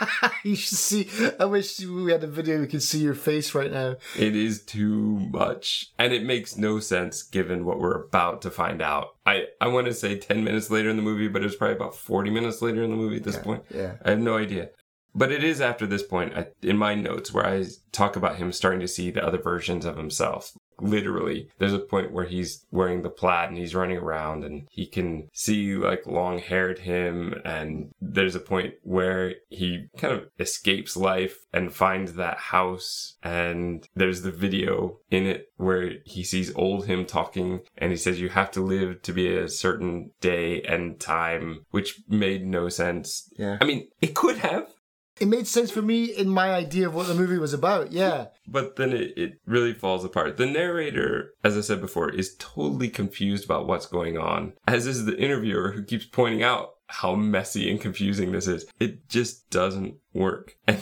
you 0.44 0.54
should 0.56 0.78
see. 0.78 1.08
I 1.38 1.44
wish 1.44 1.80
we 1.80 2.12
had 2.12 2.24
a 2.24 2.26
video 2.28 2.60
we 2.60 2.66
could 2.66 2.82
see 2.82 2.98
your 3.00 3.14
face 3.14 3.54
right 3.54 3.70
now. 3.72 3.96
It 4.16 4.36
is 4.36 4.62
too 4.62 5.18
much. 5.30 5.92
And 5.98 6.12
it 6.12 6.22
makes 6.24 6.56
no 6.56 6.80
sense 6.80 7.22
given 7.22 7.64
what 7.64 7.78
we're 7.78 8.00
about 8.02 8.42
to 8.42 8.50
find 8.50 8.80
out. 8.82 9.16
I, 9.26 9.44
I 9.60 9.68
want 9.68 9.86
to 9.86 9.94
say 9.94 10.18
10 10.18 10.42
minutes 10.44 10.70
later 10.70 10.88
in 10.90 10.96
the 10.96 11.02
movie, 11.02 11.28
but 11.28 11.42
it 11.42 11.46
was 11.46 11.56
probably 11.56 11.76
about 11.76 11.94
40 11.94 12.30
minutes 12.30 12.62
later 12.62 12.82
in 12.82 12.90
the 12.90 12.96
movie 12.96 13.16
at 13.16 13.24
this 13.24 13.36
Yeah, 13.36 13.42
point. 13.42 13.64
yeah. 13.74 13.94
I 14.04 14.10
have 14.10 14.20
no 14.20 14.36
idea. 14.36 14.70
But 15.14 15.32
it 15.32 15.42
is 15.42 15.60
after 15.60 15.86
this 15.86 16.02
point 16.02 16.34
I, 16.36 16.48
in 16.62 16.76
my 16.76 16.94
notes 16.94 17.32
where 17.32 17.46
I 17.46 17.64
talk 17.92 18.14
about 18.14 18.36
him 18.36 18.52
starting 18.52 18.80
to 18.80 18.88
see 18.88 19.10
the 19.10 19.24
other 19.26 19.38
versions 19.38 19.84
of 19.84 19.96
himself. 19.96 20.52
Literally, 20.80 21.48
there's 21.58 21.72
a 21.72 21.78
point 21.78 22.12
where 22.12 22.24
he's 22.24 22.64
wearing 22.70 23.02
the 23.02 23.10
plaid 23.10 23.48
and 23.48 23.58
he's 23.58 23.74
running 23.74 23.98
around 23.98 24.44
and 24.44 24.68
he 24.70 24.86
can 24.86 25.28
see 25.32 25.74
like 25.74 26.06
long 26.06 26.38
haired 26.38 26.80
him. 26.80 27.34
And 27.44 27.90
there's 28.00 28.34
a 28.34 28.40
point 28.40 28.74
where 28.82 29.34
he 29.48 29.86
kind 29.96 30.14
of 30.14 30.28
escapes 30.38 30.96
life 30.96 31.46
and 31.52 31.72
finds 31.72 32.14
that 32.14 32.38
house. 32.38 33.16
And 33.22 33.86
there's 33.94 34.22
the 34.22 34.30
video 34.30 34.98
in 35.10 35.26
it 35.26 35.52
where 35.56 35.94
he 36.04 36.22
sees 36.22 36.54
old 36.54 36.86
him 36.86 37.04
talking 37.04 37.60
and 37.76 37.90
he 37.90 37.96
says, 37.96 38.20
You 38.20 38.28
have 38.30 38.50
to 38.52 38.60
live 38.60 39.02
to 39.02 39.12
be 39.12 39.34
a 39.36 39.48
certain 39.48 40.10
day 40.20 40.62
and 40.62 40.98
time, 41.00 41.66
which 41.70 42.00
made 42.08 42.46
no 42.46 42.68
sense. 42.68 43.30
Yeah. 43.36 43.58
I 43.60 43.64
mean, 43.64 43.88
it 44.00 44.14
could 44.14 44.38
have. 44.38 44.72
It 45.20 45.26
made 45.26 45.46
sense 45.46 45.70
for 45.70 45.82
me 45.82 46.04
in 46.04 46.28
my 46.28 46.50
idea 46.50 46.86
of 46.86 46.94
what 46.94 47.06
the 47.06 47.14
movie 47.14 47.38
was 47.38 47.52
about. 47.52 47.92
Yeah. 47.92 48.26
But 48.46 48.76
then 48.76 48.92
it, 48.92 49.16
it 49.16 49.40
really 49.46 49.74
falls 49.74 50.04
apart. 50.04 50.36
The 50.36 50.46
narrator, 50.46 51.34
as 51.44 51.56
I 51.56 51.60
said 51.60 51.80
before, 51.80 52.10
is 52.10 52.36
totally 52.38 52.88
confused 52.88 53.44
about 53.44 53.66
what's 53.66 53.86
going 53.86 54.16
on, 54.16 54.54
as 54.66 54.86
is 54.86 55.04
the 55.04 55.18
interviewer 55.18 55.72
who 55.72 55.82
keeps 55.82 56.04
pointing 56.06 56.42
out 56.42 56.74
how 56.88 57.14
messy 57.14 57.70
and 57.70 57.80
confusing 57.80 58.32
this 58.32 58.46
is. 58.46 58.66
It 58.80 59.08
just 59.08 59.50
doesn't 59.50 59.96
work. 60.12 60.56
And 60.66 60.78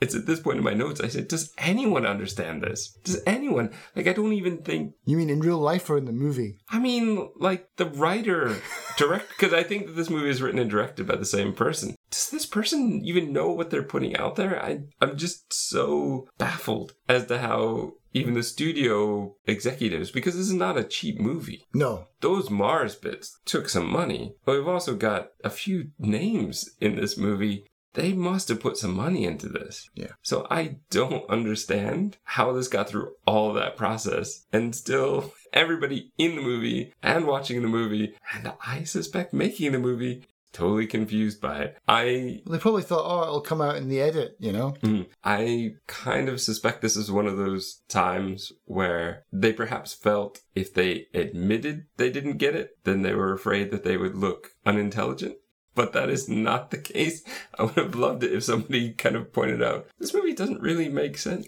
it's 0.00 0.14
at 0.14 0.26
this 0.26 0.40
point 0.40 0.58
in 0.58 0.64
my 0.64 0.74
notes, 0.74 1.00
I 1.00 1.08
said, 1.08 1.28
Does 1.28 1.52
anyone 1.58 2.06
understand 2.06 2.62
this? 2.62 2.96
Does 3.04 3.20
anyone? 3.26 3.70
Like, 3.96 4.06
I 4.06 4.12
don't 4.12 4.32
even 4.32 4.58
think. 4.58 4.94
You 5.04 5.16
mean 5.16 5.30
in 5.30 5.40
real 5.40 5.58
life 5.58 5.88
or 5.90 5.98
in 5.98 6.04
the 6.04 6.12
movie? 6.12 6.58
I 6.68 6.78
mean, 6.78 7.30
like, 7.36 7.68
the 7.76 7.86
writer, 7.86 8.56
direct, 8.96 9.28
because 9.38 9.52
I 9.52 9.62
think 9.62 9.86
that 9.86 9.92
this 9.96 10.10
movie 10.10 10.30
is 10.30 10.42
written 10.42 10.60
and 10.60 10.70
directed 10.70 11.06
by 11.06 11.16
the 11.16 11.24
same 11.24 11.52
person. 11.52 11.94
Does 12.10 12.30
this 12.30 12.46
person 12.46 13.02
even 13.04 13.32
know 13.32 13.50
what 13.50 13.70
they're 13.70 13.82
putting 13.82 14.16
out 14.16 14.36
there? 14.36 14.62
I, 14.62 14.80
I'm 15.00 15.16
just 15.16 15.52
so 15.52 16.28
baffled 16.38 16.94
as 17.08 17.26
to 17.26 17.38
how 17.38 17.94
even 18.14 18.34
the 18.34 18.42
studio 18.42 19.34
executives, 19.46 20.10
because 20.10 20.34
this 20.34 20.46
is 20.46 20.54
not 20.54 20.78
a 20.78 20.84
cheap 20.84 21.20
movie. 21.20 21.64
No. 21.74 22.06
Those 22.20 22.50
Mars 22.50 22.94
bits 22.94 23.38
took 23.44 23.68
some 23.68 23.90
money, 23.90 24.34
but 24.44 24.56
we've 24.56 24.68
also 24.68 24.94
got 24.94 25.30
a 25.44 25.50
few 25.50 25.90
names 25.98 26.70
in 26.80 26.96
this 26.96 27.16
movie. 27.16 27.66
They 27.94 28.12
must 28.12 28.48
have 28.48 28.60
put 28.60 28.76
some 28.76 28.94
money 28.94 29.24
into 29.24 29.48
this. 29.48 29.88
Yeah. 29.94 30.12
So 30.22 30.46
I 30.50 30.76
don't 30.90 31.28
understand 31.28 32.18
how 32.24 32.52
this 32.52 32.68
got 32.68 32.88
through 32.88 33.14
all 33.26 33.52
that 33.54 33.76
process 33.76 34.46
and 34.52 34.74
still 34.74 35.32
everybody 35.52 36.12
in 36.18 36.36
the 36.36 36.42
movie 36.42 36.92
and 37.02 37.26
watching 37.26 37.62
the 37.62 37.68
movie 37.68 38.14
and 38.34 38.52
I 38.66 38.84
suspect 38.84 39.32
making 39.32 39.72
the 39.72 39.78
movie 39.78 40.24
totally 40.52 40.86
confused 40.86 41.40
by 41.40 41.60
it. 41.60 41.78
I 41.86 42.42
They 42.46 42.58
probably 42.58 42.82
thought, 42.82 43.04
oh, 43.04 43.22
it'll 43.22 43.40
come 43.40 43.60
out 43.60 43.76
in 43.76 43.88
the 43.88 44.00
edit, 44.00 44.36
you 44.38 44.52
know? 44.52 44.74
Mm. 44.82 45.06
I 45.24 45.74
kind 45.86 46.28
of 46.28 46.40
suspect 46.40 46.80
this 46.80 46.96
is 46.96 47.10
one 47.10 47.26
of 47.26 47.36
those 47.36 47.82
times 47.88 48.52
where 48.64 49.24
they 49.32 49.52
perhaps 49.52 49.94
felt 49.94 50.40
if 50.54 50.74
they 50.74 51.06
admitted 51.14 51.86
they 51.96 52.10
didn't 52.10 52.38
get 52.38 52.56
it, 52.56 52.78
then 52.84 53.02
they 53.02 53.14
were 53.14 53.32
afraid 53.32 53.70
that 53.70 53.84
they 53.84 53.96
would 53.96 54.16
look 54.16 54.52
unintelligent. 54.64 55.36
But 55.78 55.92
that 55.92 56.10
is 56.10 56.28
not 56.28 56.72
the 56.72 56.78
case. 56.78 57.22
I 57.56 57.62
would 57.62 57.76
have 57.76 57.94
loved 57.94 58.24
it 58.24 58.32
if 58.32 58.42
somebody 58.42 58.90
kind 58.94 59.14
of 59.14 59.32
pointed 59.32 59.62
out 59.62 59.86
this 60.00 60.12
movie 60.12 60.34
doesn't 60.34 60.60
really 60.60 60.88
make 60.88 61.16
sense. 61.16 61.46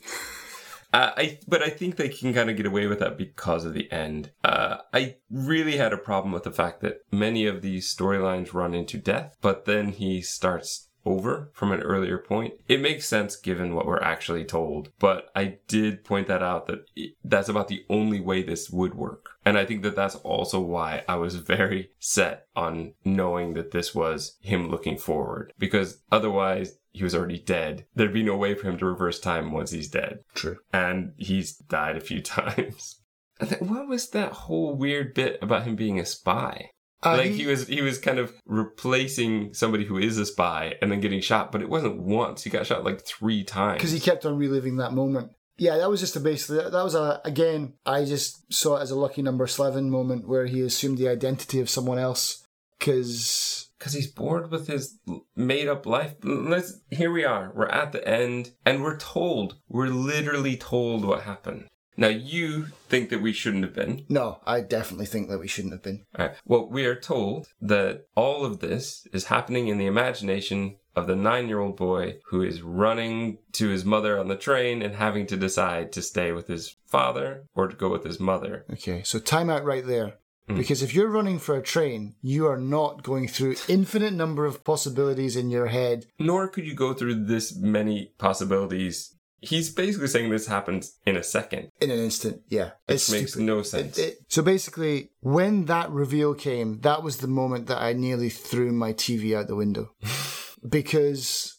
Uh, 0.93 1.11
I 1.17 1.39
but 1.49 1.63
I 1.63 1.69
think 1.69 1.97
they 1.97 2.09
can 2.09 2.33
kind 2.33 2.49
of 2.49 2.57
get 2.57 2.65
away 2.65 2.87
with 2.87 3.01
that 3.01 3.19
because 3.19 3.65
of 3.65 3.75
the 3.75 3.91
end. 3.91 4.31
Uh, 4.45 4.77
I 4.95 5.17
really 5.33 5.79
had 5.79 5.93
a 5.93 5.99
problem 5.99 6.33
with 6.33 6.45
the 6.45 6.53
fact 6.53 6.81
that 6.83 7.01
many 7.11 7.45
of 7.45 7.61
these 7.61 7.93
storylines 7.93 8.55
run 8.55 8.73
into 8.73 8.99
death, 8.99 9.37
but 9.41 9.65
then 9.65 9.89
he 9.89 10.23
starts 10.23 10.87
over 11.05 11.51
from 11.53 11.73
an 11.73 11.81
earlier 11.81 12.19
point. 12.19 12.55
It 12.69 12.81
makes 12.81 13.07
sense 13.07 13.35
given 13.35 13.75
what 13.75 13.87
we're 13.87 14.01
actually 14.01 14.45
told, 14.45 14.93
but 15.01 15.31
I 15.35 15.59
did 15.67 16.05
point 16.05 16.29
that 16.29 16.43
out 16.43 16.67
that 16.69 16.85
it, 16.95 17.15
that's 17.25 17.49
about 17.49 17.67
the 17.67 17.85
only 17.89 18.21
way 18.21 18.45
this 18.45 18.71
would 18.71 18.95
work. 18.95 19.30
And 19.45 19.57
I 19.57 19.65
think 19.65 19.83
that 19.83 19.97
that's 19.97 20.17
also 20.17 20.61
why 20.61 21.03
I 21.09 21.17
was 21.17 21.37
very 21.37 21.91
set 21.99 22.47
on 22.55 22.95
knowing 23.05 23.55
that 23.55 23.71
this 23.71 23.95
was 23.95 24.37
him 24.41 24.69
looking 24.71 24.99
forward 24.99 25.53
because 25.59 26.03
otherwise 26.13 26.79
he 26.93 27.05
was 27.05 27.15
already 27.15 27.39
dead. 27.39 27.87
There'd 27.95 28.13
be 28.13 28.23
no 28.23 28.37
way 28.37 28.55
for 28.55 28.69
him 28.69 28.79
to 28.79 28.87
reverse 28.87 29.19
time 29.19 29.53
once 29.53 29.71
he's 29.71 29.89
dead. 29.89 30.21
True. 30.35 30.59
And 30.73 31.13
he's 31.17 31.57
died 31.57 31.97
a 31.97 32.01
few 32.01 32.21
times. 32.23 33.01
And 33.41 33.49
then 33.49 33.69
what 33.69 33.89
was 33.89 34.11
that 34.11 34.33
whole 34.33 34.75
weird 34.77 35.15
bit 35.15 35.39
about 35.41 35.63
him 35.63 35.77
being 35.77 35.99
a 35.99 36.05
spy? 36.05 36.71
Uh, 37.03 37.17
like 37.17 37.31
he, 37.31 37.47
was 37.47 37.67
he 37.67 37.81
was 37.81 37.99
kind 37.99 38.19
of 38.19 38.35
replacing 38.45 39.55
somebody 39.55 39.87
who 39.87 39.97
is 39.97 40.19
a 40.19 40.27
spy 40.27 40.75
and 40.83 40.93
then 40.93 41.01
getting 41.01 41.23
shot, 41.23 41.51
but 41.51 41.63
it 41.63 41.71
wasn't 41.71 41.99
once. 41.99 42.43
He 42.43 42.51
got 42.51 42.67
shot 42.67 42.85
like 42.85 43.01
three 43.07 43.43
times. 43.43 43.79
because 43.79 43.93
he 43.93 44.01
kept 44.01 44.27
on 44.27 44.37
reliving 44.37 44.77
that 44.77 44.93
moment. 44.93 45.31
Yeah, 45.61 45.77
that 45.77 45.91
was 45.91 46.01
just 46.01 46.17
a 46.17 46.21
basically 46.21 46.71
that 46.71 46.73
was 46.73 46.95
a 46.95 47.21
again. 47.23 47.75
I 47.85 48.07
just 48.07 48.51
saw 48.51 48.79
it 48.79 48.81
as 48.81 48.91
a 48.91 48.99
Lucky 48.99 49.21
Number 49.21 49.47
Slevin 49.47 49.91
moment 49.91 50.27
where 50.27 50.47
he 50.47 50.63
assumed 50.63 50.97
the 50.97 51.09
identity 51.09 51.61
of 51.61 51.69
someone 51.69 51.99
else. 51.99 52.47
Because 52.79 53.69
because 53.79 53.93
he's 53.93 54.11
bored 54.11 54.51
with 54.51 54.69
his 54.69 54.99
made 55.37 55.69
up 55.69 55.85
life. 55.85 56.15
Let's 56.23 56.81
here 56.91 57.13
we 57.13 57.27
are. 57.27 57.53
We're 57.55 57.69
at 57.69 57.93
the 57.93 58.09
end, 58.09 58.53
and 58.65 58.83
we're 58.83 58.97
told. 58.97 59.57
We're 59.69 59.89
literally 59.89 60.57
told 60.57 61.05
what 61.05 61.25
happened. 61.25 61.67
Now 62.01 62.09
you 62.09 62.69
think 62.89 63.11
that 63.11 63.23
we 63.23 63.33
shouldn't 63.33 63.63
have 63.63 63.75
been. 63.75 64.07
no, 64.09 64.41
I 64.47 64.63
definitely 64.63 65.07
think 65.07 65.29
that 65.29 65.39
we 65.39 65.47
shouldn't 65.47 65.75
have 65.75 65.83
been. 65.83 66.07
All 66.19 66.27
right. 66.27 66.37
Well, 66.47 66.67
we 66.69 66.87
are 66.87 66.97
told 66.99 67.49
that 67.61 68.07
all 68.17 68.45
of 68.45 68.61
this 68.61 69.07
is 69.13 69.27
happening 69.27 69.69
in 69.69 69.79
the 69.79 69.87
imagination 69.87 70.77
of 70.97 71.07
the 71.07 71.15
nine-year-old 71.15 71.77
boy 71.77 72.17
who 72.31 72.43
is 72.43 72.63
running 72.63 73.39
to 73.53 73.69
his 73.69 73.85
mother 73.85 74.19
on 74.19 74.29
the 74.29 74.35
train 74.37 74.83
and 74.83 74.97
having 74.97 75.27
to 75.27 75.37
decide 75.37 75.93
to 75.93 76.03
stay 76.03 76.33
with 76.33 76.49
his 76.49 76.77
father 76.87 77.45
or 77.55 77.69
to 77.69 77.77
go 77.77 77.91
with 77.91 78.05
his 78.05 78.19
mother. 78.19 78.65
Okay, 78.73 79.03
so 79.05 79.19
time 79.19 79.51
out 79.51 79.65
right 79.65 79.87
there. 79.87 80.15
Hmm. 80.49 80.57
Because 80.57 80.83
if 80.83 80.95
you're 80.95 81.09
running 81.09 81.39
for 81.39 81.55
a 81.55 81.63
train, 81.63 82.17
you 82.23 82.47
are 82.47 82.59
not 82.59 83.03
going 83.03 83.29
through 83.29 83.57
infinite 83.69 84.15
number 84.15 84.47
of 84.47 84.65
possibilities 84.65 85.37
in 85.37 85.51
your 85.51 85.67
head. 85.67 86.07
Nor 86.19 86.49
could 86.49 86.67
you 86.67 86.75
go 86.75 86.93
through 86.95 87.27
this 87.27 87.55
many 87.55 88.13
possibilities. 88.19 89.15
He's 89.43 89.71
basically 89.71 90.09
saying 90.09 90.31
this 90.31 90.47
happens 90.47 90.99
in 91.07 91.17
a 91.17 91.23
second. 91.23 91.71
in 91.81 91.91
an 91.91 91.99
instant. 91.99 92.43
Yeah, 92.49 92.71
It 92.89 93.09
makes 93.11 93.37
no 93.37 93.63
sense. 93.63 93.99
It- 93.99 94.03
it- 94.09 94.19
so 94.29 94.43
basically, 94.43 95.11
when 95.21 95.65
that 95.67 95.91
reveal 95.91 96.35
came, 96.35 96.81
that 96.81 97.03
was 97.03 97.19
the 97.19 97.27
moment 97.29 97.67
that 97.69 97.81
I 97.81 97.93
nearly 97.95 98.29
threw 98.29 98.71
my 98.73 98.93
TV 98.93 99.35
out 99.35 99.49
the 99.49 99.57
window 99.57 99.95
because 100.69 101.59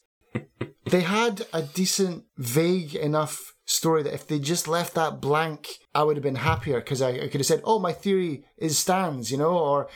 they 0.86 1.02
had 1.02 1.46
a 1.54 1.62
decent, 1.64 2.26
vague 2.38 2.96
enough 2.96 3.56
story 3.66 4.04
that 4.04 4.14
if 4.14 4.28
they 4.28 4.40
just 4.40 4.68
left 4.68 4.94
that 4.96 5.22
blank, 5.22 5.78
I 5.96 6.04
would 6.04 6.18
have 6.18 6.24
been 6.24 6.36
happier 6.36 6.80
because 6.80 7.02
I, 7.02 7.10
I 7.12 7.28
could 7.30 7.40
have 7.42 7.46
said, 7.46 7.62
"Oh, 7.64 7.80
my 7.80 7.94
theory 7.94 8.44
is 8.58 8.78
stands," 8.78 9.32
you 9.32 9.38
know, 9.38 9.58
or 9.58 9.88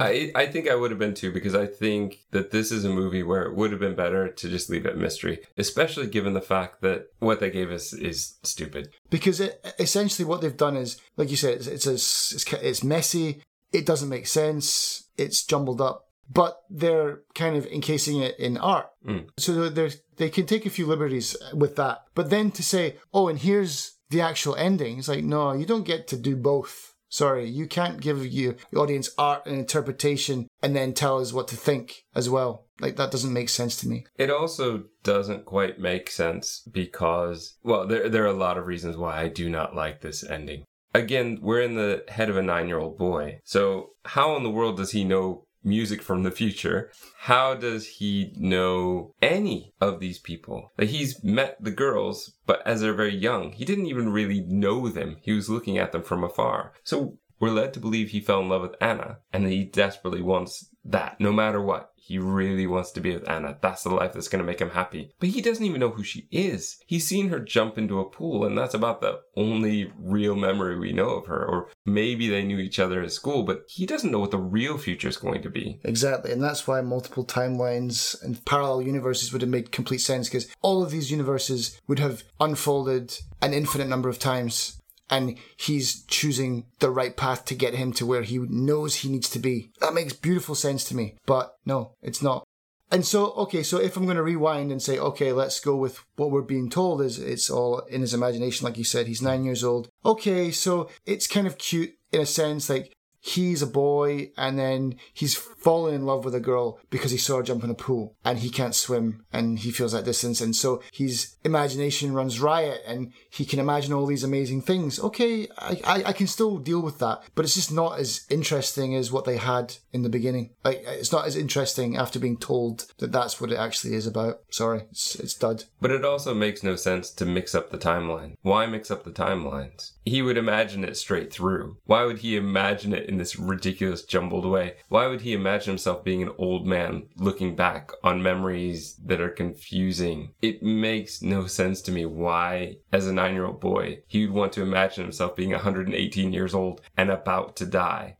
I, 0.00 0.30
I 0.34 0.46
think 0.46 0.68
I 0.70 0.74
would 0.74 0.90
have 0.90 0.98
been 0.98 1.14
too 1.14 1.32
because 1.32 1.54
I 1.54 1.66
think 1.66 2.20
that 2.30 2.50
this 2.50 2.70
is 2.72 2.84
a 2.84 2.88
movie 2.88 3.22
where 3.22 3.42
it 3.42 3.54
would 3.54 3.72
have 3.72 3.80
been 3.80 3.94
better 3.96 4.28
to 4.28 4.48
just 4.48 4.70
leave 4.70 4.86
it 4.86 4.96
mystery, 4.96 5.40
especially 5.58 6.06
given 6.06 6.32
the 6.34 6.40
fact 6.40 6.80
that 6.82 7.08
what 7.18 7.40
they 7.40 7.50
gave 7.50 7.70
us 7.70 7.92
is 7.92 8.36
stupid. 8.42 8.90
because 9.10 9.40
it, 9.40 9.64
essentially 9.78 10.24
what 10.26 10.40
they've 10.40 10.56
done 10.56 10.76
is, 10.76 10.98
like 11.16 11.30
you 11.30 11.36
said, 11.36 11.54
it's 11.54 11.66
it's, 11.66 11.86
a, 11.86 11.92
it's 11.94 12.52
it's 12.52 12.84
messy. 12.84 13.42
It 13.72 13.84
doesn't 13.86 14.08
make 14.08 14.26
sense. 14.26 15.08
It's 15.16 15.44
jumbled 15.44 15.80
up, 15.80 16.08
but 16.30 16.62
they're 16.70 17.20
kind 17.34 17.56
of 17.56 17.66
encasing 17.66 18.20
it 18.22 18.38
in 18.38 18.56
art, 18.58 18.88
Mm. 19.06 19.28
so 19.36 19.68
they 19.68 19.90
they 20.16 20.30
can 20.30 20.46
take 20.46 20.64
a 20.64 20.70
few 20.70 20.86
liberties 20.86 21.36
with 21.52 21.74
that. 21.76 22.04
But 22.14 22.30
then 22.30 22.50
to 22.52 22.62
say, 22.62 22.96
oh, 23.12 23.28
and 23.28 23.38
here's 23.38 23.96
the 24.10 24.20
actual 24.20 24.54
ending, 24.56 24.98
it's 24.98 25.08
like 25.08 25.24
no, 25.24 25.52
you 25.52 25.66
don't 25.66 25.84
get 25.84 26.06
to 26.08 26.16
do 26.16 26.36
both. 26.36 26.91
Sorry, 27.12 27.46
you 27.46 27.66
can't 27.66 28.00
give 28.00 28.24
you 28.24 28.56
the 28.70 28.78
audience 28.78 29.10
art 29.18 29.44
and 29.44 29.58
interpretation 29.58 30.48
and 30.62 30.74
then 30.74 30.94
tell 30.94 31.20
us 31.20 31.30
what 31.30 31.46
to 31.48 31.56
think 31.56 32.06
as 32.14 32.30
well. 32.30 32.64
Like 32.80 32.96
that 32.96 33.10
doesn't 33.10 33.34
make 33.34 33.50
sense 33.50 33.76
to 33.80 33.88
me. 33.88 34.06
It 34.16 34.30
also 34.30 34.84
doesn't 35.02 35.44
quite 35.44 35.78
make 35.78 36.10
sense 36.10 36.66
because, 36.72 37.58
well, 37.62 37.86
there, 37.86 38.08
there 38.08 38.22
are 38.24 38.28
a 38.28 38.32
lot 38.32 38.56
of 38.56 38.66
reasons 38.66 38.96
why 38.96 39.20
I 39.20 39.28
do 39.28 39.50
not 39.50 39.76
like 39.76 40.00
this 40.00 40.24
ending. 40.24 40.64
Again, 40.94 41.38
we're 41.42 41.60
in 41.60 41.74
the 41.74 42.02
head 42.08 42.30
of 42.30 42.38
a 42.38 42.42
nine 42.42 42.66
year 42.66 42.78
old 42.78 42.96
boy. 42.96 43.40
So, 43.44 43.90
how 44.06 44.34
in 44.36 44.42
the 44.42 44.50
world 44.50 44.78
does 44.78 44.92
he 44.92 45.04
know 45.04 45.44
music 45.64 46.02
from 46.02 46.22
the 46.22 46.30
future. 46.30 46.90
How 47.18 47.54
does 47.54 47.86
he 47.86 48.32
know 48.36 49.14
any 49.20 49.74
of 49.80 50.00
these 50.00 50.18
people? 50.18 50.72
Like 50.78 50.88
he's 50.88 51.22
met 51.22 51.56
the 51.62 51.70
girls, 51.70 52.34
but 52.46 52.66
as 52.66 52.80
they're 52.80 52.94
very 52.94 53.16
young, 53.16 53.52
he 53.52 53.64
didn't 53.64 53.86
even 53.86 54.10
really 54.10 54.40
know 54.40 54.88
them. 54.88 55.16
He 55.22 55.32
was 55.32 55.48
looking 55.48 55.78
at 55.78 55.92
them 55.92 56.02
from 56.02 56.24
afar. 56.24 56.72
So 56.82 57.18
we're 57.38 57.50
led 57.50 57.74
to 57.74 57.80
believe 57.80 58.10
he 58.10 58.20
fell 58.20 58.40
in 58.40 58.48
love 58.48 58.62
with 58.62 58.76
Anna 58.80 59.18
and 59.32 59.44
that 59.44 59.50
he 59.50 59.64
desperately 59.64 60.22
wants 60.22 60.68
that 60.84 61.20
no 61.20 61.32
matter 61.32 61.60
what. 61.60 61.91
He 62.12 62.18
really 62.18 62.66
wants 62.66 62.90
to 62.90 63.00
be 63.00 63.14
with 63.14 63.26
Anna. 63.26 63.56
That's 63.62 63.84
the 63.84 63.88
life 63.88 64.12
that's 64.12 64.28
going 64.28 64.44
to 64.44 64.46
make 64.46 64.60
him 64.60 64.68
happy. 64.68 65.14
But 65.18 65.30
he 65.30 65.40
doesn't 65.40 65.64
even 65.64 65.80
know 65.80 65.88
who 65.88 66.04
she 66.04 66.28
is. 66.30 66.78
He's 66.86 67.06
seen 67.08 67.30
her 67.30 67.40
jump 67.40 67.78
into 67.78 68.00
a 68.00 68.04
pool, 68.04 68.44
and 68.44 68.58
that's 68.58 68.74
about 68.74 69.00
the 69.00 69.20
only 69.34 69.90
real 69.98 70.36
memory 70.36 70.78
we 70.78 70.92
know 70.92 71.08
of 71.08 71.26
her. 71.26 71.42
Or 71.42 71.70
maybe 71.86 72.28
they 72.28 72.44
knew 72.44 72.58
each 72.58 72.78
other 72.78 73.00
at 73.00 73.12
school, 73.12 73.44
but 73.44 73.62
he 73.66 73.86
doesn't 73.86 74.10
know 74.10 74.18
what 74.18 74.30
the 74.30 74.36
real 74.36 74.76
future 74.76 75.08
is 75.08 75.16
going 75.16 75.40
to 75.40 75.48
be. 75.48 75.80
Exactly. 75.84 76.32
And 76.32 76.42
that's 76.42 76.66
why 76.66 76.82
multiple 76.82 77.24
timelines 77.24 78.22
and 78.22 78.44
parallel 78.44 78.82
universes 78.82 79.32
would 79.32 79.40
have 79.40 79.48
made 79.48 79.72
complete 79.72 80.02
sense 80.02 80.28
because 80.28 80.54
all 80.60 80.82
of 80.82 80.90
these 80.90 81.10
universes 81.10 81.80
would 81.88 81.98
have 81.98 82.24
unfolded 82.40 83.18
an 83.40 83.54
infinite 83.54 83.88
number 83.88 84.10
of 84.10 84.18
times 84.18 84.81
and 85.12 85.36
he's 85.58 86.04
choosing 86.06 86.64
the 86.78 86.90
right 86.90 87.14
path 87.16 87.44
to 87.44 87.54
get 87.54 87.74
him 87.74 87.92
to 87.92 88.06
where 88.06 88.22
he 88.22 88.38
knows 88.38 88.96
he 88.96 89.10
needs 89.10 89.28
to 89.28 89.38
be. 89.38 89.70
That 89.78 89.92
makes 89.92 90.14
beautiful 90.14 90.54
sense 90.54 90.84
to 90.84 90.96
me. 90.96 91.16
But 91.26 91.54
no, 91.66 91.92
it's 92.00 92.22
not. 92.22 92.44
And 92.90 93.04
so, 93.04 93.32
okay, 93.32 93.62
so 93.62 93.78
if 93.78 93.96
I'm 93.96 94.04
going 94.04 94.16
to 94.16 94.22
rewind 94.22 94.72
and 94.72 94.80
say, 94.80 94.98
okay, 94.98 95.32
let's 95.32 95.60
go 95.60 95.76
with 95.76 96.02
what 96.16 96.30
we're 96.30 96.40
being 96.40 96.70
told 96.70 97.02
is 97.02 97.18
it's 97.18 97.50
all 97.50 97.80
in 97.90 98.00
his 98.00 98.14
imagination, 98.14 98.64
like 98.64 98.78
you 98.78 98.84
said, 98.84 99.06
he's 99.06 99.22
nine 99.22 99.44
years 99.44 99.62
old. 99.62 99.88
Okay, 100.04 100.50
so 100.50 100.88
it's 101.04 101.26
kind 101.26 101.46
of 101.46 101.58
cute 101.58 101.92
in 102.10 102.22
a 102.22 102.26
sense, 102.26 102.70
like 102.70 102.92
he's 103.22 103.62
a 103.62 103.66
boy 103.66 104.30
and 104.36 104.58
then 104.58 104.96
he's 105.14 105.34
fallen 105.34 105.94
in 105.94 106.04
love 106.04 106.24
with 106.24 106.34
a 106.34 106.40
girl 106.40 106.80
because 106.90 107.12
he 107.12 107.16
saw 107.16 107.36
her 107.36 107.42
jump 107.42 107.62
in 107.62 107.70
a 107.70 107.74
pool 107.74 108.16
and 108.24 108.40
he 108.40 108.50
can't 108.50 108.74
swim 108.74 109.24
and 109.32 109.60
he 109.60 109.70
feels 109.70 109.92
that 109.92 110.04
distance 110.04 110.40
and 110.40 110.56
so 110.56 110.82
his 110.92 111.36
imagination 111.44 112.12
runs 112.12 112.40
riot 112.40 112.82
and 112.84 113.12
he 113.30 113.44
can 113.44 113.60
imagine 113.60 113.92
all 113.92 114.06
these 114.06 114.24
amazing 114.24 114.60
things. 114.60 114.98
Okay 114.98 115.46
I, 115.56 115.80
I, 115.84 116.02
I 116.06 116.12
can 116.12 116.26
still 116.26 116.58
deal 116.58 116.82
with 116.82 116.98
that 116.98 117.22
but 117.36 117.44
it's 117.44 117.54
just 117.54 117.72
not 117.72 118.00
as 118.00 118.26
interesting 118.28 118.96
as 118.96 119.12
what 119.12 119.24
they 119.24 119.36
had 119.36 119.76
in 119.92 120.02
the 120.02 120.08
beginning. 120.08 120.50
Like 120.64 120.82
it's 120.84 121.12
not 121.12 121.26
as 121.26 121.36
interesting 121.36 121.96
after 121.96 122.18
being 122.18 122.36
told 122.36 122.86
that 122.98 123.12
that's 123.12 123.40
what 123.40 123.52
it 123.52 123.56
actually 123.56 123.94
is 123.94 124.06
about. 124.06 124.40
Sorry 124.50 124.82
it's, 124.90 125.14
it's 125.14 125.34
dud. 125.34 125.64
But 125.80 125.92
it 125.92 126.04
also 126.04 126.34
makes 126.34 126.64
no 126.64 126.74
sense 126.74 127.10
to 127.12 127.24
mix 127.24 127.54
up 127.54 127.70
the 127.70 127.78
timeline. 127.78 128.34
Why 128.42 128.66
mix 128.66 128.90
up 128.90 129.04
the 129.04 129.12
timelines 129.12 129.92
he 130.04 130.22
would 130.22 130.36
imagine 130.36 130.84
it 130.84 130.96
straight 130.96 131.32
through. 131.32 131.76
Why 131.84 132.04
would 132.04 132.18
he 132.18 132.36
imagine 132.36 132.92
it 132.92 133.08
in 133.08 133.18
this 133.18 133.38
ridiculous 133.38 134.02
jumbled 134.02 134.44
way? 134.44 134.74
Why 134.88 135.06
would 135.06 135.22
he 135.22 135.32
imagine 135.32 135.72
himself 135.72 136.04
being 136.04 136.22
an 136.22 136.32
old 136.38 136.66
man 136.66 137.08
looking 137.16 137.54
back 137.54 137.92
on 138.02 138.22
memories 138.22 138.96
that 139.04 139.20
are 139.20 139.30
confusing. 139.30 140.32
It 140.40 140.62
makes 140.62 141.22
no 141.22 141.46
sense 141.46 141.80
to 141.82 141.92
me 141.92 142.06
why, 142.06 142.76
as 142.92 143.06
a 143.06 143.12
nine 143.12 143.34
year 143.34 143.46
old 143.46 143.60
boy, 143.60 144.00
he 144.06 144.26
would 144.26 144.34
want 144.34 144.52
to 144.54 144.62
imagine 144.62 145.04
himself 145.04 145.36
being 145.36 145.50
118 145.50 146.32
years 146.32 146.54
old 146.54 146.80
and 146.96 147.10
about 147.10 147.56
to 147.56 147.66
die 147.66 148.16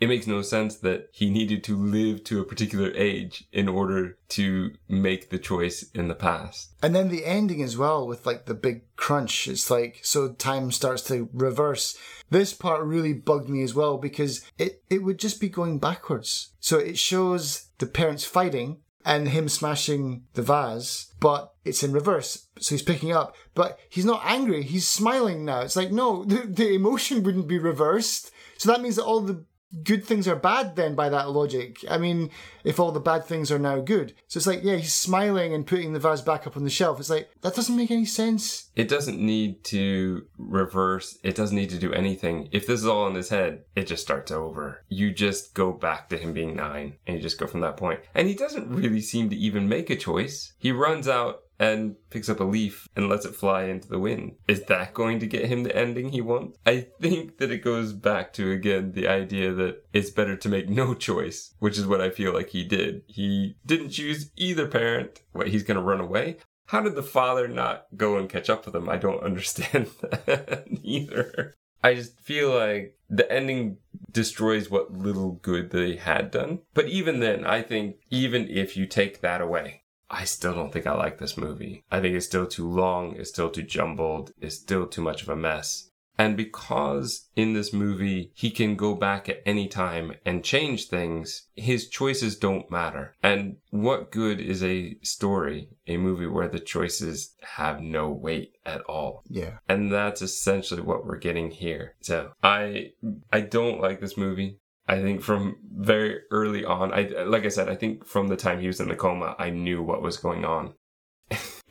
it 0.00 0.08
makes 0.08 0.26
no 0.26 0.42
sense 0.42 0.76
that 0.76 1.08
he 1.12 1.30
needed 1.30 1.62
to 1.64 1.76
live 1.76 2.24
to 2.24 2.40
a 2.40 2.44
particular 2.44 2.92
age 2.94 3.46
in 3.52 3.68
order 3.68 4.18
to 4.28 4.72
make 4.88 5.30
the 5.30 5.38
choice 5.38 5.84
in 5.94 6.08
the 6.08 6.14
past. 6.14 6.74
And 6.82 6.94
then 6.94 7.08
the 7.08 7.24
ending 7.24 7.62
as 7.62 7.76
well 7.76 8.06
with 8.06 8.26
like 8.26 8.46
the 8.46 8.54
big 8.54 8.82
crunch. 8.96 9.46
It's 9.46 9.70
like 9.70 10.00
so 10.02 10.32
time 10.32 10.72
starts 10.72 11.02
to 11.04 11.28
reverse. 11.32 11.96
This 12.30 12.52
part 12.52 12.82
really 12.82 13.12
bugged 13.12 13.48
me 13.48 13.62
as 13.62 13.74
well 13.74 13.96
because 13.96 14.44
it, 14.58 14.82
it 14.90 15.04
would 15.04 15.18
just 15.18 15.40
be 15.40 15.48
going 15.48 15.78
backwards. 15.78 16.52
So 16.60 16.78
it 16.78 16.98
shows 16.98 17.68
the 17.78 17.86
parents 17.86 18.24
fighting 18.24 18.78
and 19.04 19.28
him 19.28 19.48
smashing 19.48 20.24
the 20.32 20.42
vase, 20.42 21.12
but 21.20 21.52
it's 21.64 21.82
in 21.82 21.92
reverse. 21.92 22.48
So 22.58 22.74
he's 22.74 22.82
picking 22.82 23.12
up, 23.12 23.36
but 23.54 23.78
he's 23.88 24.06
not 24.06 24.22
angry. 24.24 24.62
He's 24.62 24.88
smiling 24.88 25.44
now. 25.44 25.60
It's 25.60 25.76
like, 25.76 25.92
no, 25.92 26.24
the, 26.26 26.46
the 26.46 26.74
emotion 26.74 27.22
wouldn't 27.22 27.48
be 27.48 27.58
reversed. 27.58 28.30
So 28.56 28.70
that 28.72 28.80
means 28.80 28.96
that 28.96 29.04
all 29.04 29.20
the 29.20 29.44
good 29.82 30.04
things 30.04 30.28
are 30.28 30.36
bad 30.36 30.76
then 30.76 30.94
by 30.94 31.08
that 31.08 31.30
logic. 31.30 31.84
I 31.88 31.98
mean, 31.98 32.30
if 32.62 32.78
all 32.78 32.92
the 32.92 33.00
bad 33.00 33.24
things 33.24 33.50
are 33.50 33.58
now 33.58 33.80
good. 33.80 34.14
So 34.28 34.38
it's 34.38 34.46
like, 34.46 34.62
yeah, 34.62 34.76
he's 34.76 34.94
smiling 34.94 35.52
and 35.52 35.66
putting 35.66 35.92
the 35.92 35.98
vase 35.98 36.20
back 36.20 36.46
up 36.46 36.56
on 36.56 36.64
the 36.64 36.70
shelf. 36.70 37.00
It's 37.00 37.10
like, 37.10 37.30
that 37.42 37.54
doesn't 37.54 37.76
make 37.76 37.90
any 37.90 38.04
sense. 38.04 38.70
It 38.76 38.88
doesn't 38.88 39.18
need 39.18 39.64
to 39.64 40.26
reverse. 40.38 41.18
It 41.22 41.34
doesn't 41.34 41.56
need 41.56 41.70
to 41.70 41.78
do 41.78 41.92
anything. 41.92 42.48
If 42.52 42.66
this 42.66 42.80
is 42.80 42.86
all 42.86 43.06
in 43.06 43.14
his 43.14 43.28
head, 43.28 43.64
it 43.74 43.86
just 43.86 44.02
starts 44.02 44.30
over. 44.30 44.82
You 44.88 45.12
just 45.12 45.54
go 45.54 45.72
back 45.72 46.08
to 46.08 46.16
him 46.16 46.32
being 46.32 46.56
nine 46.56 46.96
and 47.06 47.16
you 47.16 47.22
just 47.22 47.38
go 47.38 47.46
from 47.46 47.60
that 47.60 47.76
point. 47.76 48.00
And 48.14 48.28
he 48.28 48.34
doesn't 48.34 48.68
really 48.68 49.00
seem 49.00 49.30
to 49.30 49.36
even 49.36 49.68
make 49.68 49.90
a 49.90 49.96
choice. 49.96 50.52
He 50.58 50.72
runs 50.72 51.08
out 51.08 51.43
and 51.58 51.96
picks 52.10 52.28
up 52.28 52.40
a 52.40 52.44
leaf 52.44 52.88
and 52.96 53.08
lets 53.08 53.24
it 53.24 53.34
fly 53.34 53.64
into 53.64 53.88
the 53.88 53.98
wind. 53.98 54.36
Is 54.48 54.64
that 54.64 54.94
going 54.94 55.20
to 55.20 55.26
get 55.26 55.46
him 55.46 55.62
the 55.62 55.76
ending 55.76 56.10
he 56.10 56.20
wants? 56.20 56.58
I 56.66 56.88
think 57.00 57.38
that 57.38 57.50
it 57.50 57.64
goes 57.64 57.92
back 57.92 58.32
to 58.34 58.50
again 58.50 58.92
the 58.92 59.08
idea 59.08 59.52
that 59.52 59.84
it's 59.92 60.10
better 60.10 60.36
to 60.36 60.48
make 60.48 60.68
no 60.68 60.94
choice, 60.94 61.54
which 61.58 61.78
is 61.78 61.86
what 61.86 62.00
I 62.00 62.10
feel 62.10 62.32
like 62.32 62.50
he 62.50 62.64
did. 62.64 63.02
He 63.06 63.56
didn't 63.64 63.90
choose 63.90 64.30
either 64.36 64.66
parent. 64.66 65.22
What, 65.32 65.48
he's 65.48 65.62
going 65.62 65.76
to 65.76 65.82
run 65.82 66.00
away? 66.00 66.38
How 66.66 66.80
did 66.80 66.94
the 66.94 67.02
father 67.02 67.46
not 67.46 67.86
go 67.96 68.16
and 68.16 68.28
catch 68.28 68.48
up 68.48 68.66
with 68.66 68.74
him? 68.74 68.88
I 68.88 68.96
don't 68.96 69.22
understand 69.24 69.90
that 70.00 70.66
either. 70.82 71.54
I 71.82 71.94
just 71.94 72.18
feel 72.18 72.56
like 72.56 72.96
the 73.10 73.30
ending 73.30 73.76
destroys 74.10 74.70
what 74.70 74.92
little 74.92 75.32
good 75.32 75.70
they 75.70 75.96
had 75.96 76.30
done. 76.30 76.60
But 76.72 76.88
even 76.88 77.20
then, 77.20 77.44
I 77.44 77.60
think 77.60 77.96
even 78.10 78.48
if 78.48 78.74
you 78.74 78.86
take 78.86 79.20
that 79.20 79.42
away, 79.42 79.82
I 80.10 80.24
still 80.24 80.54
don't 80.54 80.72
think 80.72 80.86
I 80.86 80.94
like 80.94 81.18
this 81.18 81.36
movie. 81.36 81.84
I 81.90 82.00
think 82.00 82.14
it's 82.14 82.26
still 82.26 82.46
too 82.46 82.68
long, 82.68 83.16
it's 83.16 83.30
still 83.30 83.50
too 83.50 83.62
jumbled, 83.62 84.32
it's 84.40 84.56
still 84.56 84.86
too 84.86 85.02
much 85.02 85.22
of 85.22 85.28
a 85.28 85.36
mess. 85.36 85.90
And 86.16 86.36
because 86.36 87.28
in 87.34 87.54
this 87.54 87.72
movie 87.72 88.30
he 88.34 88.50
can 88.50 88.76
go 88.76 88.94
back 88.94 89.28
at 89.28 89.42
any 89.44 89.66
time 89.66 90.14
and 90.24 90.44
change 90.44 90.88
things, 90.88 91.48
his 91.56 91.88
choices 91.88 92.36
don't 92.36 92.70
matter. 92.70 93.16
And 93.22 93.56
what 93.70 94.12
good 94.12 94.40
is 94.40 94.62
a 94.62 94.96
story, 95.02 95.70
a 95.86 95.96
movie 95.96 96.26
where 96.26 96.48
the 96.48 96.60
choices 96.60 97.34
have 97.56 97.80
no 97.80 98.10
weight 98.10 98.52
at 98.64 98.82
all? 98.82 99.24
Yeah. 99.28 99.58
And 99.68 99.92
that's 99.92 100.22
essentially 100.22 100.82
what 100.82 101.04
we're 101.04 101.18
getting 101.18 101.50
here. 101.50 101.96
So 102.00 102.32
I 102.42 102.92
I 103.32 103.40
don't 103.40 103.80
like 103.80 104.00
this 104.00 104.16
movie. 104.16 104.58
I 104.86 105.00
think 105.00 105.22
from 105.22 105.56
very 105.72 106.20
early 106.30 106.64
on, 106.64 106.92
I 106.92 107.02
like 107.24 107.44
I 107.44 107.48
said, 107.48 107.68
I 107.68 107.74
think 107.74 108.04
from 108.04 108.28
the 108.28 108.36
time 108.36 108.60
he 108.60 108.66
was 108.66 108.80
in 108.80 108.88
the 108.88 108.96
coma, 108.96 109.34
I 109.38 109.50
knew 109.50 109.82
what 109.82 110.02
was 110.02 110.16
going 110.18 110.44
on. 110.44 110.74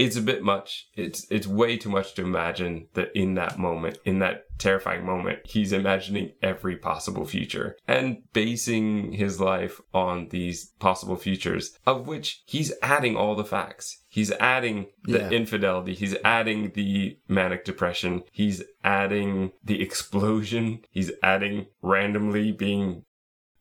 It's 0.03 0.17
a 0.17 0.21
bit 0.21 0.43
much. 0.43 0.89
It's 0.95 1.25
it's 1.29 1.47
way 1.47 1.77
too 1.77 1.89
much 1.89 2.13
to 2.15 2.23
imagine 2.23 2.87
that 2.93 3.15
in 3.15 3.35
that 3.35 3.57
moment, 3.57 3.99
in 4.03 4.19
that 4.19 4.45
terrifying 4.59 5.05
moment, 5.05 5.39
he's 5.45 5.71
imagining 5.71 6.33
every 6.41 6.75
possible 6.75 7.25
future 7.25 7.77
and 7.87 8.21
basing 8.33 9.13
his 9.13 9.39
life 9.39 9.79
on 9.93 10.27
these 10.29 10.65
possible 10.79 11.15
futures, 11.15 11.77
of 11.85 12.05
which 12.05 12.43
he's 12.45 12.73
adding 12.81 13.15
all 13.15 13.35
the 13.35 13.45
facts. 13.45 14.03
He's 14.09 14.31
adding 14.33 14.87
the 15.03 15.19
yeah. 15.19 15.29
infidelity. 15.29 15.93
He's 15.93 16.15
adding 16.23 16.71
the 16.71 17.17
manic 17.27 17.63
depression. 17.63 18.23
He's 18.31 18.61
adding 18.83 19.53
the 19.63 19.81
explosion. 19.81 20.81
He's 20.91 21.11
adding 21.23 21.67
randomly 21.81 22.51
being 22.51 23.05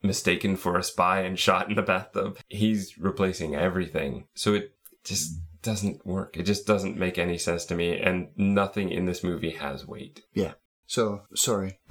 mistaken 0.03 0.57
for 0.57 0.77
a 0.77 0.83
spy 0.83 1.21
and 1.21 1.39
shot 1.39 1.69
in 1.69 1.77
the 1.77 1.83
bathtub. 1.83 2.39
He's 2.49 2.99
replacing 2.99 3.55
everything. 3.55 4.27
So 4.35 4.55
it 4.55 4.75
just 5.05 5.39
doesn't 5.63 6.05
work. 6.07 6.37
It 6.37 6.45
just 6.45 6.67
doesn't 6.67 6.97
make 6.97 7.19
any 7.19 7.39
sense 7.39 7.65
to 7.67 7.75
me, 7.75 7.99
and 7.99 8.29
nothing 8.37 8.91
in 8.91 9.07
this 9.07 9.25
movie 9.25 9.51
has 9.51 9.87
weight. 9.87 10.23
Yeah. 10.33 10.53
So 10.87 11.23
sorry. 11.35 11.79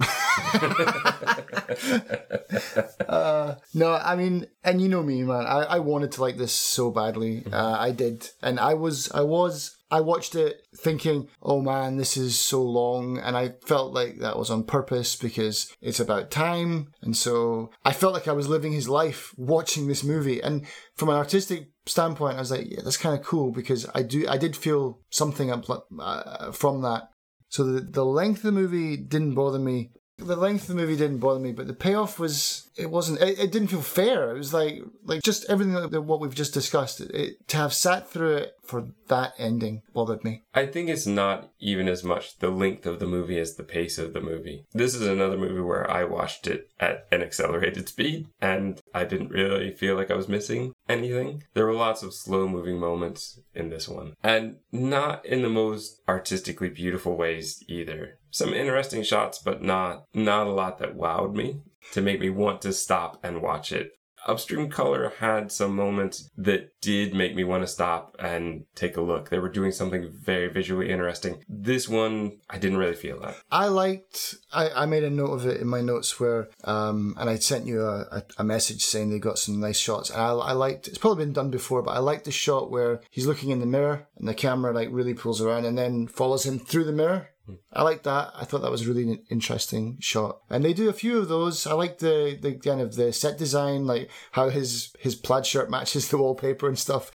uh, 3.08 3.54
no, 3.74 3.94
I 3.94 4.14
mean, 4.16 4.46
and 4.62 4.80
you 4.80 4.88
know 4.88 5.02
me, 5.02 5.22
man. 5.22 5.46
I, 5.46 5.62
I 5.64 5.78
wanted 5.80 6.12
to 6.12 6.20
like 6.20 6.36
this 6.36 6.52
so 6.52 6.90
badly. 6.90 7.40
Mm-hmm. 7.40 7.54
Uh, 7.54 7.78
I 7.78 7.90
did, 7.90 8.28
and 8.42 8.60
I 8.60 8.74
was, 8.74 9.10
I 9.12 9.22
was 9.22 9.76
I 9.92 10.00
watched 10.00 10.34
it 10.34 10.62
thinking, 10.74 11.28
oh 11.42 11.60
man, 11.60 11.98
this 11.98 12.16
is 12.16 12.38
so 12.38 12.62
long. 12.62 13.18
And 13.18 13.36
I 13.36 13.50
felt 13.66 13.92
like 13.92 14.20
that 14.20 14.38
was 14.38 14.48
on 14.48 14.64
purpose 14.64 15.16
because 15.16 15.70
it's 15.82 16.00
about 16.00 16.30
time. 16.30 16.88
And 17.02 17.14
so 17.14 17.70
I 17.84 17.92
felt 17.92 18.14
like 18.14 18.26
I 18.26 18.32
was 18.32 18.48
living 18.48 18.72
his 18.72 18.88
life 18.88 19.34
watching 19.36 19.86
this 19.86 20.02
movie. 20.02 20.42
And 20.42 20.66
from 20.96 21.10
an 21.10 21.16
artistic 21.16 21.71
standpoint, 21.86 22.36
I 22.36 22.40
was 22.40 22.50
like, 22.50 22.70
yeah, 22.70 22.80
that's 22.84 22.96
kind 22.96 23.18
of 23.18 23.24
cool 23.24 23.50
because 23.50 23.86
I 23.94 24.02
do, 24.02 24.26
I 24.28 24.38
did 24.38 24.56
feel 24.56 25.00
something 25.10 25.50
uh, 25.50 26.52
from 26.52 26.82
that. 26.82 27.10
So 27.48 27.64
the, 27.64 27.80
the 27.80 28.04
length 28.04 28.38
of 28.38 28.44
the 28.44 28.52
movie 28.52 28.96
didn't 28.96 29.34
bother 29.34 29.58
me 29.58 29.90
The 30.22 30.36
length 30.36 30.62
of 30.62 30.68
the 30.68 30.74
movie 30.74 30.96
didn't 30.96 31.18
bother 31.18 31.40
me, 31.40 31.52
but 31.52 31.66
the 31.66 31.74
payoff 31.74 32.18
was 32.18 32.70
it 32.76 32.90
wasn't. 32.90 33.20
It, 33.20 33.38
it 33.38 33.52
didn't 33.52 33.68
feel 33.68 33.82
fair. 33.82 34.34
It 34.34 34.38
was 34.38 34.54
like 34.54 34.82
like 35.04 35.22
just 35.22 35.44
everything 35.48 35.74
that, 35.74 36.02
what 36.02 36.20
we've 36.20 36.34
just 36.34 36.54
discussed. 36.54 37.00
It, 37.00 37.14
it, 37.14 37.48
to 37.48 37.56
have 37.58 37.74
sat 37.74 38.08
through 38.08 38.36
it 38.36 38.54
for 38.62 38.88
that 39.08 39.34
ending 39.38 39.82
bothered 39.92 40.24
me. 40.24 40.42
I 40.54 40.66
think 40.66 40.88
it's 40.88 41.06
not 41.06 41.50
even 41.60 41.88
as 41.88 42.02
much 42.02 42.38
the 42.38 42.50
length 42.50 42.86
of 42.86 43.00
the 43.00 43.06
movie 43.06 43.38
as 43.38 43.56
the 43.56 43.64
pace 43.64 43.98
of 43.98 44.12
the 44.12 44.20
movie. 44.20 44.64
This 44.72 44.94
is 44.94 45.06
another 45.06 45.36
movie 45.36 45.60
where 45.60 45.90
I 45.90 46.04
watched 46.04 46.46
it 46.46 46.70
at 46.80 47.06
an 47.12 47.22
accelerated 47.22 47.88
speed 47.88 48.28
and 48.40 48.80
I 48.94 49.04
didn't 49.04 49.30
really 49.30 49.72
feel 49.72 49.96
like 49.96 50.10
I 50.10 50.16
was 50.16 50.28
missing 50.28 50.72
anything. 50.88 51.42
There 51.54 51.66
were 51.66 51.74
lots 51.74 52.02
of 52.02 52.14
slow 52.14 52.48
moving 52.48 52.78
moments 52.78 53.40
in 53.54 53.68
this 53.68 53.88
one 53.88 54.14
and 54.22 54.56
not 54.70 55.26
in 55.26 55.42
the 55.42 55.50
most 55.50 56.00
artistically 56.08 56.70
beautiful 56.70 57.16
ways 57.16 57.62
either. 57.68 58.18
Some 58.32 58.54
interesting 58.54 59.04
shots, 59.04 59.38
but 59.38 59.62
not, 59.62 60.06
not 60.14 60.48
a 60.48 60.52
lot 60.52 60.78
that 60.78 60.96
wowed 60.96 61.34
me 61.34 61.60
to 61.92 62.00
make 62.00 62.18
me 62.18 62.30
want 62.30 62.62
to 62.62 62.72
stop 62.72 63.20
and 63.22 63.42
watch 63.42 63.70
it. 63.72 63.92
Upstream 64.26 64.70
Color 64.70 65.12
had 65.18 65.50
some 65.50 65.74
moments 65.74 66.30
that 66.36 66.70
did 66.80 67.14
make 67.14 67.34
me 67.34 67.44
want 67.44 67.64
to 67.64 67.66
stop 67.66 68.16
and 68.18 68.64
take 68.74 68.96
a 68.96 69.00
look. 69.00 69.28
They 69.28 69.38
were 69.38 69.48
doing 69.48 69.72
something 69.72 70.10
very 70.12 70.48
visually 70.48 70.90
interesting. 70.90 71.42
This 71.48 71.88
one, 71.88 72.38
I 72.48 72.58
didn't 72.58 72.78
really 72.78 72.94
feel 72.94 73.20
that. 73.20 73.36
I 73.50 73.66
liked. 73.66 74.36
I, 74.52 74.70
I 74.70 74.86
made 74.86 75.04
a 75.04 75.10
note 75.10 75.32
of 75.32 75.46
it 75.46 75.60
in 75.60 75.66
my 75.66 75.80
notes 75.80 76.20
where, 76.20 76.48
um, 76.64 77.16
and 77.18 77.28
I 77.28 77.36
sent 77.36 77.66
you 77.66 77.82
a, 77.82 78.02
a, 78.12 78.22
a 78.38 78.44
message 78.44 78.84
saying 78.84 79.10
they 79.10 79.18
got 79.18 79.38
some 79.38 79.60
nice 79.60 79.78
shots. 79.78 80.10
And 80.10 80.20
I, 80.20 80.30
I 80.30 80.52
liked. 80.52 80.88
It's 80.88 80.98
probably 80.98 81.24
been 81.24 81.34
done 81.34 81.50
before, 81.50 81.82
but 81.82 81.96
I 81.96 81.98
liked 81.98 82.24
the 82.24 82.30
shot 82.30 82.70
where 82.70 83.00
he's 83.10 83.26
looking 83.26 83.50
in 83.50 83.60
the 83.60 83.66
mirror 83.66 84.06
and 84.16 84.28
the 84.28 84.34
camera 84.34 84.72
like 84.72 84.88
really 84.92 85.14
pulls 85.14 85.40
around 85.40 85.64
and 85.64 85.76
then 85.76 86.06
follows 86.06 86.46
him 86.46 86.60
through 86.60 86.84
the 86.84 86.92
mirror. 86.92 87.30
I 87.72 87.82
like 87.82 88.04
that. 88.04 88.32
I 88.34 88.44
thought 88.44 88.62
that 88.62 88.70
was 88.70 88.86
a 88.86 88.92
really 88.92 89.20
interesting 89.30 89.98
shot, 90.00 90.40
and 90.48 90.64
they 90.64 90.72
do 90.72 90.88
a 90.88 90.92
few 90.92 91.18
of 91.18 91.28
those. 91.28 91.66
I 91.66 91.72
like 91.72 91.98
the 91.98 92.38
the 92.40 92.54
kind 92.54 92.80
of 92.80 92.94
the 92.94 93.12
set 93.12 93.38
design, 93.38 93.86
like 93.86 94.10
how 94.32 94.48
his 94.48 94.92
his 94.98 95.14
plaid 95.14 95.46
shirt 95.46 95.70
matches 95.70 96.08
the 96.10 96.18
wallpaper 96.18 96.68
and 96.68 96.78
stuff. 96.78 97.10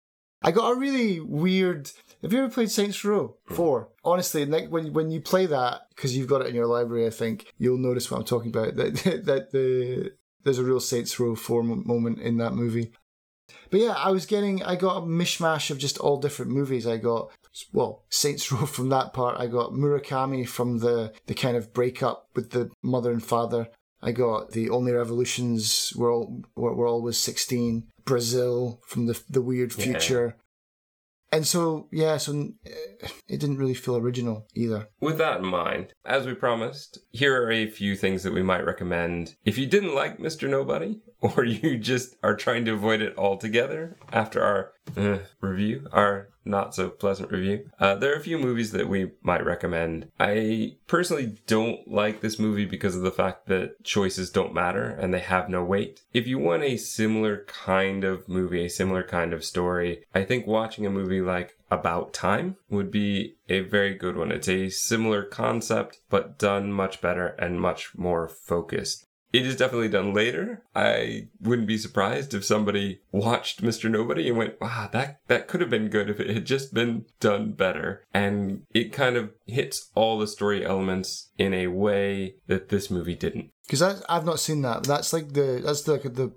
I 0.42 0.52
got 0.52 0.72
a 0.72 0.80
really 0.80 1.20
weird. 1.20 1.92
Have 2.22 2.32
you 2.32 2.40
ever 2.40 2.54
played 2.54 2.72
Saints 2.72 3.04
Row 3.04 3.38
mm. 3.50 3.56
Four? 3.56 3.90
Honestly, 4.04 4.46
like 4.46 4.70
when 4.70 4.94
when 4.94 5.12
you 5.12 5.22
play 5.22 5.46
that 5.46 5.82
because 5.96 6.16
you've 6.16 6.30
got 6.30 6.42
it 6.42 6.48
in 6.48 6.56
your 6.56 6.68
library, 6.68 7.06
I 7.06 7.12
think 7.12 7.54
you'll 7.58 7.78
notice 7.78 8.10
what 8.10 8.18
I'm 8.18 8.26
talking 8.26 8.50
about. 8.50 8.76
That 8.76 9.24
that 9.26 9.52
the 9.52 10.14
there's 10.44 10.60
a 10.60 10.64
real 10.64 10.80
Saints 10.80 11.20
Row 11.20 11.36
Four 11.36 11.64
moment 11.64 12.20
in 12.20 12.38
that 12.38 12.54
movie. 12.54 12.92
But 13.70 13.82
yeah, 13.82 13.94
I 13.98 14.12
was 14.12 14.26
getting, 14.26 14.64
I 14.64 14.76
got 14.76 14.98
a 14.98 15.02
mishmash 15.02 15.72
of 15.72 15.78
just 15.78 15.98
all 15.98 16.20
different 16.20 16.52
movies. 16.52 16.86
I 16.86 16.98
got, 16.98 17.32
well, 17.72 18.04
Saints 18.10 18.52
Row 18.52 18.66
from 18.66 18.90
that 18.90 19.14
part. 19.14 19.40
I 19.40 19.48
got 19.48 19.72
Murakami 19.72 20.48
from 20.48 20.80
the, 20.80 21.14
the 21.28 21.34
kind 21.34 21.58
of 21.58 21.74
breakup 21.74 22.28
with 22.36 22.52
the 22.52 22.72
mother 22.82 23.12
and 23.12 23.24
father. 23.24 23.70
I 24.02 24.12
got 24.12 24.52
the 24.52 24.70
Only 24.70 24.92
Revolutions 24.92 25.94
were 25.96 26.12
all, 26.12 26.44
were, 26.56 26.76
were 26.76 26.88
always 26.88 27.18
16. 27.18 27.88
Brazil 28.06 28.82
from 28.86 29.06
the, 29.06 29.22
the 29.30 29.42
weird 29.42 29.74
future. 29.74 30.36
And 31.32 31.48
so, 31.48 31.88
yeah, 31.92 32.18
so 32.18 32.50
eh, 32.66 33.08
it 33.28 33.40
didn't 33.40 33.58
really 33.58 33.74
feel 33.74 33.98
original 33.98 34.46
either. 34.54 34.90
With 35.02 35.18
that 35.18 35.40
in 35.40 35.48
mind, 35.48 35.92
as 36.06 36.28
we 36.28 36.36
promised, 36.36 37.00
here 37.10 37.42
are 37.42 37.52
a 37.52 37.66
few 37.66 37.96
things 37.96 38.22
that 38.22 38.34
we 38.34 38.44
might 38.44 38.66
recommend. 38.66 39.36
If 39.44 39.58
you 39.58 39.66
didn't 39.66 39.96
like 39.96 40.20
Mr. 40.20 40.48
Nobody, 40.48 41.02
or 41.22 41.44
you 41.44 41.80
just 41.80 42.16
are 42.22 42.36
trying 42.36 42.66
to 42.66 42.74
avoid 42.74 43.02
it 43.02 43.18
altogether 43.18 43.98
after 44.12 44.44
our 44.44 44.74
uh, 44.96 45.20
review, 45.42 45.88
our 45.92 46.30
not 46.46 46.76
so 46.76 46.90
pleasant 46.90 47.32
review, 47.32 47.70
uh, 47.80 47.96
there 47.96 48.14
are 48.14 48.18
a 48.18 48.24
few 48.24 48.38
movies 48.38 48.72
that 48.72 48.88
we 48.88 49.12
might 49.22 49.46
recommend. 49.46 50.10
I 50.20 50.76
personally 50.88 51.38
don't 51.48 51.88
like 51.88 52.22
this 52.22 52.40
movie 52.40 52.66
because 52.66 52.96
of 52.96 53.02
the 53.02 53.12
fact 53.12 53.48
that 53.48 53.84
choices 53.84 54.30
don't 54.30 54.54
matter 54.54 54.90
and 54.90 55.14
they 55.14 55.20
have 55.20 55.50
no 55.50 55.64
weight. 55.64 56.02
If 56.14 56.28
you 56.28 56.40
want 56.40 56.64
a 56.64 56.78
similar 56.78 57.46
kind 57.46 58.04
of 58.04 58.28
movie, 58.28 58.66
a 58.66 58.70
similar 58.70 59.04
kind 59.04 59.34
of 59.34 59.44
story, 59.44 60.04
I 60.14 60.24
think 60.24 60.48
watching 60.48 60.86
a 60.86 60.92
movie 60.92 61.22
like 61.22 61.58
About 61.72 62.14
Time 62.14 62.58
would 62.70 62.92
be 62.92 63.36
a 63.50 63.62
very 63.62 63.96
good 63.96 64.16
one. 64.16 64.32
It's 64.32 64.50
a 64.50 64.70
similar 64.70 65.24
concept, 65.24 66.00
but 66.10 66.38
done 66.38 66.72
much 66.72 67.02
better 67.02 67.28
and 67.40 67.60
much 67.60 67.96
more 67.98 68.28
focused. 68.28 69.06
It 69.34 69.48
is 69.48 69.58
definitely 69.58 69.90
done 69.90 70.14
later. 70.14 70.64
I 70.76 71.30
wouldn't 71.42 71.68
be 71.68 71.80
surprised 71.80 72.36
if 72.36 72.46
somebody 72.46 73.02
watched 73.12 73.64
Mr. 73.64 73.90
Nobody 73.90 74.30
and 74.30 74.38
went, 74.38 74.62
wow, 74.62 74.90
that, 74.94 75.22
that 75.28 75.48
could 75.48 75.60
have 75.60 75.72
been 75.72 75.90
good 75.90 76.08
if 76.08 76.20
it 76.20 76.30
had 76.30 76.46
just 76.46 76.72
been 76.72 77.06
done 77.20 77.54
better. 77.54 78.04
And 78.14 78.62
it 78.70 78.94
kind 78.94 79.18
of 79.18 79.32
hits 79.48 79.90
all 79.96 80.20
the 80.20 80.28
story 80.28 80.64
elements 80.64 81.32
in 81.40 81.52
a 81.52 81.68
way 81.68 82.36
that 82.46 82.70
this 82.70 82.92
movie 82.92 83.16
didn't. 83.16 83.50
Because 83.66 83.82
I've 83.82 84.26
not 84.26 84.40
seen 84.40 84.62
that. 84.62 84.84
That's 84.84 85.12
like 85.12 85.34
the, 85.34 85.62
that's 85.66 85.82
the, 85.82 85.98
the 85.98 86.34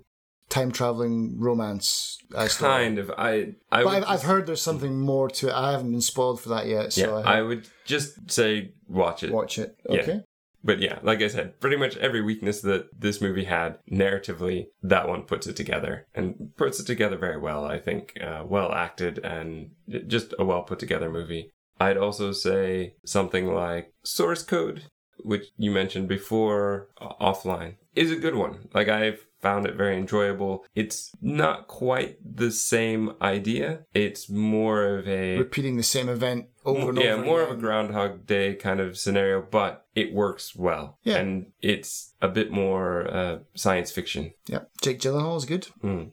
time 0.49 0.71
traveling 0.71 1.39
romance. 1.39 2.17
Uh, 2.33 2.47
story. 2.47 2.71
Kind 2.71 2.97
of. 2.97 3.11
I. 3.11 3.53
I 3.71 3.83
but 3.83 3.87
I've, 3.89 4.03
I've 4.07 4.23
heard 4.23 4.47
there's 4.47 4.61
something 4.61 4.99
more 4.99 5.29
to 5.29 5.49
it. 5.49 5.53
I 5.53 5.71
haven't 5.71 5.91
been 5.91 6.01
spoiled 6.01 6.41
for 6.41 6.49
that 6.49 6.67
yet, 6.67 6.93
so 6.93 7.19
yeah, 7.19 7.29
I, 7.29 7.37
I 7.37 7.41
would 7.41 7.67
just 7.85 8.31
say 8.31 8.71
watch 8.87 9.23
it. 9.23 9.31
watch 9.31 9.59
it. 9.59 9.77
Yeah. 9.89 10.19
But 10.67 10.81
yeah, 10.81 10.99
like 11.01 11.21
I 11.21 11.29
said, 11.29 11.61
pretty 11.61 11.77
much 11.77 11.95
every 11.95 12.21
weakness 12.21 12.59
that 12.59 12.89
this 12.99 13.21
movie 13.21 13.45
had 13.45 13.79
narratively, 13.89 14.65
that 14.83 15.07
one 15.07 15.23
puts 15.23 15.47
it 15.47 15.55
together 15.55 16.05
and 16.13 16.51
puts 16.57 16.77
it 16.81 16.85
together 16.85 17.17
very 17.17 17.39
well. 17.39 17.63
I 17.63 17.79
think 17.79 18.17
uh, 18.21 18.43
well 18.45 18.73
acted 18.73 19.17
and 19.19 19.71
just 20.07 20.33
a 20.37 20.43
well 20.43 20.63
put 20.63 20.77
together 20.77 21.09
movie. 21.09 21.53
I'd 21.79 21.95
also 21.95 22.33
say 22.33 22.95
something 23.05 23.45
like 23.53 23.93
Source 24.03 24.43
Code, 24.43 24.83
which 25.23 25.45
you 25.57 25.71
mentioned 25.71 26.09
before 26.09 26.89
uh, 26.99 27.13
offline, 27.21 27.75
is 27.95 28.11
a 28.11 28.17
good 28.17 28.35
one. 28.35 28.67
Like 28.73 28.89
I've 28.89 29.25
found 29.41 29.65
it 29.65 29.75
very 29.75 29.97
enjoyable. 29.97 30.65
It's 30.75 31.11
not 31.21 31.67
quite 31.67 32.17
the 32.23 32.51
same 32.51 33.13
idea. 33.21 33.85
It's 33.93 34.29
more 34.29 34.97
of 34.97 35.07
a 35.07 35.37
Repeating 35.37 35.77
the 35.77 35.83
same 35.83 36.09
event 36.09 36.47
over 36.65 36.89
and 36.89 36.97
yeah, 36.97 37.11
over. 37.11 37.21
Yeah, 37.21 37.29
more 37.29 37.41
of 37.41 37.51
a. 37.51 37.55
Groundhog 37.55 38.25
Day 38.25 38.55
kind 38.55 38.79
of 38.79 38.97
scenario, 38.97 39.41
but 39.41 39.85
it 39.95 40.13
works 40.13 40.55
well. 40.55 40.97
Yeah. 41.03 41.17
And 41.17 41.47
it's 41.61 42.13
a 42.21 42.27
bit 42.27 42.51
more 42.51 43.07
uh, 43.13 43.39
science 43.55 43.91
fiction. 43.91 44.33
Yeah, 44.47 44.61
Jake 44.81 44.99
Gyllenhaal 44.99 45.37
is 45.37 45.45
good. 45.45 45.67
Mm. 45.83 46.11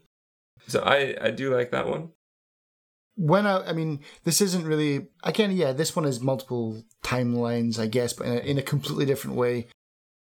So 0.67 0.81
I, 0.81 1.17
I 1.21 1.31
do 1.31 1.55
like 1.55 1.71
that 1.71 1.89
one. 1.89 2.11
When 3.17 3.47
I, 3.47 3.69
I 3.69 3.73
mean, 3.73 4.01
this 4.25 4.41
isn't 4.41 4.67
really. 4.67 5.07
Again, 5.23 5.53
yeah, 5.53 5.73
this 5.73 5.95
one 5.95 6.05
is 6.05 6.21
multiple 6.21 6.83
timelines, 7.05 7.79
I 7.79 7.87
guess, 7.87 8.13
but 8.13 8.27
in 8.27 8.33
a, 8.33 8.41
in 8.41 8.59
a 8.59 8.63
completely 8.63 9.07
different 9.07 9.37
way. 9.37 9.69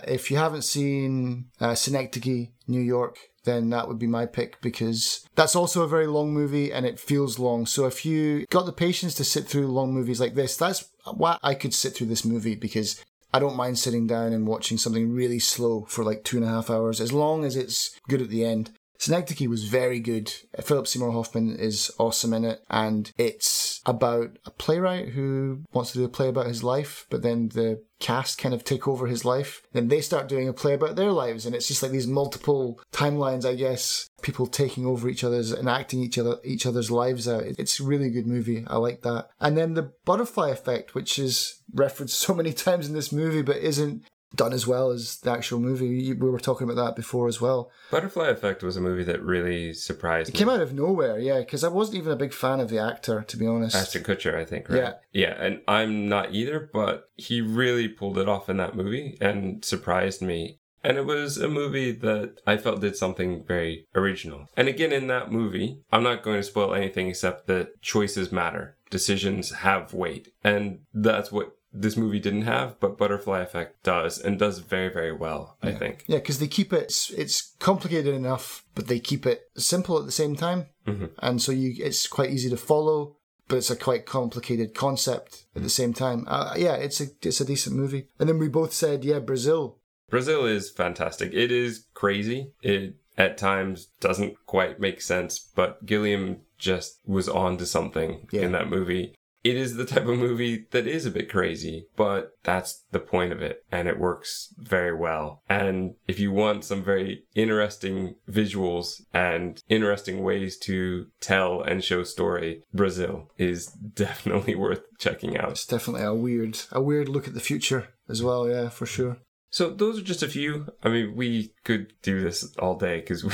If 0.07 0.31
you 0.31 0.37
haven't 0.37 0.63
seen 0.63 1.45
uh, 1.59 1.75
Synecdoche, 1.75 2.49
New 2.67 2.81
York, 2.81 3.17
then 3.45 3.69
that 3.69 3.87
would 3.87 3.99
be 3.99 4.07
my 4.07 4.25
pick 4.25 4.61
because 4.61 5.27
that's 5.35 5.55
also 5.55 5.83
a 5.83 5.87
very 5.87 6.07
long 6.07 6.33
movie 6.33 6.71
and 6.71 6.85
it 6.85 6.99
feels 6.99 7.39
long. 7.39 7.65
So 7.65 7.85
if 7.85 8.05
you 8.05 8.45
got 8.47 8.65
the 8.65 8.73
patience 8.73 9.13
to 9.15 9.23
sit 9.23 9.47
through 9.47 9.67
long 9.67 9.93
movies 9.93 10.19
like 10.19 10.35
this, 10.35 10.57
that's 10.57 10.89
why 11.05 11.37
I 11.41 11.53
could 11.53 11.73
sit 11.73 11.95
through 11.95 12.07
this 12.07 12.25
movie 12.25 12.55
because 12.55 13.03
I 13.33 13.39
don't 13.39 13.55
mind 13.55 13.77
sitting 13.77 14.07
down 14.07 14.33
and 14.33 14.47
watching 14.47 14.77
something 14.77 15.11
really 15.11 15.39
slow 15.39 15.85
for 15.87 16.03
like 16.03 16.23
two 16.23 16.37
and 16.37 16.45
a 16.45 16.49
half 16.49 16.69
hours 16.69 16.99
as 16.99 17.13
long 17.13 17.45
as 17.45 17.55
it's 17.55 17.97
good 18.07 18.21
at 18.21 18.29
the 18.29 18.43
end. 18.43 18.71
Synecdoche 18.99 19.47
was 19.47 19.63
very 19.63 20.01
good. 20.01 20.31
Philip 20.61 20.85
Seymour 20.85 21.11
Hoffman 21.11 21.55
is 21.55 21.89
awesome 21.97 22.33
in 22.33 22.43
it, 22.43 22.61
and 22.69 23.11
it's 23.17 23.81
about 23.85 24.37
a 24.45 24.51
playwright 24.51 25.09
who 25.09 25.63
wants 25.71 25.93
to 25.93 25.99
do 25.99 26.03
a 26.03 26.09
play 26.09 26.27
about 26.27 26.47
his 26.47 26.63
life, 26.65 27.07
but 27.09 27.21
then 27.21 27.49
the 27.49 27.81
cast 27.99 28.37
kind 28.37 28.53
of 28.53 28.65
take 28.65 28.89
over 28.89 29.07
his 29.07 29.23
life. 29.23 29.61
Then 29.71 29.87
they 29.87 30.01
start 30.01 30.27
doing 30.27 30.49
a 30.49 30.53
play 30.53 30.73
about 30.73 30.97
their 30.97 31.13
lives, 31.13 31.45
and 31.45 31.55
it's 31.55 31.69
just 31.69 31.81
like 31.81 31.93
these 31.93 32.07
multiple 32.07 32.79
timelines, 32.91 33.45
I 33.45 33.55
guess. 33.55 34.09
People 34.21 34.47
taking 34.47 34.85
over 34.85 35.07
each 35.07 35.23
other's 35.23 35.53
and 35.53 35.69
acting 35.69 36.03
each 36.03 36.17
other 36.17 36.35
each 36.43 36.65
other's 36.65 36.91
lives 36.91 37.25
out. 37.25 37.43
It's 37.43 37.79
a 37.79 37.85
really 37.85 38.09
good 38.09 38.27
movie. 38.27 38.65
I 38.67 38.77
like 38.77 39.01
that. 39.03 39.29
And 39.39 39.57
then 39.57 39.75
the 39.75 39.93
butterfly 40.03 40.49
effect, 40.49 40.93
which 40.93 41.17
is 41.17 41.61
referenced 41.73 42.19
so 42.19 42.33
many 42.33 42.51
times 42.51 42.87
in 42.87 42.93
this 42.93 43.13
movie, 43.13 43.43
but 43.43 43.57
isn't 43.57 44.03
done 44.35 44.53
as 44.53 44.67
well 44.67 44.91
as 44.91 45.17
the 45.17 45.31
actual 45.31 45.59
movie. 45.59 46.13
We 46.13 46.29
were 46.29 46.39
talking 46.39 46.69
about 46.69 46.83
that 46.83 46.95
before 46.95 47.27
as 47.27 47.41
well. 47.41 47.71
Butterfly 47.89 48.27
Effect 48.27 48.61
was 48.63 48.77
a 48.77 48.81
movie 48.81 49.03
that 49.05 49.23
really 49.23 49.73
surprised 49.73 50.29
It 50.29 50.33
me. 50.33 50.39
came 50.39 50.49
out 50.49 50.61
of 50.61 50.73
nowhere, 50.73 51.17
yeah, 51.19 51.39
because 51.39 51.63
I 51.63 51.69
wasn't 51.69 51.97
even 51.97 52.11
a 52.11 52.15
big 52.17 52.33
fan 52.33 52.59
of 52.59 52.69
the 52.69 52.79
actor, 52.79 53.23
to 53.27 53.37
be 53.37 53.47
honest. 53.47 53.75
Ashton 53.75 54.03
Kutcher, 54.03 54.35
I 54.35 54.45
think, 54.45 54.69
right? 54.69 54.77
Yeah. 54.77 54.93
Yeah, 55.11 55.35
and 55.43 55.61
I'm 55.67 56.07
not 56.07 56.33
either, 56.33 56.69
but 56.71 57.09
he 57.15 57.41
really 57.41 57.87
pulled 57.87 58.17
it 58.17 58.29
off 58.29 58.49
in 58.49 58.57
that 58.57 58.75
movie 58.75 59.17
and 59.19 59.65
surprised 59.65 60.21
me. 60.21 60.59
And 60.81 60.97
it 60.97 61.05
was 61.05 61.37
a 61.37 61.49
movie 61.49 61.91
that 61.91 62.35
I 62.47 62.55
felt 62.55 62.79
did 62.79 62.95
something 62.95 63.43
very 63.45 63.87
original. 63.95 64.47
And 64.55 64.69
again, 64.69 64.93
in 64.93 65.07
that 65.07 65.29
movie, 65.29 65.81
I'm 65.91 66.03
not 66.03 66.23
going 66.23 66.37
to 66.37 66.43
spoil 66.43 66.73
anything 66.73 67.09
except 67.09 67.47
that 67.47 67.81
choices 67.81 68.31
matter. 68.31 68.77
Decisions 68.89 69.51
have 69.55 69.93
weight. 69.93 70.29
And 70.41 70.79
that's 70.93 71.33
what 71.33 71.51
this 71.71 71.95
movie 71.95 72.19
didn't 72.19 72.43
have, 72.43 72.79
but 72.79 72.97
Butterfly 72.97 73.41
Effect 73.41 73.83
does, 73.83 74.19
and 74.19 74.39
does 74.39 74.59
very, 74.59 74.89
very 74.91 75.11
well, 75.13 75.57
I 75.61 75.71
think. 75.71 76.03
Yeah, 76.07 76.17
because 76.17 76.39
they 76.39 76.47
keep 76.47 76.73
it. 76.73 76.83
It's, 76.83 77.09
it's 77.11 77.53
complicated 77.59 78.13
enough, 78.15 78.65
but 78.75 78.87
they 78.87 78.99
keep 78.99 79.25
it 79.25 79.43
simple 79.55 79.99
at 79.99 80.05
the 80.05 80.11
same 80.11 80.35
time, 80.35 80.67
Mhm. 80.87 81.11
and 81.19 81.41
so 81.41 81.51
you 81.51 81.73
it's 81.83 82.07
quite 82.07 82.31
easy 82.31 82.49
to 82.49 82.57
follow. 82.57 83.15
But 83.47 83.57
it's 83.57 83.71
a 83.71 83.75
quite 83.75 84.05
complicated 84.05 84.75
concept 84.75 85.45
at 85.55 85.63
the 85.63 85.71
same 85.71 85.91
time. 85.91 86.23
Uh, 86.27 86.53
yeah, 86.55 86.75
it's 86.75 87.01
a 87.01 87.05
it's 87.23 87.41
a 87.41 87.45
decent 87.45 87.75
movie. 87.75 88.07
And 88.19 88.29
then 88.29 88.37
we 88.37 88.47
both 88.47 88.73
said, 88.73 89.03
yeah, 89.03 89.17
Brazil 89.17 89.79
Brazil 90.07 90.45
is 90.45 90.69
fantastic. 90.69 91.33
It 91.33 91.51
is 91.51 91.85
crazy. 91.95 92.51
It 92.61 92.95
at 93.17 93.39
times 93.39 93.87
doesn't 93.99 94.35
quite 94.45 94.79
make 94.79 95.01
sense, 95.01 95.39
but 95.39 95.83
Gilliam 95.85 96.41
just 96.59 96.99
was 97.07 97.27
on 97.27 97.57
to 97.57 97.65
something 97.65 98.27
Yeah. 98.31 98.41
in 98.43 98.51
that 98.51 98.69
movie. 98.69 99.15
It 99.43 99.55
is 99.55 99.75
the 99.75 99.85
type 99.85 100.05
of 100.05 100.17
movie 100.17 100.65
that 100.71 100.85
is 100.85 101.05
a 101.05 101.11
bit 101.11 101.29
crazy, 101.29 101.85
but 101.95 102.31
that's 102.43 102.83
the 102.91 102.99
point 102.99 103.31
of 103.31 103.41
it, 103.41 103.63
and 103.71 103.87
it 103.87 103.99
works 103.99 104.53
very 104.57 104.93
well. 104.93 105.43
And 105.47 105.95
if 106.07 106.19
you 106.19 106.31
want 106.31 106.65
some 106.65 106.83
very 106.83 107.23
interesting 107.35 108.15
visuals 108.29 109.01
and 109.13 109.61
interesting 109.69 110.23
ways 110.23 110.57
to 110.59 111.07
tell 111.21 111.61
and 111.61 111.83
show 111.83 112.03
story, 112.03 112.63
Brazil 112.73 113.31
is 113.37 113.67
definitely 113.95 114.55
worth 114.55 114.81
checking 114.97 115.37
out. 115.37 115.51
It's 115.51 115.65
definitely 115.65 116.03
a 116.03 116.13
weird, 116.13 116.61
a 116.71 116.81
weird 116.81 117.07
look 117.07 117.27
at 117.27 117.33
the 117.33 117.39
future 117.39 117.89
as 118.09 118.21
well. 118.21 118.49
Yeah, 118.49 118.69
for 118.69 118.85
sure. 118.85 119.17
So 119.51 119.69
those 119.71 119.99
are 119.99 120.03
just 120.03 120.21
a 120.21 120.27
few. 120.27 120.67
I 120.83 120.89
mean, 120.89 121.15
we 121.15 121.53
could 121.63 121.93
do 122.03 122.21
this 122.21 122.55
all 122.57 122.77
day 122.77 122.99
because 122.99 123.23
we 123.23 123.33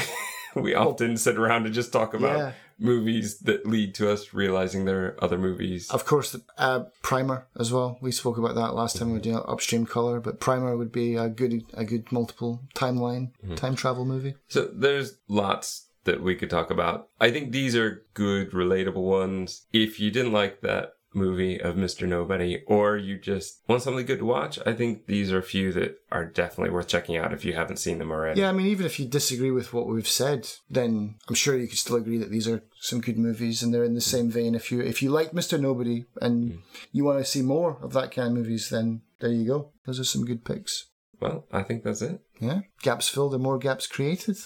we 0.61 0.73
often 0.73 1.17
sit 1.17 1.37
around 1.37 1.65
and 1.65 1.73
just 1.73 1.91
talk 1.91 2.13
about 2.13 2.37
Yeah. 2.37 2.51
Movies 2.77 3.39
that 3.39 3.65
lead 3.65 3.95
to 3.95 4.11
us 4.11 4.33
realizing 4.33 4.85
there 4.85 5.05
are 5.05 5.23
other 5.23 5.37
movies. 5.37 5.89
Of 5.89 6.05
course, 6.05 6.35
uh, 6.57 6.85
Primer 7.01 7.47
as 7.57 7.71
well. 7.71 7.97
We 8.01 8.11
spoke 8.11 8.37
about 8.37 8.55
that 8.55 8.75
last 8.75 8.97
time 8.97 9.13
we 9.13 9.19
did 9.19 9.35
Upstream 9.35 9.85
Color, 9.85 10.19
but 10.19 10.39
Primer 10.39 10.75
would 10.77 10.91
be 10.91 11.15
a 11.15 11.29
good, 11.29 11.63
a 11.73 11.85
good 11.85 12.11
multiple 12.11 12.61
timeline 12.75 13.31
time 13.55 13.75
travel 13.75 14.05
movie. 14.05 14.35
So 14.47 14.69
there's 14.73 15.17
lots 15.27 15.87
that 16.03 16.21
we 16.21 16.35
could 16.35 16.49
talk 16.49 16.69
about. 16.69 17.09
I 17.19 17.31
think 17.31 17.51
these 17.51 17.75
are 17.75 18.05
good, 18.13 18.51
relatable 18.51 18.95
ones. 18.95 19.65
If 19.73 19.99
you 19.99 20.11
didn't 20.11 20.33
like 20.33 20.61
that 20.61 20.93
movie 21.15 21.59
of 21.59 21.75
Mr. 21.75 22.07
Nobody, 22.07 22.61
or 22.67 22.97
you 22.97 23.17
just 23.17 23.61
want 23.67 23.81
something 23.81 24.05
good 24.05 24.19
to 24.19 24.25
watch, 24.25 24.59
I 24.65 24.73
think 24.73 25.05
these 25.07 25.31
are 25.31 25.39
a 25.39 25.43
few 25.43 25.71
that 25.73 25.99
are 26.11 26.25
definitely 26.25 26.71
worth 26.71 26.87
checking 26.87 27.17
out 27.17 27.33
if 27.33 27.45
you 27.45 27.53
haven't 27.53 27.77
seen 27.77 27.97
them 27.97 28.11
already. 28.11 28.41
Yeah, 28.41 28.49
I 28.49 28.51
mean, 28.51 28.67
even 28.67 28.85
if 28.85 28.99
you 28.99 29.05
disagree 29.07 29.51
with 29.51 29.73
what 29.73 29.87
we've 29.87 30.07
said, 30.07 30.49
then 30.69 31.15
I'm 31.27 31.35
sure 31.35 31.57
you 31.57 31.67
could 31.67 31.77
still 31.77 31.95
agree 31.95 32.17
that 32.17 32.31
these 32.31 32.47
are 32.47 32.63
some 32.79 33.01
good 33.01 33.17
movies, 33.17 33.63
and 33.63 33.73
they're 33.73 33.83
in 33.83 33.95
the 33.95 34.01
same 34.01 34.29
vein. 34.29 34.55
If 34.55 34.71
you 34.71 34.81
if 34.81 35.01
you 35.01 35.09
like 35.09 35.31
Mr. 35.31 35.59
Nobody 35.59 36.05
and 36.21 36.51
hmm. 36.51 36.57
you 36.91 37.03
want 37.03 37.19
to 37.19 37.25
see 37.25 37.41
more 37.41 37.77
of 37.81 37.93
that 37.93 38.11
kind 38.11 38.29
of 38.29 38.33
movies, 38.33 38.69
then 38.69 39.01
there 39.19 39.31
you 39.31 39.45
go. 39.45 39.71
Those 39.85 39.99
are 39.99 40.03
some 40.03 40.25
good 40.25 40.43
picks. 40.43 40.87
Well, 41.19 41.45
I 41.51 41.63
think 41.63 41.83
that's 41.83 42.01
it. 42.01 42.19
Yeah, 42.39 42.61
gaps 42.81 43.07
filled 43.07 43.33
and 43.33 43.43
more 43.43 43.57
gaps 43.57 43.87
created. 43.87 44.37